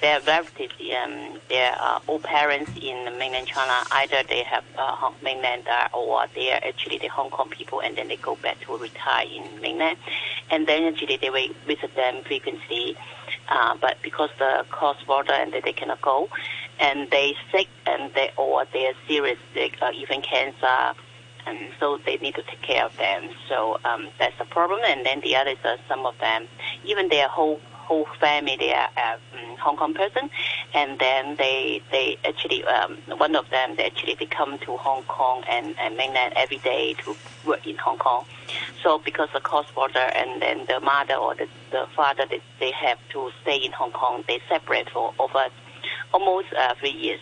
their 0.00 0.20
relatives, 0.20 0.74
um, 1.02 1.38
their 1.48 1.74
uh, 1.78 2.00
old 2.08 2.22
parents 2.22 2.70
in 2.80 3.04
mainland 3.18 3.46
China, 3.46 3.84
either 3.92 4.22
they 4.28 4.42
have 4.42 4.64
uh, 4.78 5.10
mainland 5.22 5.64
or 5.92 6.24
they 6.34 6.52
are 6.52 6.60
actually 6.64 6.98
the 6.98 7.08
Hong 7.08 7.30
Kong 7.30 7.50
people, 7.50 7.80
and 7.80 7.96
then 7.96 8.08
they 8.08 8.16
go 8.16 8.36
back 8.36 8.60
to 8.60 8.76
retire 8.76 9.26
in 9.26 9.60
mainland, 9.60 9.98
and 10.50 10.66
then 10.66 10.84
actually 10.84 11.16
they 11.16 11.30
will 11.30 11.48
visit 11.66 11.94
them 11.96 12.22
frequently, 12.24 12.96
uh, 13.50 13.76
but 13.80 13.96
because 14.02 14.30
the 14.38 14.64
cross 14.70 14.96
border 15.06 15.32
and 15.32 15.52
they, 15.52 15.60
they 15.60 15.72
cannot 15.72 16.00
go, 16.00 16.28
and 16.78 17.10
they 17.10 17.34
sick 17.52 17.68
and 17.86 18.12
they 18.14 18.30
or 18.36 18.64
they 18.72 18.86
are 18.86 18.94
serious, 19.06 19.38
they, 19.54 19.72
uh, 19.82 19.90
even 19.94 20.22
cancer. 20.22 20.94
And 21.46 21.58
so 21.80 21.98
they 22.04 22.16
need 22.18 22.34
to 22.34 22.42
take 22.42 22.60
care 22.60 22.84
of 22.84 22.96
them. 22.98 23.30
So 23.48 23.78
um, 23.84 24.08
that's 24.18 24.36
the 24.38 24.44
problem. 24.44 24.80
And 24.84 25.06
then 25.06 25.20
the 25.20 25.36
others 25.36 25.56
are 25.64 25.78
some 25.88 26.04
of 26.04 26.16
them, 26.18 26.46
even 26.84 27.08
their 27.08 27.28
whole 27.28 27.60
whole 27.90 28.06
family 28.20 28.56
they 28.56 28.72
are 28.72 28.88
um, 29.04 29.56
Hong 29.64 29.76
Kong 29.76 29.92
person, 29.94 30.30
and 30.74 30.90
then 31.00 31.36
they 31.42 31.82
they 31.90 32.16
actually 32.24 32.62
um, 32.64 32.92
one 33.18 33.34
of 33.34 33.46
them 33.50 33.74
they 33.76 33.86
actually 33.90 34.14
they 34.20 34.26
come 34.26 34.52
to 34.66 34.76
Hong 34.76 35.02
Kong 35.16 35.42
and, 35.50 35.74
and 35.82 35.96
mainland 35.96 36.32
every 36.36 36.58
day 36.58 36.94
to 37.02 37.16
work 37.44 37.66
in 37.66 37.76
Hong 37.78 37.98
Kong. 37.98 38.22
So 38.82 38.98
because 39.08 39.28
the 39.34 39.40
cross 39.40 39.66
border 39.74 40.06
and 40.20 40.40
then 40.40 40.58
the 40.68 40.78
mother 40.78 41.14
or 41.14 41.34
the, 41.34 41.48
the 41.72 41.82
father 41.96 42.24
they, 42.30 42.40
they 42.60 42.70
have 42.70 42.98
to 43.14 43.30
stay 43.42 43.56
in 43.66 43.72
Hong 43.72 43.90
Kong, 43.90 44.22
they 44.28 44.38
separate 44.48 44.88
for 44.90 45.12
over 45.18 45.44
almost 46.14 46.48
uh, 46.56 46.74
three 46.78 46.96
years. 47.06 47.20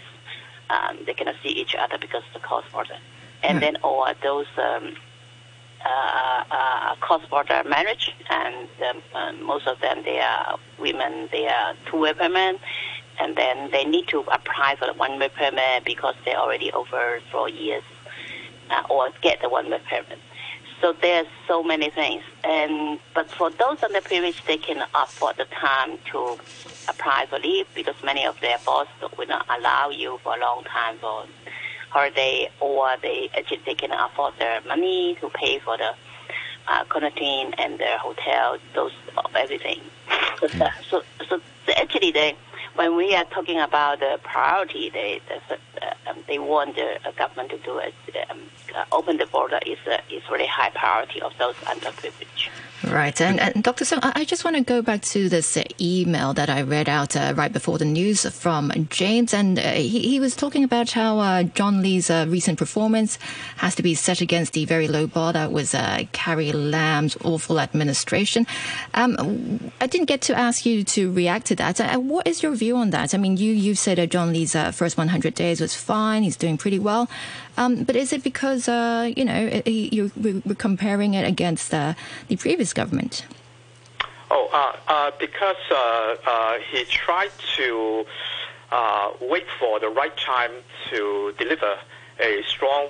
Um, 0.68 0.98
they 1.06 1.14
cannot 1.14 1.36
see 1.42 1.48
each 1.62 1.74
other 1.82 1.96
because 1.98 2.24
of 2.28 2.34
the 2.34 2.44
cross 2.48 2.64
border, 2.70 2.98
and 3.42 3.54
Hmm. 3.56 3.62
then 3.64 3.76
or 3.82 4.12
those. 4.22 4.50
Um, 4.58 4.96
uh, 5.85 6.45
uh, 6.51 6.95
cross-border 6.97 7.62
marriage, 7.68 8.14
and 8.31 8.68
um, 8.89 9.03
uh, 9.14 9.33
most 9.45 9.66
of 9.66 9.81
them 9.81 10.03
they 10.05 10.18
are 10.18 10.59
women, 10.79 11.29
they 11.33 11.47
are 11.47 11.74
two-way 11.87 12.12
permit, 12.12 12.59
and 13.20 13.37
then 13.37 13.70
they 13.70 13.85
need 13.85 14.09
to 14.09 14.20
apply 14.20 14.76
for 14.79 14.87
the 14.87 14.95
one-way 14.95 15.29
permit 15.29 15.85
because 15.85 16.14
they're 16.24 16.37
already 16.39 16.72
over 16.72 17.20
four 17.31 17.49
years, 17.49 17.85
uh, 18.70 18.83
or 18.91 19.11
get 19.22 19.41
the 19.41 19.49
one-way 19.49 19.81
permit. 19.89 20.18
So 20.81 20.95
there's 21.01 21.26
so 21.49 21.62
many 21.62 21.91
things, 21.91 22.22
and 22.45 23.01
but 23.14 23.29
for 23.31 23.51
those 23.51 23.83
on 23.83 23.93
the 23.93 24.01
underprivileged, 24.01 24.47
they 24.47 24.59
can 24.59 24.85
afford 24.95 25.37
the 25.37 25.47
time 25.47 25.99
to 26.12 26.39
apply 26.89 27.26
for 27.29 27.39
leave 27.41 27.66
because 27.74 27.97
many 28.05 28.24
of 28.24 28.41
their 28.41 28.59
bosses 28.64 28.93
will 29.16 29.26
not 29.26 29.45
allow 29.59 29.91
you 29.91 30.20
for 30.22 30.37
a 30.37 30.41
long 30.41 30.62
time 30.64 30.97
for 30.99 31.24
or 31.95 32.11
they 32.11 32.49
or 32.61 32.97
they 33.03 33.30
actually 33.36 33.61
they 33.64 33.74
can 33.74 33.93
afford 33.93 34.34
their 34.39 34.61
money 34.62 35.16
to 35.20 35.28
pay 35.30 35.59
for 35.59 35.76
the 35.76 35.95
uh, 36.68 36.84
quarantine 36.84 37.55
and 37.59 37.78
their 37.78 37.99
hotel, 37.99 38.59
those 38.74 38.93
of 39.16 39.34
everything. 39.34 39.80
So, 40.41 40.70
so, 40.89 41.03
so 41.28 41.41
actually, 41.76 42.12
they 42.12 42.36
when 42.74 42.97
we 42.97 43.14
are 43.14 43.24
talking 43.24 43.59
about 43.59 43.99
the 43.99 44.20
priority, 44.22 44.91
they 44.91 45.20
uh, 45.30 45.57
um, 46.09 46.18
they 46.28 46.39
want 46.39 46.76
the 46.76 46.99
uh, 47.05 47.12
government 47.12 47.51
to 47.51 47.59
do 47.59 47.78
it. 47.78 47.95
Um, 48.30 48.43
uh, 48.74 48.84
open 48.93 49.16
the 49.16 49.26
border 49.26 49.59
is 49.66 49.78
uh, 49.91 49.99
is 50.11 50.22
really 50.30 50.47
high 50.47 50.70
priority 50.70 51.20
of 51.20 51.32
those 51.39 51.55
underprivileged. 51.57 52.51
Right, 52.85 53.20
and, 53.20 53.41
and 53.41 53.64
Dr. 53.64 53.85
Sung, 53.85 53.99
I 54.03 54.24
just 54.24 54.45
want 54.45 54.57
to 54.57 54.62
go 54.62 54.83
back 54.83 55.03
to 55.03 55.29
this 55.29 55.59
email 55.81 56.33
that 56.35 56.49
I 56.49 56.62
read 56.62 56.89
out 56.89 57.16
uh, 57.16 57.35
right 57.37 57.53
before 57.53 57.76
the 57.76 57.85
news 57.85 58.24
from 58.26 58.70
James, 58.89 59.35
and 59.35 59.59
uh, 59.59 59.72
he, 59.72 60.01
he 60.01 60.20
was 60.20 60.37
talking 60.37 60.62
about 60.62 60.93
how 60.93 61.18
uh, 61.18 61.43
John 61.43 61.83
Lee's 61.83 62.09
uh, 62.09 62.26
recent 62.29 62.57
performance 62.57 63.18
has 63.57 63.74
to 63.74 63.83
be 63.83 63.95
set 63.95 64.20
against 64.20 64.53
the 64.53 64.64
very 64.64 64.87
low 64.87 65.09
bar 65.09 65.33
that 65.33 65.51
was 65.51 65.74
uh, 65.74 66.05
Carrie 66.12 66.53
Lam's 66.53 67.16
awful 67.24 67.59
administration. 67.59 68.47
Um, 68.95 69.72
I 69.81 69.89
didn't 69.89 70.07
get 70.07 70.20
to 70.22 70.39
ask 70.39 70.64
you 70.64 70.85
to 70.85 71.11
react 71.11 71.47
to 71.47 71.57
that. 71.57 71.81
Uh, 71.81 71.99
what 71.99 72.29
is 72.29 72.45
your 72.45 72.55
view 72.55 72.76
on 72.76 72.91
that? 72.91 73.12
I 73.12 73.18
mean, 73.18 73.37
you 73.37 73.53
you 73.53 73.74
said 73.74 74.09
John 74.09 74.33
Lee's 74.33 74.55
first 74.72 74.97
100 74.97 75.35
days 75.35 75.61
was 75.61 75.74
fine; 75.74 76.22
he's 76.22 76.37
doing 76.37 76.57
pretty 76.57 76.79
well. 76.79 77.09
Um, 77.59 77.82
but 77.82 77.96
is 77.96 78.12
it 78.12 78.22
because 78.22 78.68
uh, 78.68 79.12
you 79.16 79.24
know 79.24 79.61
you're, 79.66 80.11
we're 80.16 80.54
comparing 80.54 81.14
it 81.14 81.26
against 81.26 81.74
uh, 81.74 81.94
the 82.28 82.36
previous 82.36 82.72
government? 82.72 83.26
Oh, 84.30 84.48
uh, 84.52 84.76
uh, 84.86 85.11
because 85.18 85.56
uh, 85.70 86.16
uh, 86.24 86.59
he 86.70 86.84
tried 86.84 87.32
to 87.56 88.06
wait 89.20 89.46
for 89.59 89.80
the 89.80 89.88
right 89.88 90.16
time 90.16 90.52
to 90.90 91.34
deliver 91.36 91.74
a 92.20 92.42
strong 92.46 92.86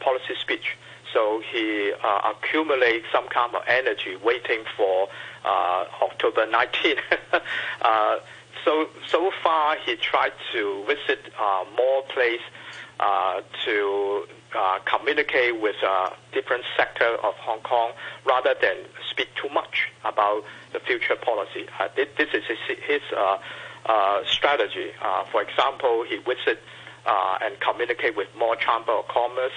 policy 0.00 0.34
speech. 0.40 0.76
So 1.12 1.42
he 1.52 1.92
accumulates 2.24 3.06
some 3.12 3.28
kind 3.28 3.54
of 3.54 3.62
energy 3.66 4.16
waiting 4.16 4.64
for 4.74 5.08
October 5.44 6.46
19. 6.46 6.96
uh, 7.82 8.18
so 8.64 8.88
so 9.06 9.30
far, 9.42 9.76
he 9.84 9.96
tried 9.96 10.32
to 10.52 10.84
visit 10.86 11.20
uh, 11.38 11.64
more 11.76 12.02
places 12.14 12.40
uh, 12.98 13.42
to 13.64 14.26
uh, 14.54 14.78
communicate 14.86 15.60
with 15.60 15.76
uh, 15.86 16.10
different 16.32 16.64
sector 16.76 17.16
of 17.22 17.34
Hong 17.34 17.60
Kong 17.60 17.92
rather 18.24 18.54
than 18.60 18.76
speak 19.10 19.28
too 19.34 19.50
much 19.50 19.90
about 20.04 20.44
the 20.72 20.80
future 20.80 21.16
policy. 21.16 21.66
Uh, 21.78 21.88
this 21.94 22.28
is 22.32 22.44
his, 22.44 22.78
his 22.86 23.02
uh, 23.14 24.24
strategy. 24.24 24.92
For 25.30 25.42
example, 25.42 26.04
he 26.08 26.16
visit 26.16 26.58
uh, 27.04 27.38
and 27.42 27.60
communicate 27.60 28.16
with 28.16 28.28
more 28.36 28.56
chamber 28.56 28.92
of 28.92 29.06
commerce, 29.08 29.52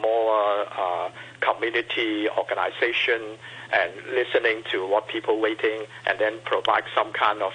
more 0.00 0.66
community 1.40 2.28
organization, 2.28 3.38
and 3.72 3.92
listening 4.12 4.64
to 4.70 4.86
what 4.86 5.08
people 5.08 5.40
waiting, 5.40 5.86
and 6.06 6.18
then 6.18 6.38
provide 6.44 6.84
some 6.94 7.12
kind 7.12 7.40
of 7.42 7.52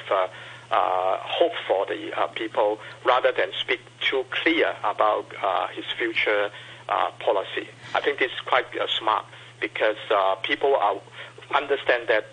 uh, 0.71 1.17
hope 1.21 1.53
for 1.67 1.85
the 1.85 2.11
uh, 2.17 2.27
people 2.27 2.79
rather 3.05 3.31
than 3.31 3.49
speak 3.59 3.81
too 4.01 4.25
clear 4.31 4.73
about 4.83 5.25
uh, 5.41 5.67
his 5.67 5.85
future 5.97 6.49
uh, 6.89 7.11
policy. 7.19 7.67
I 7.93 8.01
think 8.01 8.19
this 8.19 8.31
is 8.31 8.39
quite 8.45 8.65
uh, 8.79 8.87
smart 8.99 9.25
because 9.61 9.97
uh, 10.11 10.35
people 10.35 10.75
are 10.75 10.99
understand 11.53 12.07
that 12.07 12.25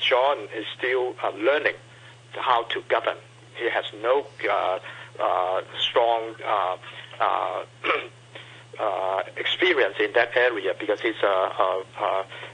John 0.00 0.38
is 0.54 0.66
still 0.76 1.14
learning 1.38 1.74
how 2.32 2.64
to 2.64 2.82
govern. 2.88 3.16
He 3.56 3.70
has 3.70 3.84
no 4.02 4.26
strong 5.78 6.34
uh, 8.78 9.22
experience 9.36 9.96
in 9.98 10.12
that 10.14 10.36
area 10.36 10.72
because 10.78 11.00
he's 11.00 11.20
a, 11.22 11.26
a, 11.26 11.84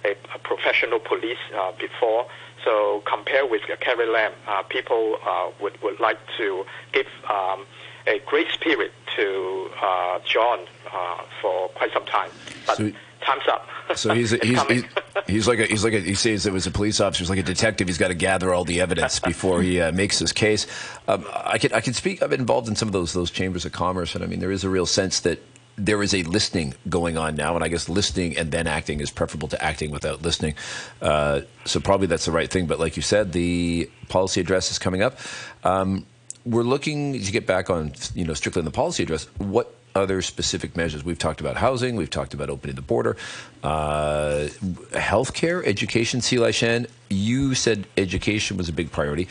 a, 0.05 0.11
a 0.35 0.39
professional 0.39 0.99
police 0.99 1.39
uh, 1.55 1.73
before. 1.79 2.27
So 2.65 3.03
compared 3.07 3.51
with 3.51 3.63
Carrie 3.81 4.07
Lam, 4.07 4.33
uh, 4.47 4.63
people 4.63 5.19
uh, 5.25 5.51
would, 5.61 5.81
would 5.83 6.01
like 6.01 6.19
to 6.39 6.65
give 6.93 7.07
um, 7.29 7.67
a 8.07 8.19
great 8.27 8.49
spirit 8.53 8.93
to 9.17 9.71
uh, 9.83 10.19
John 10.25 10.61
uh, 10.93 11.23
for 11.41 11.69
quite 11.71 11.93
some 11.93 12.05
time. 12.07 12.31
But 12.67 12.77
So- 12.77 12.93
time's 13.25 13.49
up. 13.49 13.67
So 13.97 14.15
he's 14.15 14.33
It's 14.33 14.45
he's, 14.47 14.63
he's 14.67 14.85
he's 15.27 15.47
like 15.49 15.59
a, 15.59 15.67
he's 15.67 15.85
like 15.85 15.93
a, 15.93 16.01
he 16.01 16.15
says 16.15 16.47
it 16.47 16.55
was 16.55 16.67
a 16.67 16.71
police 16.71 17.01
officer. 17.01 17.21
He's 17.21 17.29
like 17.29 17.39
a 17.39 17.43
detective. 17.43 17.87
He's 17.87 17.99
got 17.99 18.09
to 18.09 18.15
gather 18.15 18.55
all 18.55 18.65
the 18.65 18.81
evidence 18.81 19.21
before 19.21 19.61
he 19.61 19.79
uh, 19.79 19.93
makes 19.93 20.19
his 20.19 20.33
case. 20.33 20.67
Um, 21.07 21.27
I 21.31 21.59
can 21.59 21.71
I 21.75 21.81
can 21.83 21.93
speak. 21.93 22.23
I've 22.23 22.31
been 22.31 22.41
involved 22.41 22.67
in 22.67 22.77
some 22.77 22.89
of 22.89 22.93
those 22.93 23.13
those 23.13 23.31
chambers 23.31 23.67
of 23.67 23.73
commerce, 23.73 24.15
and 24.15 24.25
I 24.25 24.27
mean 24.27 24.41
there 24.41 24.51
is 24.51 24.65
a 24.65 24.71
real 24.71 24.87
sense 24.87 25.21
that 25.21 25.39
there 25.77 26.03
is 26.03 26.15
a 26.15 26.23
listening 26.23 26.75
going 26.89 27.19
on 27.19 27.35
now, 27.35 27.55
and 27.55 27.65
I 27.65 27.69
guess 27.69 27.89
listening 27.89 28.37
and 28.37 28.53
then 28.53 28.67
acting 28.67 29.01
is 29.01 29.11
preferable 29.11 29.49
to 29.49 29.63
acting 29.63 29.91
without 29.91 30.23
listening. 30.23 30.55
Uh, 31.03 31.43
so 31.65 31.81
probably 31.81 32.07
that's 32.07 32.27
the 32.27 32.33
right 32.33 32.51
thing. 32.51 32.67
But 32.67 32.79
like 32.79 32.97
you 32.97 33.03
said, 33.03 33.33
the 33.33 33.91
policy 34.09 34.41
address 34.41 34.71
is 34.71 34.79
coming 34.79 35.03
up. 35.03 35.19
Um, 35.65 36.07
we're 36.45 36.63
looking 36.63 37.21
to 37.21 37.33
get 37.33 37.47
back 37.47 37.71
on, 37.71 37.93
you 38.15 38.25
know, 38.25 38.35
strictly 38.35 38.61
on 38.61 38.67
the 38.67 38.71
policy 38.71 39.03
address. 39.03 39.25
What 39.39 39.75
other 39.95 40.23
specific 40.23 40.77
measures? 40.77 41.05
We've 41.05 41.19
talked 41.19 41.41
about 41.41 41.57
housing. 41.57 41.97
We've 41.97 42.11
talked 42.11 42.35
about 42.35 42.51
opening 42.51 42.77
the 42.77 42.83
border, 42.83 43.17
uh, 43.63 44.49
healthcare, 44.93 45.65
education. 45.67 46.21
Sze 46.21 46.35
Lai-shan, 46.39 46.87
you 47.11 47.55
said 47.55 47.87
education 47.97 48.57
was 48.57 48.69
a 48.69 48.73
big 48.73 48.91
priority. 48.91 49.29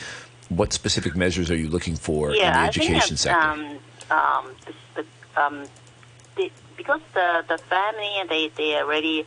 What 0.48 0.72
specific 0.72 1.16
measures 1.16 1.50
are 1.50 1.56
you 1.56 1.68
looking 1.68 1.96
for 1.96 2.30
in 2.30 2.32
the 2.32 2.38
yeah, 2.38 2.62
I 2.62 2.66
education 2.66 3.00
think 3.00 3.08
that, 3.10 3.18
sector? 3.18 3.46
um, 3.46 3.60
um, 4.10 4.50
the, 4.66 5.02
the, 5.02 5.40
um, 5.42 5.64
the, 5.64 5.83
because 6.76 7.00
the 7.12 7.44
the 7.48 7.58
family 7.58 8.12
they 8.28 8.50
they 8.56 8.76
already 8.76 9.26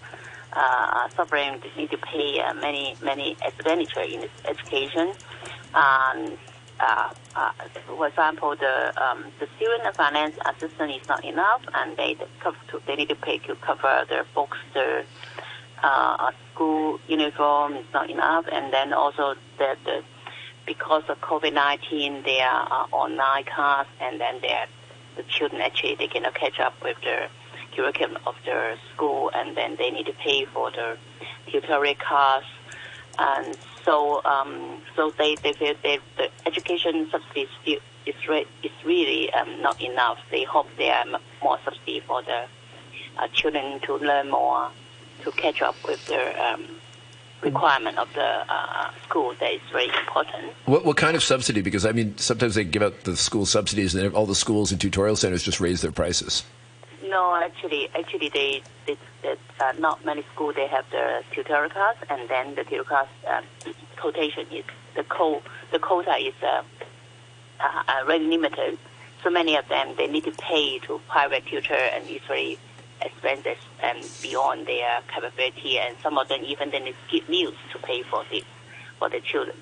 uh, 0.54 1.10
suffering 1.10 1.62
they 1.62 1.82
need 1.82 1.92
to 1.92 1.98
pay 1.98 2.40
uh, 2.40 2.54
many 2.56 2.96
many 3.04 3.38
expenditure 3.46 4.02
in 4.02 4.28
education. 4.46 5.14
Um, 5.74 6.38
uh, 6.80 7.12
uh, 7.36 7.52
for 7.88 8.08
example, 8.08 8.56
the 8.56 8.94
um, 9.02 9.26
the 9.40 9.48
student 9.58 9.96
finance 9.96 10.36
assistance 10.46 11.02
is 11.02 11.08
not 11.08 11.26
enough, 11.26 11.62
and 11.74 11.98
they 11.98 12.14
they 12.14 12.26
to, 12.44 12.82
they 12.86 12.96
need 12.96 13.10
to 13.10 13.16
pay 13.16 13.40
to 13.40 13.56
cover 13.56 14.06
their 14.10 14.26
books, 14.36 14.58
their 14.74 15.04
uh, 15.84 16.32
school 16.54 17.00
uniform 17.08 17.76
is 17.76 17.86
not 17.94 18.10
enough, 18.10 18.46
and 18.52 18.72
then 18.72 18.94
also 18.94 19.36
the 19.58 19.76
the 19.86 20.04
because 20.68 21.04
of 21.08 21.20
COVID-19, 21.22 22.26
there 22.26 22.46
are 22.46 22.88
online 22.92 23.46
class, 23.46 23.88
and 24.02 24.20
then 24.20 24.36
there 24.42 24.68
the 25.18 25.24
children 25.24 25.62
actually 25.62 25.96
they 25.96 26.08
cannot 26.08 26.36
catch 26.36 26.60
up 26.60 26.74
with 26.82 26.98
the 27.02 27.28
curriculum 27.76 28.18
of 28.26 28.36
their 28.46 28.78
school, 28.94 29.30
and 29.36 29.56
then 29.58 29.76
they 29.78 29.90
need 29.92 30.06
to 30.06 30.14
pay 30.14 30.46
for 30.46 30.72
the 30.72 30.98
tutorial 31.52 31.96
class, 31.96 32.44
and 33.20 33.58
so 33.84 34.24
um, 34.26 34.82
so 34.96 35.12
they 35.18 35.36
they 35.44 35.54
feel 35.54 35.76
they, 35.84 36.00
the 36.18 36.30
education 36.46 37.08
subsidy 37.12 37.48
still 37.62 37.80
is 38.06 38.16
re- 38.28 38.48
is 38.64 38.72
really 38.86 39.32
um, 39.34 39.62
not 39.62 39.82
enough. 39.82 40.18
They 40.32 40.44
hope 40.44 40.68
there 40.78 40.96
are 40.96 41.20
more 41.44 41.60
subsidy 41.64 42.00
for 42.02 42.24
the 42.24 42.46
uh, 43.18 43.28
children 43.34 43.80
to 43.82 43.96
learn 43.98 44.32
more, 44.32 44.70
to 45.24 45.32
catch 45.32 45.62
up 45.62 45.76
with 45.86 46.06
their 46.08 46.40
um, 46.42 46.66
requirement 47.42 47.98
of 47.98 48.12
the 48.14 48.44
uh, 48.50 48.92
school. 49.04 49.34
That 49.40 49.54
is 49.54 49.62
very 49.72 49.90
important. 49.90 50.54
What, 50.66 50.86
what 50.86 50.98
kind 50.98 51.16
of 51.16 51.24
subsidy? 51.24 51.62
Because 51.62 51.86
I 51.86 51.92
mean, 51.92 52.18
sometimes 52.18 52.56
they 52.56 52.64
give 52.64 52.82
out 52.82 53.04
the 53.04 53.16
school 53.16 53.46
subsidies, 53.46 53.96
and 53.96 54.14
all 54.14 54.26
the 54.26 54.36
schools 54.36 54.72
and 54.72 54.80
tutorial 54.82 55.16
centers 55.16 55.44
just 55.44 55.60
raise 55.60 55.82
their 55.82 55.92
prices. 55.92 56.44
No, 57.04 57.36
actually, 57.36 57.90
actually, 57.96 58.30
they, 58.30 58.62
they, 58.86 58.98
they 59.22 59.36
uh, 59.62 59.74
not 59.80 60.04
many 60.04 60.24
schools 60.34 60.56
they 60.56 60.68
have 60.68 60.86
the 60.92 61.24
tutorial 61.32 61.70
class, 61.70 61.96
and 62.10 62.28
then 62.30 62.56
the 62.56 62.64
tutorial 62.64 62.86
class 62.86 63.08
uh, 63.28 63.42
quotation 63.98 64.46
is 64.52 64.66
the 64.96 65.04
co 65.04 65.42
the 65.72 65.80
quota 65.80 66.16
is 66.18 66.34
uh, 66.44 66.64
uh, 67.60 67.84
uh, 67.88 68.06
very 68.06 68.20
limited. 68.20 68.78
So 69.24 69.30
many 69.30 69.56
of 69.56 69.68
them 69.68 69.96
they 69.98 70.08
need 70.08 70.26
to 70.26 70.32
pay 70.32 70.80
to 70.80 71.00
private 71.08 71.46
tutor, 71.46 71.74
and 71.74 72.04
it's 72.10 72.26
very 72.26 72.58
expensive 73.02 73.58
and 73.82 74.00
beyond 74.22 74.68
their 74.68 75.02
capability. 75.14 75.80
And 75.80 75.96
some 76.02 76.18
of 76.18 76.28
them 76.28 76.44
even 76.44 76.70
need 76.70 76.96
to 77.12 77.22
meals 77.30 77.56
to 77.74 77.80
pay 77.80 78.04
for 78.04 78.24
this 78.32 78.44
for 79.00 79.10
the 79.10 79.22
children. 79.22 79.58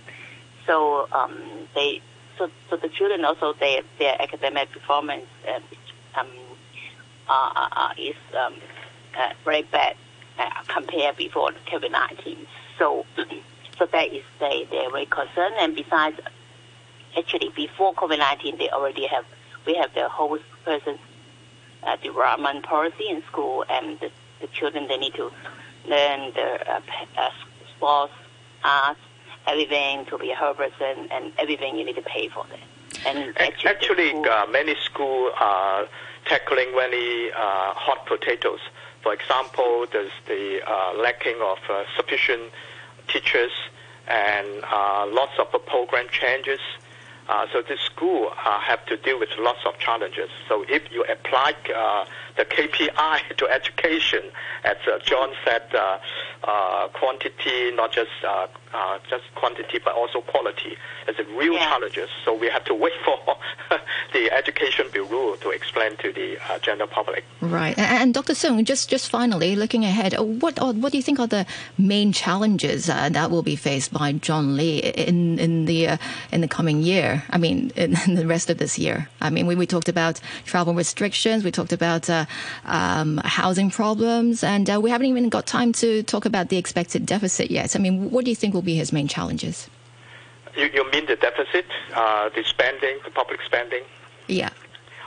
So 0.65 1.07
um, 1.11 1.67
they 1.73 2.01
so 2.37 2.49
so 2.69 2.77
the 2.77 2.89
children 2.89 3.25
also 3.25 3.53
their 3.53 3.81
their 3.99 4.21
academic 4.21 4.71
performance 4.71 5.25
uh, 5.47 5.59
um, 6.19 6.27
uh, 7.27 7.51
uh, 7.55 7.67
uh, 7.71 7.89
is 7.97 8.15
um, 8.37 8.55
uh, 9.17 9.33
very 9.43 9.63
bad 9.63 9.95
uh, 10.37 10.49
compared 10.67 11.17
before 11.17 11.51
COVID-19. 11.67 12.45
So, 12.77 13.05
so 13.77 13.85
that 13.85 14.13
is 14.13 14.23
they 14.39 14.67
they're 14.69 14.91
very 14.91 15.05
concerned. 15.05 15.55
And 15.59 15.75
besides, 15.75 16.19
actually 17.17 17.49
before 17.55 17.93
COVID-19, 17.93 18.57
they 18.57 18.69
already 18.69 19.07
have 19.07 19.25
we 19.65 19.75
have 19.75 19.93
the 19.93 20.07
whole 20.09 20.37
person 20.63 20.99
uh, 21.85 21.95
development 21.97 22.63
policy 22.63 23.09
in 23.09 23.23
school, 23.23 23.65
and 23.69 23.99
the, 23.99 24.09
the 24.41 24.47
children 24.47 24.87
they 24.87 24.97
need 24.97 25.13
to 25.15 25.31
learn 25.87 26.33
the 26.33 26.71
uh, 26.71 26.81
uh, 27.17 27.29
sports, 27.75 28.13
arts, 28.63 28.99
everything 29.47 30.05
to 30.05 30.17
be 30.17 30.31
a 30.31 30.35
whole 30.35 30.53
person, 30.53 31.07
and 31.11 31.31
everything 31.37 31.77
you 31.77 31.85
need 31.85 31.95
to 31.95 32.01
pay 32.01 32.27
for 32.27 32.45
that. 32.49 33.05
And 33.05 33.37
actually, 33.37 33.69
actually 33.69 34.29
uh, 34.29 34.47
many 34.47 34.75
schools 34.83 35.33
are 35.39 35.87
tackling 36.25 36.75
many 36.75 37.31
uh, 37.31 37.73
hot 37.73 38.05
potatoes. 38.05 38.59
For 39.01 39.13
example, 39.13 39.85
there's 39.91 40.11
the 40.25 40.61
uh, 40.67 40.93
lacking 40.97 41.35
of 41.41 41.59
uh, 41.69 41.83
sufficient 41.95 42.51
teachers 43.07 43.51
and 44.07 44.63
uh, 44.63 45.05
lots 45.07 45.33
of 45.37 45.47
program 45.65 46.07
changes. 46.09 46.59
Uh, 47.27 47.47
so 47.51 47.61
this 47.61 47.79
school 47.79 48.29
uh, 48.45 48.59
have 48.59 48.85
to 48.85 48.97
deal 48.97 49.19
with 49.19 49.29
lots 49.39 49.59
of 49.65 49.77
challenges. 49.79 50.29
So 50.47 50.63
if 50.69 50.83
you 50.91 51.03
apply 51.05 51.53
uh, 51.75 52.05
the 52.37 52.45
KPI 52.45 53.35
to 53.37 53.47
education, 53.47 54.21
as 54.63 54.77
uh, 54.87 54.99
John 54.99 55.33
said, 55.43 55.63
uh, 55.73 55.97
uh, 56.43 56.87
quantity, 56.89 57.71
not 57.73 57.91
just 57.91 58.11
uh, 58.75 58.97
just 59.09 59.23
quantity, 59.41 59.77
but 59.83 59.93
also 60.01 60.19
quality, 60.33 60.73
is 61.07 61.15
a 61.19 61.25
real 61.39 61.53
Yeah. 61.53 61.69
challenges. 61.69 62.09
So 62.25 62.29
we 62.43 62.47
have 62.55 62.65
to 62.65 62.73
wait 62.83 62.93
for 63.05 63.17
the 64.15 64.23
Education 64.31 64.85
Bureau 64.91 65.35
to 65.43 65.49
explain 65.49 65.91
to 66.03 66.11
the 66.19 66.37
uh, 66.49 66.59
general 66.59 66.87
public. 66.87 67.23
Right. 67.41 67.77
A- 67.77 67.91
And 68.01 68.13
Dr. 68.13 68.35
Sung, 68.35 68.63
just 68.65 68.89
just 68.89 69.09
finally 69.09 69.55
looking 69.55 69.83
ahead, 69.85 70.11
uh, 70.13 70.23
what 70.23 70.55
are, 70.61 70.73
what 70.73 70.91
do 70.91 70.97
you 70.97 71.03
think 71.07 71.19
are 71.19 71.27
the 71.27 71.45
main 71.77 72.11
challenges 72.11 72.89
uh, 72.89 73.09
that 73.17 73.27
will 73.31 73.43
be 73.43 73.55
faced 73.55 73.91
by 73.99 74.07
John 74.27 74.45
Lee 74.57 74.79
in 75.07 75.39
in 75.39 75.65
the 75.65 75.79
uh, 75.93 75.97
in 76.31 76.41
the 76.41 76.47
coming 76.57 76.81
year? 76.91 77.23
I 77.35 77.37
mean, 77.37 77.71
in, 77.75 77.95
in 78.07 78.15
the 78.15 78.27
rest 78.27 78.49
of 78.49 78.57
this 78.57 78.77
year. 78.77 79.07
I 79.21 79.29
mean, 79.29 79.45
we, 79.47 79.55
we 79.55 79.65
talked 79.67 79.89
about 79.89 80.19
travel 80.45 80.73
restrictions, 80.73 81.43
we 81.43 81.51
talked 81.51 81.73
about 81.73 82.09
uh, 82.09 82.25
um, 82.65 83.17
housing 83.23 83.69
problems, 83.71 84.43
and 84.43 84.69
uh, 84.69 84.79
we 84.83 84.89
haven't 84.89 85.07
even 85.07 85.29
got 85.29 85.45
time 85.45 85.71
to 85.83 86.03
talk 86.03 86.25
about 86.25 86.49
the 86.49 86.57
expected 86.57 87.05
deficit 87.05 87.49
yet. 87.51 87.75
I 87.75 87.79
mean, 87.79 88.11
what 88.11 88.25
do 88.25 88.31
you 88.31 88.35
think 88.35 88.53
will 88.53 88.64
be 88.65 88.75
his 88.75 88.91
main 88.91 89.07
challenges? 89.07 89.69
You, 90.57 90.69
you 90.73 90.89
mean 90.91 91.05
the 91.05 91.15
deficit, 91.15 91.65
uh, 91.93 92.29
the 92.29 92.43
spending, 92.43 92.97
the 93.03 93.11
public 93.11 93.41
spending? 93.45 93.83
Yeah. 94.27 94.49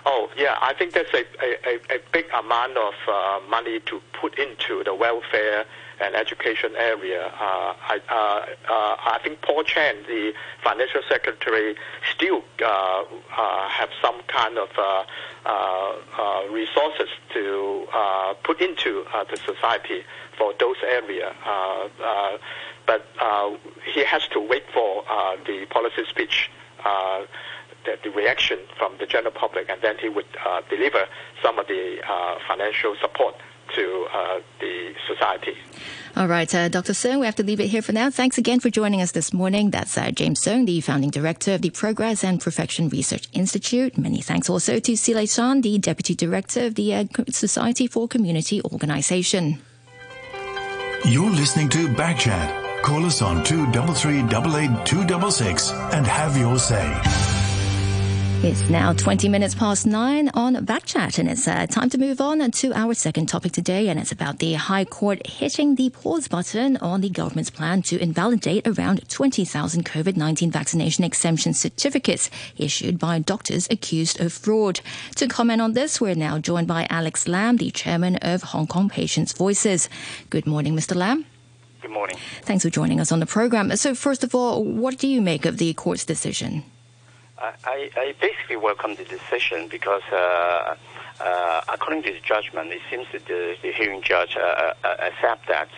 Oh, 0.07 0.31
yeah, 0.37 0.57
I 0.63 0.75
think 0.75 0.93
that's 0.95 1.13
a, 1.13 1.25
a, 1.43 1.51
a- 1.75 1.97
a 1.97 2.01
big 2.13 2.27
amount 2.33 2.77
of 2.77 2.95
uh, 3.09 3.41
money 3.49 3.81
to 3.81 4.01
put 4.13 4.39
into 4.39 4.83
the 4.85 4.95
welfare 4.95 5.65
and 6.01 6.15
education 6.15 6.73
area. 6.77 7.27
Uh, 7.27 7.75
I, 7.81 8.01
uh, 8.09 8.73
uh, 8.73 9.15
I 9.15 9.21
think 9.23 9.43
Paul 9.43 9.63
Chan, 9.65 9.97
the 10.07 10.33
financial 10.63 11.03
secretary, 11.09 11.77
still 12.15 12.43
uh, 12.63 13.05
uh, 13.37 13.69
have 13.69 13.91
some 14.03 14.21
kind 14.29 14.59
of 14.59 14.69
uh, 14.79 15.05
uh, 15.47 15.93
uh, 16.19 16.49
resources 16.51 17.09
to 17.35 17.87
uh, 17.93 18.35
put 18.45 18.61
into 18.61 19.05
uh, 19.15 19.25
the 19.25 19.37
society 19.37 20.03
for 20.37 20.55
those 20.61 20.77
areas. 20.89 21.35
Uh, 21.45 21.89
uh, 22.03 22.39
but 22.87 23.07
uh, 23.21 23.51
he 23.93 24.05
has 24.05 24.27
to 24.29 24.41
wait 24.41 24.65
for 24.73 25.05
uh, 25.11 25.37
the 25.47 25.67
policy 25.71 26.05
speech. 26.09 26.51
Uh, 26.85 27.25
the, 28.03 28.11
reaction 28.11 28.59
from 28.77 28.93
the 28.99 29.07
general 29.07 29.33
public, 29.33 29.71
and 29.71 29.81
then 29.81 29.97
he 29.99 30.09
would 30.09 30.27
uh, 30.45 30.61
deliver 30.69 31.07
some 31.43 31.59
of 31.59 31.67
the 31.69 31.97
uh, 32.07 32.39
financial 32.47 32.95
support 33.01 33.35
to 33.75 34.07
uh, 34.13 34.41
the 34.61 34.93
society. 35.07 35.57
All 36.17 36.27
right, 36.27 36.53
uh, 36.55 36.69
Dr. 36.69 36.95
Sung, 36.95 37.21
we 37.21 37.27
have 37.27 37.37
to 37.37 37.45
leave 37.45 37.61
it 37.61 37.69
here 37.69 37.83
for 37.83 37.93
now. 37.93 38.11
Thanks 38.11 38.39
again 38.39 38.61
for 38.61 38.71
joining 38.71 39.01
us 39.01 39.13
this 39.13 39.33
morning. 39.33 39.71
That's 39.71 39.97
uh, 39.97 40.11
James 40.11 40.43
Sung, 40.43 40.65
the 40.65 40.81
founding 40.81 41.11
director 41.11 41.55
of 41.55 41.63
the 41.63 41.71
Progress 41.71 42.25
and 42.25 42.41
Perfection 42.41 42.89
Research 42.89 43.29
Institute. 43.33 43.97
Many 43.97 44.21
thanks 44.21 44.51
also 44.51 44.81
to 44.81 44.97
Sze 44.97 45.15
Lai-shan, 45.15 45.61
the 45.61 45.79
deputy 45.79 46.15
director 46.15 46.67
of 46.67 46.75
the 46.75 46.95
uh, 46.95 47.05
Society 47.29 47.87
for 47.87 48.09
Community 48.09 48.61
Organization. 48.63 49.59
You're 51.05 51.31
listening 51.31 51.69
to 51.71 51.89
Backchat. 51.89 52.83
Call 52.83 53.05
us 53.05 53.23
on 53.23 53.45
233 53.45 54.23
266 54.85 55.71
and 55.93 56.07
have 56.07 56.37
your 56.37 56.59
say. 56.59 57.28
It's 58.41 58.71
now 58.71 58.93
20 58.93 59.29
minutes 59.29 59.57
past 59.57 59.85
nine 59.85 60.31
on 60.33 60.55
Backchat, 60.65 61.19
and 61.19 61.29
it's 61.29 61.49
uh, 61.49 61.67
time 61.67 61.91
to 61.91 61.99
move 61.99 62.21
on 62.21 62.49
to 62.53 62.73
our 62.73 62.95
second 62.95 63.27
topic 63.27 63.51
today, 63.51 63.89
and 63.89 63.99
it's 63.99 64.13
about 64.13 64.39
the 64.39 64.53
High 64.55 64.85
Court 64.85 65.27
hitting 65.27 65.75
the 65.75 65.91
pause 65.91 66.29
button 66.29 66.77
on 66.77 67.01
the 67.01 67.11
government's 67.11 67.51
plan 67.51 67.83
to 67.83 68.01
invalidate 68.01 68.65
around 68.65 69.09
20,000 69.09 69.85
COVID 69.85 70.17
19 70.17 70.53
vaccination 70.53 71.03
exemption 71.03 71.53
certificates 71.53 72.31
issued 72.57 72.97
by 72.97 73.19
doctors 73.19 73.67
accused 73.73 74.21
of 74.21 74.33
fraud. 74.33 74.83
To 75.17 75.27
comment 75.27 75.61
on 75.61 75.73
this, 75.73 76.01
we're 76.01 76.15
now 76.15 76.39
joined 76.39 76.69
by 76.69 76.87
Alex 76.89 77.27
Lam, 77.27 77.57
the 77.57 77.73
chairman 77.73 78.17
of 78.23 78.45
Hong 78.45 78.69
Kong 78.69 78.89
Patients' 78.89 79.33
Voices. 79.33 79.89
Good 80.31 80.47
morning, 80.47 80.77
Mr. 80.77 80.95
Lam. 80.95 81.27
Good 81.83 81.91
morning. 81.91 82.17
Thanks 82.43 82.63
for 82.63 82.71
joining 82.71 83.01
us 83.01 83.11
on 83.11 83.19
the 83.19 83.27
program. 83.27 83.75
So, 83.75 83.97
first 83.97 84.23
of 84.23 84.33
all, 84.33 84.63
what 84.63 84.97
do 84.97 85.09
you 85.09 85.21
make 85.21 85.45
of 85.45 85.59
the 85.59 85.75
court's 85.75 86.05
decision? 86.05 86.63
I, 87.41 87.91
I, 87.97 88.15
basically 88.21 88.57
welcome 88.57 88.95
the 88.95 89.05
decision 89.05 89.69
because, 89.69 90.03
uh, 90.13 90.75
uh, 91.21 91.61
according 91.69 92.03
to 92.05 92.13
the 92.13 92.21
judgment, 92.21 92.73
it 92.73 92.81
seems 92.91 93.07
that 93.13 93.27
the, 93.27 93.57
the 93.63 93.73
hearing 93.73 94.03
judge 94.03 94.37
uh, 94.37 94.75
uh, 94.85 94.97
accept 95.01 95.49
that. 95.49 95.69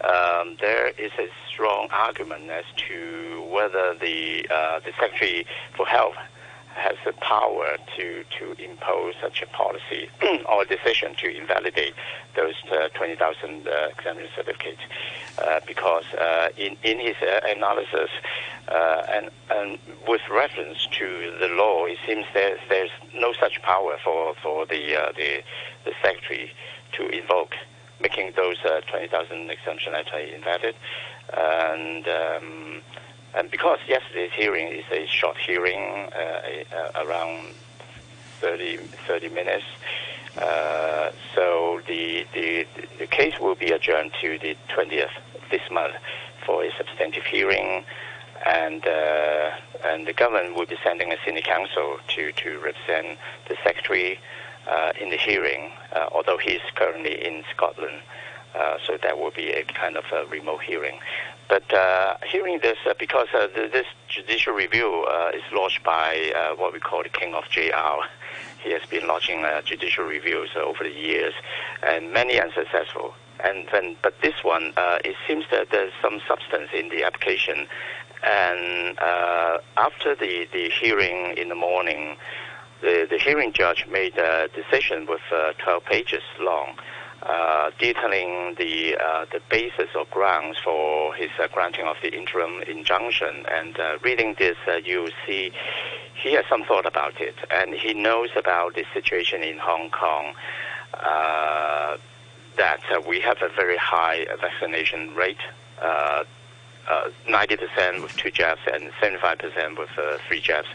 Um, 0.00 0.56
there 0.60 0.88
is 0.88 1.12
a 1.18 1.28
strong 1.48 1.88
argument 1.90 2.50
as 2.50 2.64
to 2.88 3.46
whether 3.48 3.94
the 3.94 4.46
uh, 4.50 4.80
the 4.80 4.92
Secretary 5.00 5.46
for 5.76 5.86
Health 5.86 6.16
has 6.74 6.96
the 7.04 7.12
power 7.14 7.76
to, 7.96 8.24
to 8.38 8.62
impose 8.62 9.14
such 9.20 9.42
a 9.42 9.46
policy 9.46 10.08
or 10.48 10.64
decision 10.64 11.14
to 11.16 11.28
invalidate 11.28 11.94
those 12.36 12.54
uh, 12.72 12.88
20,000 12.94 13.66
uh, 13.66 13.88
exemption 13.90 14.28
certificates. 14.34 14.82
Uh, 15.38 15.60
because 15.66 16.04
uh, 16.14 16.48
in, 16.56 16.76
in 16.84 16.98
his 17.00 17.16
uh, 17.20 17.40
analysis 17.48 18.08
uh, 18.68 19.02
and, 19.12 19.30
and 19.50 19.78
with 20.06 20.20
reference 20.30 20.86
to 20.92 21.34
the 21.40 21.48
law, 21.48 21.86
it 21.86 21.98
seems 22.06 22.24
there's, 22.34 22.60
there's 22.68 22.90
no 23.14 23.32
such 23.32 23.60
power 23.62 23.96
for, 24.04 24.34
for 24.42 24.64
the, 24.66 24.94
the, 25.16 25.42
the 25.84 25.92
Secretary 26.02 26.52
to 26.92 27.08
invoke, 27.08 27.54
making 28.00 28.32
those 28.36 28.56
uh, 28.64 28.80
20,000 28.90 29.50
exemption 29.50 29.94
actually 29.94 30.34
invalid. 30.34 30.76
And 31.36 32.06
um, 32.06 32.82
and 33.34 33.50
because 33.50 33.78
yesterday's 33.88 34.32
hearing 34.32 34.68
is 34.68 34.84
a 34.90 35.06
short 35.06 35.36
hearing, 35.36 36.10
uh, 36.12 37.04
around 37.04 37.54
30, 38.40 38.76
30 38.76 39.28
minutes, 39.30 39.64
uh, 40.38 41.10
so 41.34 41.80
the, 41.86 42.26
the, 42.34 42.66
the 42.98 43.06
case 43.06 43.38
will 43.40 43.54
be 43.54 43.70
adjourned 43.70 44.12
to 44.20 44.38
the 44.38 44.56
20th 44.68 45.10
this 45.50 45.62
month 45.70 45.94
for 46.44 46.64
a 46.64 46.70
substantive 46.76 47.24
hearing. 47.24 47.84
and 48.44 48.86
uh, 48.86 49.50
and 49.84 50.06
the 50.06 50.12
government 50.12 50.54
will 50.56 50.66
be 50.66 50.76
sending 50.82 51.12
a 51.12 51.16
senior 51.24 51.42
counsel 51.42 51.98
to 52.08 52.32
to 52.32 52.58
represent 52.58 53.18
the 53.48 53.56
secretary 53.64 54.18
uh, 54.68 54.92
in 55.00 55.10
the 55.10 55.16
hearing, 55.16 55.70
uh, 55.92 56.06
although 56.12 56.38
he 56.38 56.52
is 56.52 56.62
currently 56.74 57.24
in 57.24 57.42
Scotland. 57.54 58.00
Uh, 58.54 58.78
so 58.86 58.96
that 59.02 59.18
will 59.18 59.32
be 59.32 59.50
a 59.50 59.64
kind 59.64 59.96
of 59.96 60.04
a 60.12 60.26
remote 60.26 60.62
hearing. 60.62 61.00
But 61.48 61.72
uh, 61.74 62.16
hearing 62.30 62.60
this, 62.62 62.78
uh, 62.88 62.94
because 62.98 63.28
uh, 63.34 63.48
th- 63.48 63.72
this 63.72 63.86
judicial 64.08 64.54
review 64.54 65.04
uh, 65.08 65.32
is 65.34 65.42
launched 65.52 65.82
by 65.82 66.32
uh, 66.34 66.54
what 66.56 66.72
we 66.72 66.78
call 66.78 67.02
the 67.02 67.08
King 67.08 67.34
of 67.34 67.44
JR. 67.50 68.06
He 68.62 68.70
has 68.72 68.82
been 68.88 69.06
launching 69.06 69.44
judicial 69.66 70.04
reviews 70.04 70.50
over 70.56 70.84
the 70.84 70.90
years, 70.90 71.34
and 71.82 72.12
many 72.12 72.40
unsuccessful. 72.40 73.14
And 73.44 73.66
then, 73.72 73.96
but 74.02 74.14
this 74.22 74.42
one, 74.42 74.72
it 75.04 75.16
seems 75.28 75.44
that 75.50 75.68
there's 75.70 75.92
some 76.00 76.20
substance 76.26 76.70
in 76.72 76.88
the 76.88 77.04
application. 77.04 77.66
And 78.22 78.98
after 79.76 80.14
the, 80.14 80.48
the 80.50 80.70
hearing 80.70 81.36
in 81.36 81.50
the 81.50 81.54
morning, 81.54 82.16
the, 82.80 83.06
the 83.08 83.18
hearing 83.18 83.52
judge 83.52 83.86
made 83.86 84.16
a 84.16 84.48
decision 84.54 85.06
with 85.06 85.20
uh, 85.30 85.52
12 85.58 85.84
pages 85.84 86.22
long, 86.40 86.78
uh, 87.24 87.70
detailing 87.78 88.54
the 88.56 88.96
uh, 88.96 89.24
the 89.32 89.40
basis 89.48 89.88
or 89.94 90.04
grounds 90.10 90.58
for 90.62 91.14
his 91.14 91.30
uh, 91.42 91.48
granting 91.52 91.86
of 91.86 91.96
the 92.02 92.14
interim 92.14 92.60
injunction. 92.62 93.46
And 93.50 93.78
uh, 93.78 93.98
reading 94.02 94.36
this, 94.38 94.56
uh, 94.68 94.76
you 94.76 95.10
see 95.26 95.50
he 96.14 96.34
has 96.34 96.44
some 96.48 96.64
thought 96.64 96.86
about 96.86 97.20
it, 97.20 97.34
and 97.50 97.74
he 97.74 97.94
knows 97.94 98.30
about 98.36 98.74
the 98.74 98.84
situation 98.92 99.42
in 99.42 99.58
Hong 99.58 99.90
Kong. 99.90 100.34
Uh, 100.92 101.96
that 102.56 102.80
we 103.08 103.20
have 103.20 103.38
a 103.42 103.48
very 103.48 103.76
high 103.76 104.26
vaccination 104.40 105.14
rate. 105.16 105.40
Uh, 105.82 106.22
uh, 106.88 107.08
90% 107.26 108.02
with 108.02 108.14
two 108.16 108.30
jabs 108.30 108.60
and 108.72 108.92
75% 109.02 109.78
with 109.78 109.88
three 110.28 110.40
jabs. 110.40 110.68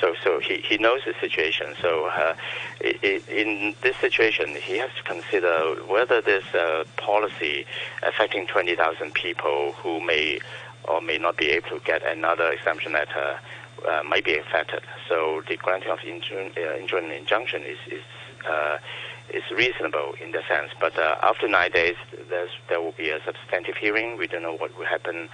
So, 0.00 0.14
so 0.22 0.40
he, 0.40 0.56
he 0.56 0.76
knows 0.78 1.00
the 1.06 1.14
situation. 1.20 1.74
So, 1.80 2.06
uh, 2.06 2.34
in 2.80 3.74
this 3.82 3.96
situation, 3.96 4.56
he 4.56 4.78
has 4.78 4.90
to 4.96 5.02
consider 5.02 5.76
whether 5.86 6.20
this 6.20 6.44
uh, 6.54 6.84
policy 6.96 7.66
affecting 8.02 8.46
20,000 8.46 9.14
people 9.14 9.72
who 9.72 10.00
may 10.00 10.40
or 10.84 11.00
may 11.00 11.18
not 11.18 11.36
be 11.36 11.46
able 11.46 11.68
to 11.70 11.80
get 11.84 12.02
another 12.04 12.52
exemption 12.52 12.92
letter 12.92 13.38
uh, 13.88 14.02
might 14.02 14.24
be 14.24 14.36
affected. 14.36 14.82
So, 15.08 15.42
the 15.48 15.56
granting 15.56 15.90
of 15.90 16.00
interim, 16.06 16.52
uh, 16.56 16.76
interim 16.76 17.10
injunction 17.10 17.62
is 17.62 17.78
is 17.90 18.02
uh, 18.48 18.78
is 19.32 19.42
reasonable 19.50 20.14
in 20.22 20.32
that 20.32 20.46
sense. 20.48 20.70
But 20.80 20.98
uh, 20.98 21.16
after 21.22 21.48
nine 21.48 21.70
days, 21.70 21.96
there 22.68 22.80
will 22.80 22.92
be 22.92 23.10
a 23.10 23.20
substantive 23.24 23.76
hearing. 23.76 24.18
We 24.18 24.26
don't 24.26 24.42
know 24.42 24.56
what 24.56 24.76
will 24.76 24.86
happen. 24.86 25.28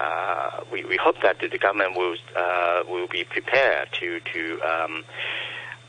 Uh, 0.00 0.60
we, 0.70 0.84
we 0.84 0.96
hope 0.96 1.16
that 1.22 1.38
the 1.40 1.58
government 1.58 1.96
will 1.96 2.16
uh, 2.36 2.82
will 2.88 3.08
be 3.08 3.24
prepared 3.24 3.88
to 3.92 4.20
to 4.20 4.60
um, 4.62 5.04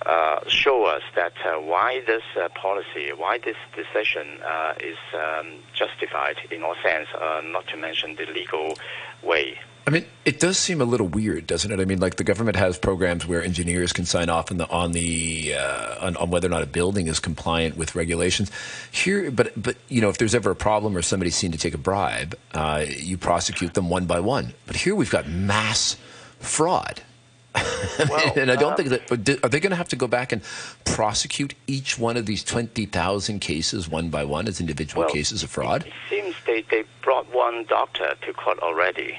uh, 0.05 0.39
show 0.47 0.85
us 0.85 1.01
that 1.15 1.33
uh, 1.45 1.59
why 1.59 2.01
this 2.07 2.23
uh, 2.41 2.47
policy, 2.49 3.11
why 3.15 3.37
this 3.37 3.57
decision 3.75 4.39
uh, 4.45 4.73
is 4.79 4.97
um, 5.13 5.55
justified 5.73 6.37
in 6.49 6.63
all 6.63 6.75
sense, 6.81 7.07
not 7.43 7.67
to 7.67 7.75
mention 7.75 8.15
the 8.15 8.25
legal 8.27 8.73
way. 9.21 9.59
I 9.88 9.91
mean, 9.91 10.05
it 10.23 10.39
does 10.39 10.57
seem 10.59 10.82
a 10.82 10.86
little 10.86 11.07
weird, 11.07 11.47
doesn't 11.47 11.71
it? 11.71 11.80
I 11.80 11.86
mean, 11.86 11.99
like 11.99 12.17
the 12.17 12.23
government 12.23 12.57
has 12.57 12.77
programs 12.77 13.25
where 13.25 13.43
engineers 13.43 13.91
can 13.91 14.05
sign 14.05 14.30
off 14.30 14.51
on 14.51 14.57
the 14.57 14.69
on 14.69 14.91
the 14.91 15.55
uh, 15.55 16.05
on, 16.05 16.15
on 16.17 16.30
whether 16.30 16.47
or 16.47 16.51
not 16.51 16.61
a 16.61 16.67
building 16.67 17.07
is 17.07 17.19
compliant 17.19 17.75
with 17.75 17.95
regulations. 17.95 18.51
Here, 18.91 19.32
but 19.32 19.51
but 19.61 19.77
you 19.88 20.01
know, 20.01 20.09
if 20.09 20.17
there's 20.17 20.36
ever 20.36 20.51
a 20.51 20.55
problem 20.55 20.95
or 20.95 21.01
somebody's 21.01 21.36
seen 21.36 21.51
to 21.53 21.57
take 21.57 21.73
a 21.73 21.80
bribe, 21.80 22.38
uh, 22.53 22.86
you 22.88 23.17
prosecute 23.17 23.73
them 23.73 23.89
one 23.89 24.05
by 24.05 24.19
one. 24.19 24.53
But 24.67 24.75
here 24.75 24.93
we've 24.93 25.09
got 25.09 25.27
mass 25.27 25.97
fraud. 26.39 27.01
and 28.36 28.51
I 28.51 28.55
don't 28.55 28.77
think 28.77 28.89
that 28.89 29.11
are 29.43 29.49
they 29.49 29.59
going 29.59 29.71
to 29.71 29.75
have 29.75 29.89
to 29.89 29.95
go 29.95 30.07
back 30.07 30.32
and 30.32 30.43
prosecute 30.86 31.55
each 31.65 31.97
one 31.97 32.15
of 32.15 32.27
these 32.27 32.43
twenty 32.43 32.86
thousand 32.86 33.39
cases 33.39 33.89
one 33.89 34.09
by 34.09 34.23
one 34.23 34.47
as 34.47 34.59
individual 34.59 35.01
Well, 35.05 35.11
cases 35.11 35.41
of 35.41 35.49
fraud? 35.49 35.88
It 35.88 35.93
seems 36.11 36.36
they, 36.45 36.61
they 36.69 36.84
brought 37.01 37.34
one 37.34 37.65
doctor 37.65 38.13
to 38.21 38.34
court 38.34 38.59
already 38.59 39.17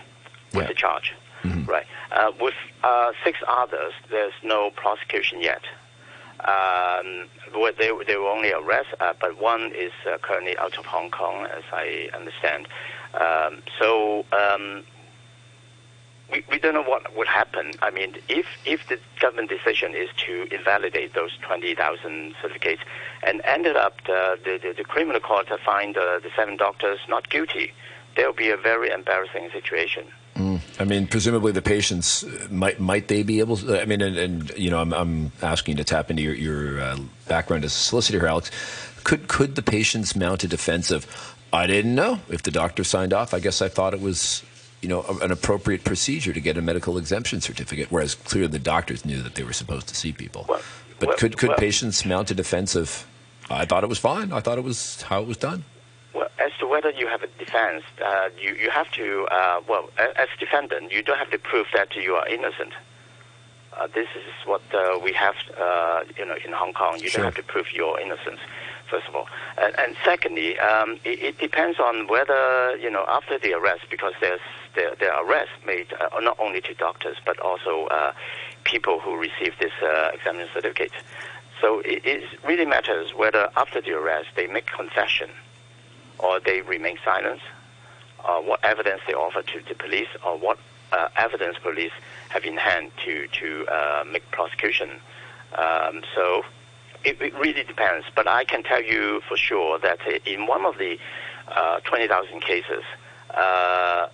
with 0.54 0.68
the 0.68 0.74
charge. 0.74 1.14
Right. 1.66 1.86
Uh, 2.12 2.32
with 2.40 2.54
uh, 2.82 3.12
six 3.24 3.38
others, 3.48 3.92
there's 4.10 4.34
no 4.42 4.70
prosecution 4.70 5.40
yet. 5.40 5.62
Um, 6.40 7.28
they, 7.78 7.90
they 8.06 8.16
were 8.16 8.28
only 8.28 8.52
arrest, 8.52 8.88
uh, 8.98 9.12
but 9.20 9.40
one 9.40 9.72
is 9.74 9.92
uh, 10.10 10.18
currently 10.18 10.56
out 10.58 10.78
of 10.78 10.86
Hong 10.86 11.10
Kong, 11.10 11.46
as 11.46 11.64
I 11.72 12.08
understand. 12.14 12.66
Um, 13.14 13.62
so 13.78 14.24
um, 14.32 14.84
we, 16.32 16.44
we 16.50 16.58
don't 16.58 16.74
know 16.74 16.82
what 16.82 17.14
would 17.16 17.28
happen. 17.28 17.72
I 17.82 17.90
mean, 17.90 18.16
if 18.28 18.46
if 18.64 18.88
the 18.88 18.98
government 19.20 19.50
decision 19.50 19.94
is 19.94 20.08
to 20.26 20.48
invalidate 20.54 21.14
those 21.14 21.36
20,000 21.42 22.34
certificates 22.40 22.82
and 23.22 23.42
ended 23.44 23.76
up 23.76 23.96
the, 24.06 24.38
the, 24.44 24.58
the, 24.62 24.74
the 24.78 24.84
criminal 24.84 25.20
court 25.20 25.48
to 25.48 25.58
find 25.58 25.96
uh, 25.96 26.20
the 26.20 26.30
seven 26.36 26.56
doctors 26.56 27.00
not 27.08 27.28
guilty, 27.28 27.72
there 28.16 28.26
will 28.26 28.34
be 28.34 28.50
a 28.50 28.56
very 28.56 28.90
embarrassing 28.90 29.50
situation. 29.52 30.06
Mm. 30.40 30.60
I 30.78 30.84
mean, 30.84 31.06
presumably 31.06 31.52
the 31.52 31.62
patients 31.62 32.24
uh, 32.24 32.48
might 32.50 32.80
might 32.80 33.08
they 33.08 33.22
be 33.22 33.40
able? 33.40 33.56
To, 33.58 33.80
I 33.80 33.84
mean, 33.84 34.00
and, 34.00 34.16
and 34.16 34.50
you 34.56 34.70
know, 34.70 34.78
I'm, 34.80 34.92
I'm 34.92 35.32
asking 35.42 35.76
you 35.76 35.84
to 35.84 35.84
tap 35.84 36.10
into 36.10 36.22
your, 36.22 36.34
your 36.34 36.80
uh, 36.80 36.98
background 37.28 37.64
as 37.64 37.72
a 37.72 37.78
solicitor 37.78 38.26
Alex. 38.26 38.50
Could 39.04 39.28
could 39.28 39.54
the 39.54 39.62
patients 39.62 40.16
mount 40.16 40.44
a 40.44 40.48
defense 40.48 40.90
of, 40.90 41.06
I 41.52 41.66
didn't 41.66 41.94
know 41.94 42.20
if 42.28 42.42
the 42.42 42.50
doctor 42.50 42.84
signed 42.84 43.12
off. 43.12 43.34
I 43.34 43.40
guess 43.40 43.60
I 43.62 43.68
thought 43.68 43.92
it 43.94 44.00
was, 44.00 44.42
you 44.82 44.88
know, 44.88 45.02
a- 45.02 45.24
an 45.24 45.30
appropriate 45.30 45.84
procedure 45.84 46.32
to 46.32 46.40
get 46.40 46.56
a 46.56 46.62
medical 46.62 46.96
exemption 46.98 47.40
certificate, 47.40 47.88
whereas 47.90 48.14
clearly 48.14 48.48
the 48.52 48.58
doctors 48.58 49.04
knew 49.04 49.20
that 49.22 49.34
they 49.34 49.42
were 49.42 49.52
supposed 49.54 49.88
to 49.88 49.94
see 49.94 50.12
people. 50.12 50.44
but 50.46 51.08
well, 51.08 51.16
could 51.16 51.36
could 51.36 51.48
well- 51.50 51.58
patients 51.58 52.04
mount 52.04 52.30
a 52.30 52.34
defense 52.34 52.74
of, 52.76 53.06
I 53.50 53.64
thought 53.66 53.84
it 53.84 53.88
was 53.88 53.98
fine. 53.98 54.32
I 54.32 54.40
thought 54.40 54.58
it 54.58 54.64
was 54.64 55.02
how 55.02 55.20
it 55.22 55.26
was 55.28 55.36
done. 55.36 55.64
Well, 56.14 56.28
as 56.44 56.50
to 56.58 56.66
whether 56.66 56.90
you 56.90 57.06
have 57.06 57.22
a 57.22 57.28
defense, 57.38 57.84
uh, 58.04 58.30
you, 58.40 58.54
you 58.54 58.70
have 58.70 58.90
to, 58.92 59.26
uh, 59.30 59.60
well, 59.68 59.90
as 59.98 60.28
a- 60.34 60.40
defendant, 60.40 60.90
you 60.92 61.02
don't 61.02 61.18
have 61.18 61.30
to 61.30 61.38
prove 61.38 61.66
that 61.74 61.94
you 61.94 62.14
are 62.16 62.26
innocent. 62.26 62.72
Uh, 63.78 63.86
this 63.94 64.08
is 64.16 64.24
what 64.46 64.62
uh, 64.74 64.98
we 65.02 65.12
have, 65.12 65.36
uh, 65.58 66.02
you 66.18 66.24
know, 66.26 66.34
in 66.44 66.52
Hong 66.52 66.72
Kong. 66.72 66.98
You 66.98 67.08
Sure. 67.08 67.22
don't 67.22 67.32
have 67.34 67.44
to 67.46 67.52
prove 67.52 67.72
your 67.72 68.00
innocence, 68.00 68.40
first 68.90 69.06
of 69.06 69.14
all. 69.14 69.28
And, 69.56 69.78
and 69.78 69.96
secondly, 70.04 70.58
um, 70.58 70.98
it, 71.04 71.22
it 71.22 71.38
depends 71.38 71.78
on 71.78 72.08
whether, 72.08 72.76
you 72.76 72.90
know, 72.90 73.04
after 73.08 73.38
the 73.38 73.52
arrest, 73.52 73.82
because 73.88 74.14
there's 74.20 74.40
there, 74.74 74.94
there 74.98 75.12
are 75.12 75.24
arrests 75.24 75.54
made 75.64 75.86
uh, 75.92 76.08
not 76.20 76.38
only 76.40 76.60
to 76.62 76.74
doctors, 76.74 77.16
but 77.24 77.38
also 77.38 77.86
uh, 77.86 78.12
people 78.64 78.98
who 78.98 79.16
receive 79.16 79.52
this 79.60 79.72
uh, 79.82 80.10
exemption 80.12 80.48
certificate. 80.52 80.92
So 81.60 81.80
it, 81.80 82.04
it 82.04 82.24
really 82.44 82.66
matters 82.66 83.14
whether 83.14 83.50
after 83.56 83.80
the 83.80 83.92
arrest 83.92 84.28
they 84.34 84.46
make 84.48 84.66
confession 84.66 85.30
or 86.22 86.40
they 86.40 86.60
remain 86.62 86.98
silent, 87.04 87.40
or 88.26 88.42
what 88.42 88.64
evidence 88.64 89.00
they 89.06 89.14
offer 89.14 89.42
to 89.42 89.60
the 89.68 89.74
police, 89.74 90.08
or 90.24 90.38
what 90.38 90.58
uh, 90.92 91.08
evidence 91.16 91.56
police 91.62 91.92
have 92.30 92.44
in 92.44 92.56
hand 92.56 92.90
to 93.04 93.26
to 93.28 93.66
uh, 93.66 94.04
make 94.10 94.28
prosecution. 94.30 94.90
Um, 95.56 96.02
so 96.14 96.44
it, 97.04 97.20
it 97.20 97.34
really 97.34 97.64
depends. 97.64 98.06
But 98.14 98.28
I 98.28 98.44
can 98.44 98.62
tell 98.62 98.82
you 98.82 99.20
for 99.28 99.36
sure 99.36 99.78
that 99.78 99.98
in 100.26 100.46
one 100.46 100.64
of 100.64 100.78
the 100.78 100.98
uh, 101.48 101.80
20,000 101.80 102.40
cases, 102.40 102.84
uh, 103.30 104.08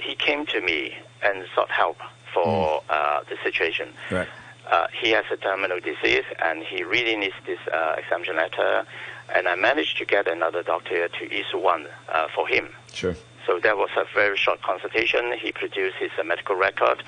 he 0.00 0.14
came 0.14 0.46
to 0.46 0.60
me 0.60 0.96
and 1.22 1.44
sought 1.54 1.70
help 1.70 1.98
for 2.32 2.82
uh, 2.90 3.20
the 3.28 3.36
situation. 3.42 3.88
Right. 4.10 4.28
Uh, 4.70 4.86
he 4.98 5.10
has 5.10 5.24
a 5.30 5.36
terminal 5.36 5.78
disease 5.78 6.24
and 6.42 6.62
he 6.62 6.82
really 6.82 7.16
needs 7.16 7.34
this 7.46 7.58
uh, 7.72 7.96
exemption 7.98 8.36
letter. 8.36 8.86
And 9.34 9.48
I 9.48 9.54
managed 9.54 9.98
to 9.98 10.04
get 10.04 10.26
another 10.26 10.62
doctor 10.62 11.08
to 11.08 11.24
issue 11.32 11.58
one 11.58 11.86
uh, 12.08 12.28
for 12.34 12.46
him. 12.46 12.68
Sure. 12.92 13.16
So 13.46 13.58
there 13.58 13.76
was 13.76 13.90
a 13.96 14.04
very 14.14 14.36
short 14.36 14.62
consultation. 14.62 15.32
He 15.38 15.52
produced 15.52 15.96
his 15.96 16.10
uh, 16.18 16.24
medical 16.24 16.56
record. 16.56 17.02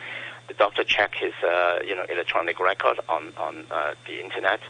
The 0.48 0.54
doctor 0.54 0.84
checked 0.84 1.16
his, 1.16 1.32
uh, 1.42 1.80
you 1.84 1.94
know, 1.96 2.04
electronic 2.08 2.60
record 2.60 3.00
on 3.08 3.32
on 3.36 3.66
uh, 3.70 3.94
the 4.06 4.22
internet, 4.22 4.60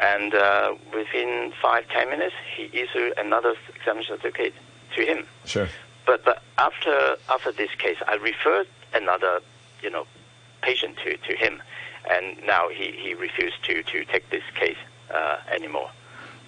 and 0.00 0.34
uh, 0.34 0.74
within 0.94 1.52
five 1.60 1.86
ten 1.88 2.08
minutes, 2.08 2.34
he 2.56 2.70
issued 2.72 3.12
another 3.18 3.54
exemption 3.74 4.16
certificate 4.16 4.54
to 4.96 5.04
him. 5.04 5.26
Sure. 5.44 5.68
But 6.06 6.24
but 6.24 6.42
after 6.58 7.16
after 7.28 7.52
this 7.52 7.70
case, 7.76 7.98
I 8.06 8.14
referred 8.14 8.66
another, 8.94 9.40
you 9.82 9.90
know, 9.90 10.06
patient 10.62 10.96
to, 11.04 11.16
to 11.16 11.36
him, 11.36 11.62
and 12.10 12.42
now 12.46 12.68
he, 12.68 12.92
he 12.92 13.14
refused 13.14 13.62
to, 13.64 13.82
to 13.82 14.04
take 14.06 14.28
this 14.30 14.42
case 14.54 14.78
uh, 15.12 15.36
anymore. 15.52 15.90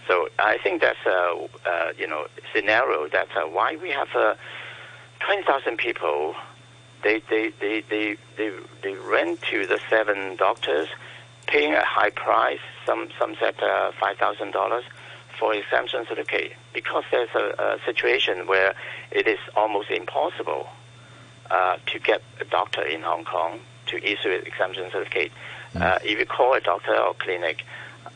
So 0.09 0.29
I 0.39 0.59
think 0.59 0.81
that's 0.81 1.05
a 1.07 1.49
uh, 1.67 1.93
you 1.99 2.07
know 2.07 2.27
scenario 2.55 3.09
that 3.09 3.29
uh, 3.37 3.43
why 3.49 3.77
we 3.77 3.91
have 3.91 4.09
uh, 4.15 4.35
twenty 5.21 5.43
thousand 5.45 5.79
people. 5.79 6.35
They 7.03 7.21
they, 7.29 7.53
they, 7.61 7.83
they, 7.91 8.17
they 8.37 8.53
they 8.83 8.95
rent 8.95 9.43
to 9.51 9.67
the 9.67 9.81
seven 9.91 10.37
doctors, 10.37 10.89
paying 11.47 11.75
a 11.75 11.85
high 11.85 12.11
price. 12.11 12.61
Some 12.87 13.09
some 13.19 13.37
said 13.41 13.55
uh, 13.61 13.93
five 13.99 14.19
thousand 14.19 14.53
dollars 14.53 14.85
for 15.39 15.55
exemption 15.55 16.07
certificate 16.09 16.53
because 16.73 17.05
there's 17.11 17.35
a, 17.35 17.55
a 17.59 17.79
situation 17.85 18.47
where 18.47 18.75
it 19.11 19.27
is 19.27 19.39
almost 19.57 19.91
impossible 19.91 20.69
uh, 21.51 21.77
to 21.87 21.99
get 21.99 22.23
a 22.41 22.45
doctor 22.45 22.83
in 22.83 23.03
Hong 23.03 23.25
Kong 23.25 23.59
to 23.87 23.97
issue 23.97 24.31
an 24.31 24.47
exemption 24.47 24.91
certificate. 24.91 25.33
Uh, 25.75 25.99
if 26.05 26.19
you 26.19 26.27
call 26.27 26.55
a 26.55 26.61
doctor 26.61 26.95
or 26.97 27.15
clinic 27.15 27.65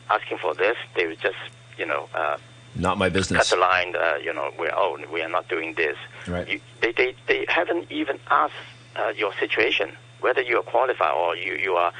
asking 0.09 0.37
for 0.37 0.53
this, 0.53 0.77
they 0.95 1.07
would 1.07 1.19
just, 1.19 1.35
you 1.77 1.85
know, 1.85 2.07
uh, 2.13 2.37
Not 2.75 2.97
my 2.97 3.09
business. 3.09 3.49
cut 3.49 3.55
the 3.57 3.61
line. 3.61 3.95
Uh, 3.95 4.15
you 4.23 4.33
know, 4.33 4.51
we're 4.59 4.71
oh, 4.75 4.97
we 5.11 5.21
are 5.21 5.29
not 5.29 5.47
doing 5.47 5.73
this. 5.75 5.97
Right. 6.27 6.47
You, 6.47 6.59
they, 6.81 6.91
they 6.91 7.15
they 7.27 7.45
haven't 7.49 7.91
even 7.91 8.19
asked 8.29 8.53
uh, 8.95 9.13
your 9.15 9.33
situation, 9.39 9.91
whether 10.21 10.41
you 10.41 10.57
are 10.59 10.63
qualified 10.63 11.13
or 11.13 11.35
you 11.35 11.53
you 11.53 11.73
are 11.75 11.91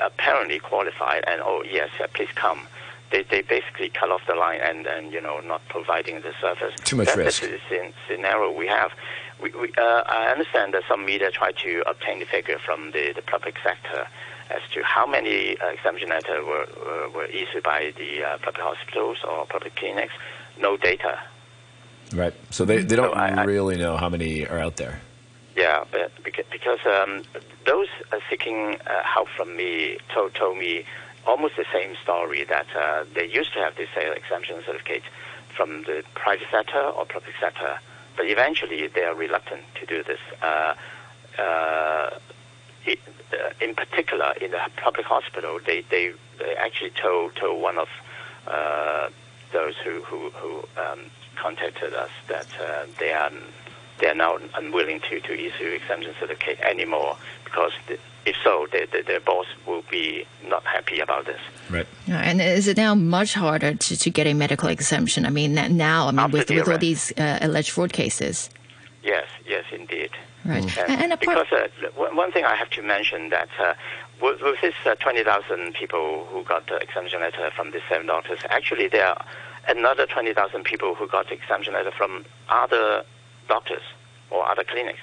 apparently 0.00 0.58
qualified, 0.58 1.24
and 1.26 1.40
oh 1.44 1.62
yes, 1.68 1.90
please 2.14 2.30
come. 2.34 2.66
They, 3.10 3.24
they 3.24 3.42
basically 3.42 3.90
cut 3.90 4.10
off 4.10 4.22
the 4.26 4.34
line 4.34 4.60
and, 4.62 4.86
and 4.86 5.12
you 5.12 5.20
know 5.20 5.40
not 5.40 5.60
providing 5.68 6.22
the 6.22 6.32
service. 6.40 6.72
Too 6.82 6.96
much 6.96 7.08
That's 7.08 7.18
risk. 7.18 7.42
the 7.42 7.58
scen- 7.68 7.92
scenario 8.08 8.50
we 8.50 8.66
have. 8.68 8.92
We, 9.42 9.50
we, 9.50 9.70
uh, 9.76 10.02
I 10.06 10.30
understand 10.30 10.72
that 10.72 10.84
some 10.88 11.04
media 11.04 11.30
try 11.30 11.52
to 11.52 11.82
obtain 11.86 12.20
the 12.20 12.24
figure 12.26 12.58
from 12.58 12.92
the, 12.92 13.12
the 13.14 13.20
public 13.20 13.56
sector 13.62 14.06
as 14.50 14.60
to 14.74 14.82
how 14.82 15.06
many 15.06 15.56
uh, 15.58 15.68
exemption 15.68 16.08
letters 16.08 16.44
were, 16.44 16.66
were, 16.84 17.08
were 17.10 17.24
issued 17.26 17.62
by 17.62 17.92
the 17.96 18.22
uh, 18.24 18.38
public 18.38 18.62
hospitals 18.62 19.18
or 19.28 19.46
public 19.46 19.74
clinics. 19.76 20.12
No 20.58 20.76
data. 20.76 21.18
Right. 22.14 22.34
So 22.50 22.64
they, 22.64 22.82
they 22.82 22.96
don't 22.96 23.12
So 23.12 23.18
I- 23.18 23.44
really 23.44 23.76
know 23.76 23.96
how 23.96 24.08
many 24.08 24.46
are 24.46 24.58
out 24.58 24.76
there. 24.76 25.00
Yeah, 25.56 25.84
but 25.90 26.10
because 26.24 26.78
um, 26.86 27.22
those 27.66 27.88
uh, 28.10 28.18
seeking 28.30 28.76
uh, 28.86 29.02
help 29.02 29.28
from 29.36 29.54
me 29.54 29.98
told, 30.14 30.34
told 30.34 30.56
me 30.56 30.84
almost 31.26 31.56
the 31.56 31.66
same 31.72 31.94
story 32.02 32.42
that 32.44 32.66
uh, 32.74 33.04
they 33.14 33.26
used 33.26 33.52
to 33.52 33.58
have 33.60 33.76
this 33.76 33.90
uh, 33.96 34.00
exemption 34.12 34.62
certificate 34.66 35.02
from 35.54 35.82
the 35.84 36.02
private 36.14 36.48
sector 36.50 36.80
or 36.80 37.04
public 37.04 37.34
sector, 37.38 37.78
but 38.16 38.24
eventually 38.26 38.86
they 38.88 39.04
are 39.04 39.14
reluctant 39.14 39.60
to 39.78 39.84
do 39.84 40.02
this. 40.02 40.18
Uh, 40.40 40.74
uh, 41.38 42.10
it, 42.86 42.98
uh, 43.06 43.10
in 43.60 43.74
particular, 43.74 44.32
in 44.40 44.50
the 44.50 44.60
public 44.76 45.06
hospital, 45.06 45.58
they, 45.66 45.84
they, 45.90 46.12
they 46.38 46.54
actually 46.56 46.90
told, 46.90 47.36
told 47.36 47.62
one 47.62 47.78
of 47.78 47.88
uh, 48.46 49.08
those 49.52 49.76
who, 49.84 50.02
who, 50.02 50.30
who 50.30 50.58
um, 50.80 51.00
contacted 51.36 51.94
us 51.94 52.10
that 52.28 52.46
uh, 52.60 52.86
they 52.98 53.12
are 53.12 53.30
they 53.98 54.08
are 54.08 54.14
now 54.14 54.36
unwilling 54.56 55.00
to, 55.08 55.20
to 55.20 55.32
issue 55.32 55.68
exemption 55.68 56.12
certificate 56.18 56.58
anymore 56.60 57.16
because 57.44 57.70
the, 57.86 57.96
if 58.26 58.34
so, 58.42 58.66
the, 58.72 58.88
the, 58.90 59.02
their 59.02 59.20
boss 59.20 59.46
will 59.66 59.84
be 59.90 60.26
not 60.48 60.64
happy 60.64 60.98
about 60.98 61.26
this. 61.26 61.40
Right. 61.70 61.86
Uh, 62.08 62.12
And 62.14 62.40
is 62.40 62.66
it 62.66 62.76
now 62.76 62.94
much 62.94 63.34
harder 63.34 63.74
to, 63.74 63.96
to 63.96 64.10
get 64.10 64.26
a 64.26 64.34
medical 64.34 64.68
exemption? 64.68 65.24
I 65.24 65.30
mean, 65.30 65.54
now, 65.54 66.08
I 66.08 66.10
mean, 66.10 66.30
with, 66.30 66.42
After 66.42 66.54
the 66.54 66.60
with 66.60 66.68
all 66.68 66.78
these 66.78 67.12
uh, 67.16 67.38
alleged 67.42 67.70
fraud 67.70 67.92
cases. 67.92 68.50
Yes, 69.04 69.26
yes, 69.46 69.64
indeed. 69.72 70.10
Right. 70.44 70.78
And 70.78 71.02
And 71.02 71.12
apart- 71.12 71.46
because 71.48 71.70
uh, 71.84 71.88
one 71.94 72.16
one 72.16 72.32
thing 72.32 72.44
I 72.44 72.54
have 72.56 72.70
to 72.70 72.82
mention 72.82 73.30
that 73.30 73.48
uh, 73.60 73.74
with, 74.20 74.40
with 74.42 74.60
this 74.60 74.74
uh, 74.86 74.94
20,000 74.96 75.74
people 75.74 76.26
who 76.30 76.42
got 76.44 76.66
the 76.66 76.76
exemption 76.76 77.20
letter 77.20 77.50
from 77.56 77.70
the 77.72 77.80
seven 77.88 78.06
doctors, 78.06 78.38
actually 78.50 78.88
there 78.88 79.06
are 79.08 79.24
another 79.68 80.06
20,000 80.06 80.64
people 80.64 80.94
who 80.94 81.06
got 81.08 81.28
the 81.28 81.34
exemption 81.34 81.74
letter 81.74 81.90
from 81.92 82.24
other 82.48 83.04
doctors 83.48 83.82
or 84.30 84.46
other 84.48 84.64
clinics. 84.64 85.00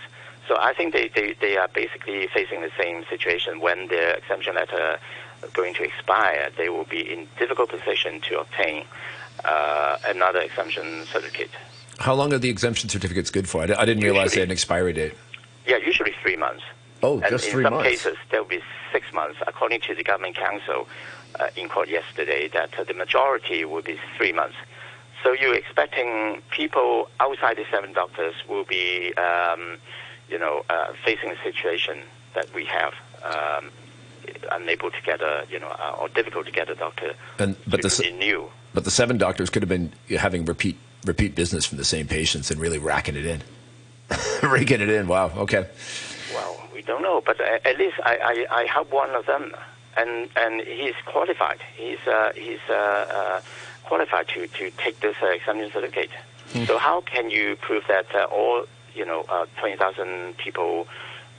So 0.47 0.57
I 0.59 0.73
think 0.73 0.93
they, 0.93 1.09
they, 1.09 1.33
they 1.39 1.57
are 1.57 1.67
basically 1.67 2.27
facing 2.27 2.61
the 2.61 2.71
same 2.81 3.05
situation 3.09 3.59
when 3.59 3.87
their 3.87 4.15
exemption 4.15 4.55
letter 4.55 4.97
is 5.43 5.49
going 5.51 5.73
to 5.75 5.83
expire. 5.83 6.49
They 6.57 6.69
will 6.69 6.85
be 6.85 7.01
in 7.11 7.27
difficult 7.37 7.69
position 7.69 8.19
to 8.21 8.39
obtain 8.41 8.83
uh, 9.45 9.97
another 10.07 10.39
exemption 10.39 11.05
certificate. 11.05 11.51
How 11.99 12.13
long 12.13 12.33
are 12.33 12.39
the 12.39 12.49
exemption 12.49 12.89
certificates 12.89 13.29
good 13.29 13.47
for? 13.47 13.61
I, 13.61 13.65
I 13.77 13.85
didn't 13.85 14.03
realize 14.03 14.33
they 14.33 14.39
had 14.39 14.49
an 14.49 14.53
expiry 14.53 14.93
date. 14.93 15.13
Yeah, 15.69 15.77
usually 15.77 16.13
three 16.23 16.35
months. 16.35 16.63
Oh, 17.03 17.19
and 17.21 17.29
just 17.29 17.47
in 17.47 17.61
some 17.63 17.81
cases, 17.83 18.17
there 18.31 18.41
will 18.41 18.49
be 18.49 18.61
six 18.91 19.13
months, 19.13 19.37
according 19.45 19.81
to 19.81 19.93
the 19.93 20.03
government 20.03 20.35
council 20.35 20.87
uh, 21.39 21.47
in 21.55 21.69
court 21.69 21.89
yesterday, 21.89 22.47
that 22.49 22.71
uh, 22.77 22.83
the 22.83 22.95
majority 22.95 23.63
will 23.65 23.83
be 23.83 23.97
three 24.17 24.33
months. 24.33 24.55
So 25.23 25.31
you're 25.31 25.55
expecting 25.55 26.41
people 26.49 27.09
outside 27.19 27.57
the 27.57 27.65
seven 27.69 27.93
doctors 27.93 28.33
will 28.49 28.63
be, 28.63 29.13
um, 29.15 29.77
you 30.27 30.39
know, 30.39 30.63
uh, 30.69 30.93
facing 31.05 31.29
a 31.29 31.37
situation 31.43 31.99
that 32.33 32.51
we 32.53 32.65
have, 32.65 32.93
um, 33.23 33.69
unable 34.51 34.89
to 34.89 35.01
get 35.03 35.21
a, 35.21 35.45
you 35.51 35.59
know, 35.59 35.67
uh, 35.67 35.97
or 35.99 36.09
difficult 36.09 36.45
to 36.47 36.51
get 36.51 36.69
a 36.69 36.75
doctor 36.75 37.13
And 37.37 37.55
but 37.67 37.81
the 37.81 38.03
renew. 38.03 38.47
but 38.73 38.85
the 38.85 38.91
seven 38.91 39.17
doctors 39.17 39.49
could 39.49 39.61
have 39.61 39.69
been 39.69 39.91
having 40.17 40.45
repeat 40.45 40.77
repeat 41.05 41.35
business 41.35 41.65
from 41.65 41.77
the 41.77 41.85
same 41.85 42.07
patients 42.07 42.49
and 42.51 42.59
really 42.59 42.77
racking 42.77 43.15
it 43.15 43.25
in, 43.25 43.41
raking 44.43 44.81
it 44.81 44.89
in. 44.89 45.07
Wow. 45.07 45.31
Okay. 45.37 45.67
Well, 46.33 46.61
we 46.73 46.81
don't 46.81 47.01
know, 47.01 47.21
but 47.25 47.39
at 47.41 47.77
least 47.77 47.97
I, 48.03 48.45
I, 48.51 48.61
I 48.61 48.63
help 48.65 48.91
one 48.91 49.11
of 49.11 49.25
them, 49.25 49.53
and 49.97 50.29
and 50.35 50.61
he's 50.61 50.95
qualified. 51.05 51.59
He's 51.75 51.99
uh, 52.07 52.31
he's 52.35 52.59
uh, 52.69 52.73
uh, 52.73 53.41
qualified 53.85 54.27
to, 54.29 54.47
to 54.47 54.71
take 54.71 54.99
this 54.99 55.15
uh, 55.21 55.27
exemption 55.27 55.71
certificate. 55.71 56.11
So 56.65 56.79
how 56.79 57.01
can 57.01 57.29
you 57.29 57.55
prove 57.57 57.83
that 57.87 58.07
uh, 58.15 58.23
all 58.23 58.65
you 58.95 59.05
know 59.05 59.23
uh, 59.29 59.45
twenty 59.59 59.77
thousand 59.77 60.37
people 60.37 60.87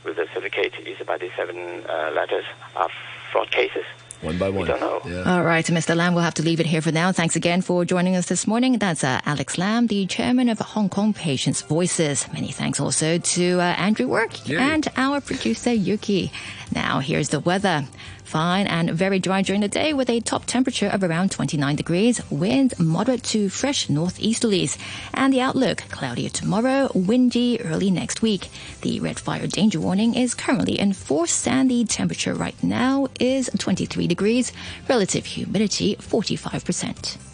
with 0.04 0.16
the 0.16 0.26
certificate 0.32 0.74
issued 0.86 1.06
by 1.06 1.18
the 1.18 1.30
seven 1.36 1.84
uh, 1.88 2.12
letters 2.14 2.44
are 2.76 2.88
fraud 3.32 3.50
cases? 3.50 3.84
One 4.22 4.36
by 4.36 4.50
one. 4.50 4.62
We 4.62 4.68
don't. 4.68 5.26
All 5.26 5.42
right, 5.42 5.64
Mr. 5.64 5.96
Lam, 5.96 6.12
we'll 6.14 6.22
have 6.22 6.34
to 6.34 6.42
leave 6.42 6.60
it 6.60 6.66
here 6.66 6.82
for 6.82 6.92
now. 6.92 7.10
Thanks 7.10 7.36
again 7.36 7.62
for 7.62 7.86
joining 7.86 8.16
us 8.16 8.26
this 8.26 8.46
morning. 8.46 8.78
That's 8.78 9.02
uh, 9.02 9.20
Alex 9.24 9.56
Lam, 9.56 9.86
the 9.86 10.04
chairman 10.06 10.50
of 10.50 10.58
Hong 10.58 10.90
Kong 10.90 11.14
Patients 11.14 11.62
Voices. 11.62 12.30
Many 12.30 12.52
thanks 12.52 12.80
also 12.80 13.16
to 13.16 13.60
uh, 13.60 13.62
Andrew 13.62 14.06
Work 14.08 14.46
Yay. 14.46 14.58
and 14.58 14.86
our 14.96 15.22
producer 15.22 15.72
Yuki. 15.72 16.32
Now, 16.74 16.98
here's 16.98 17.30
the 17.30 17.40
weather. 17.40 17.86
Fine 18.30 18.68
and 18.68 18.92
very 18.92 19.18
dry 19.18 19.42
during 19.42 19.60
the 19.60 19.66
day 19.66 19.92
with 19.92 20.08
a 20.08 20.20
top 20.20 20.44
temperature 20.46 20.86
of 20.86 21.02
around 21.02 21.32
29 21.32 21.74
degrees, 21.74 22.20
wind 22.30 22.74
moderate 22.78 23.24
to 23.24 23.48
fresh 23.48 23.88
northeasterlies. 23.88 24.78
And 25.12 25.32
the 25.32 25.40
outlook 25.40 25.78
cloudier 25.90 26.28
tomorrow, 26.28 26.92
windy 26.94 27.60
early 27.60 27.90
next 27.90 28.22
week. 28.22 28.48
The 28.82 29.00
red 29.00 29.18
fire 29.18 29.48
danger 29.48 29.80
warning 29.80 30.14
is 30.14 30.34
currently 30.34 30.78
in 30.78 30.92
force 30.92 31.44
and 31.48 31.68
the 31.68 31.84
temperature 31.86 32.34
right 32.34 32.54
now 32.62 33.08
is 33.18 33.50
23 33.58 34.06
degrees, 34.06 34.52
relative 34.88 35.26
humidity 35.26 35.96
45%. 35.96 37.29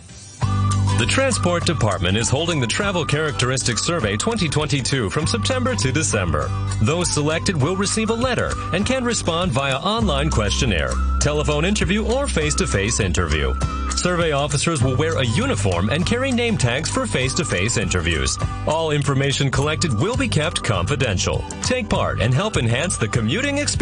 The 0.99 1.05
Transport 1.05 1.67
Department 1.67 2.17
is 2.17 2.31
holding 2.31 2.59
the 2.59 2.67
Travel 2.67 3.05
Characteristics 3.05 3.85
Survey 3.85 4.17
2022 4.17 5.11
from 5.11 5.27
September 5.27 5.75
to 5.75 5.93
December. 5.93 6.49
Those 6.81 7.13
selected 7.13 7.55
will 7.55 7.77
receive 7.77 8.09
a 8.09 8.15
letter 8.15 8.53
and 8.73 8.87
can 8.87 9.05
respond 9.05 9.53
via 9.53 9.77
online 9.77 10.31
questionnaire, 10.31 10.93
telephone 11.21 11.67
interview, 11.67 12.07
or 12.07 12.27
face-to-face 12.27 13.01
interview. 13.01 13.53
Survey 13.91 14.33
officers 14.33 14.83
will 14.83 14.97
wear 14.97 15.19
a 15.19 15.25
uniform 15.25 15.91
and 15.91 16.07
carry 16.07 16.33
name 16.33 16.57
tags 16.57 16.89
for 16.89 17.07
face-to-face 17.07 17.77
interviews. 17.77 18.39
All 18.67 18.91
information 18.91 19.51
collected 19.51 19.93
will 19.93 20.17
be 20.17 20.29
kept 20.29 20.65
confidential. 20.65 21.45
Take 21.63 21.91
part 21.91 22.23
and 22.23 22.33
help 22.33 22.57
enhance 22.57 22.97
the 22.97 23.09
commuting 23.09 23.59
experience. 23.59 23.75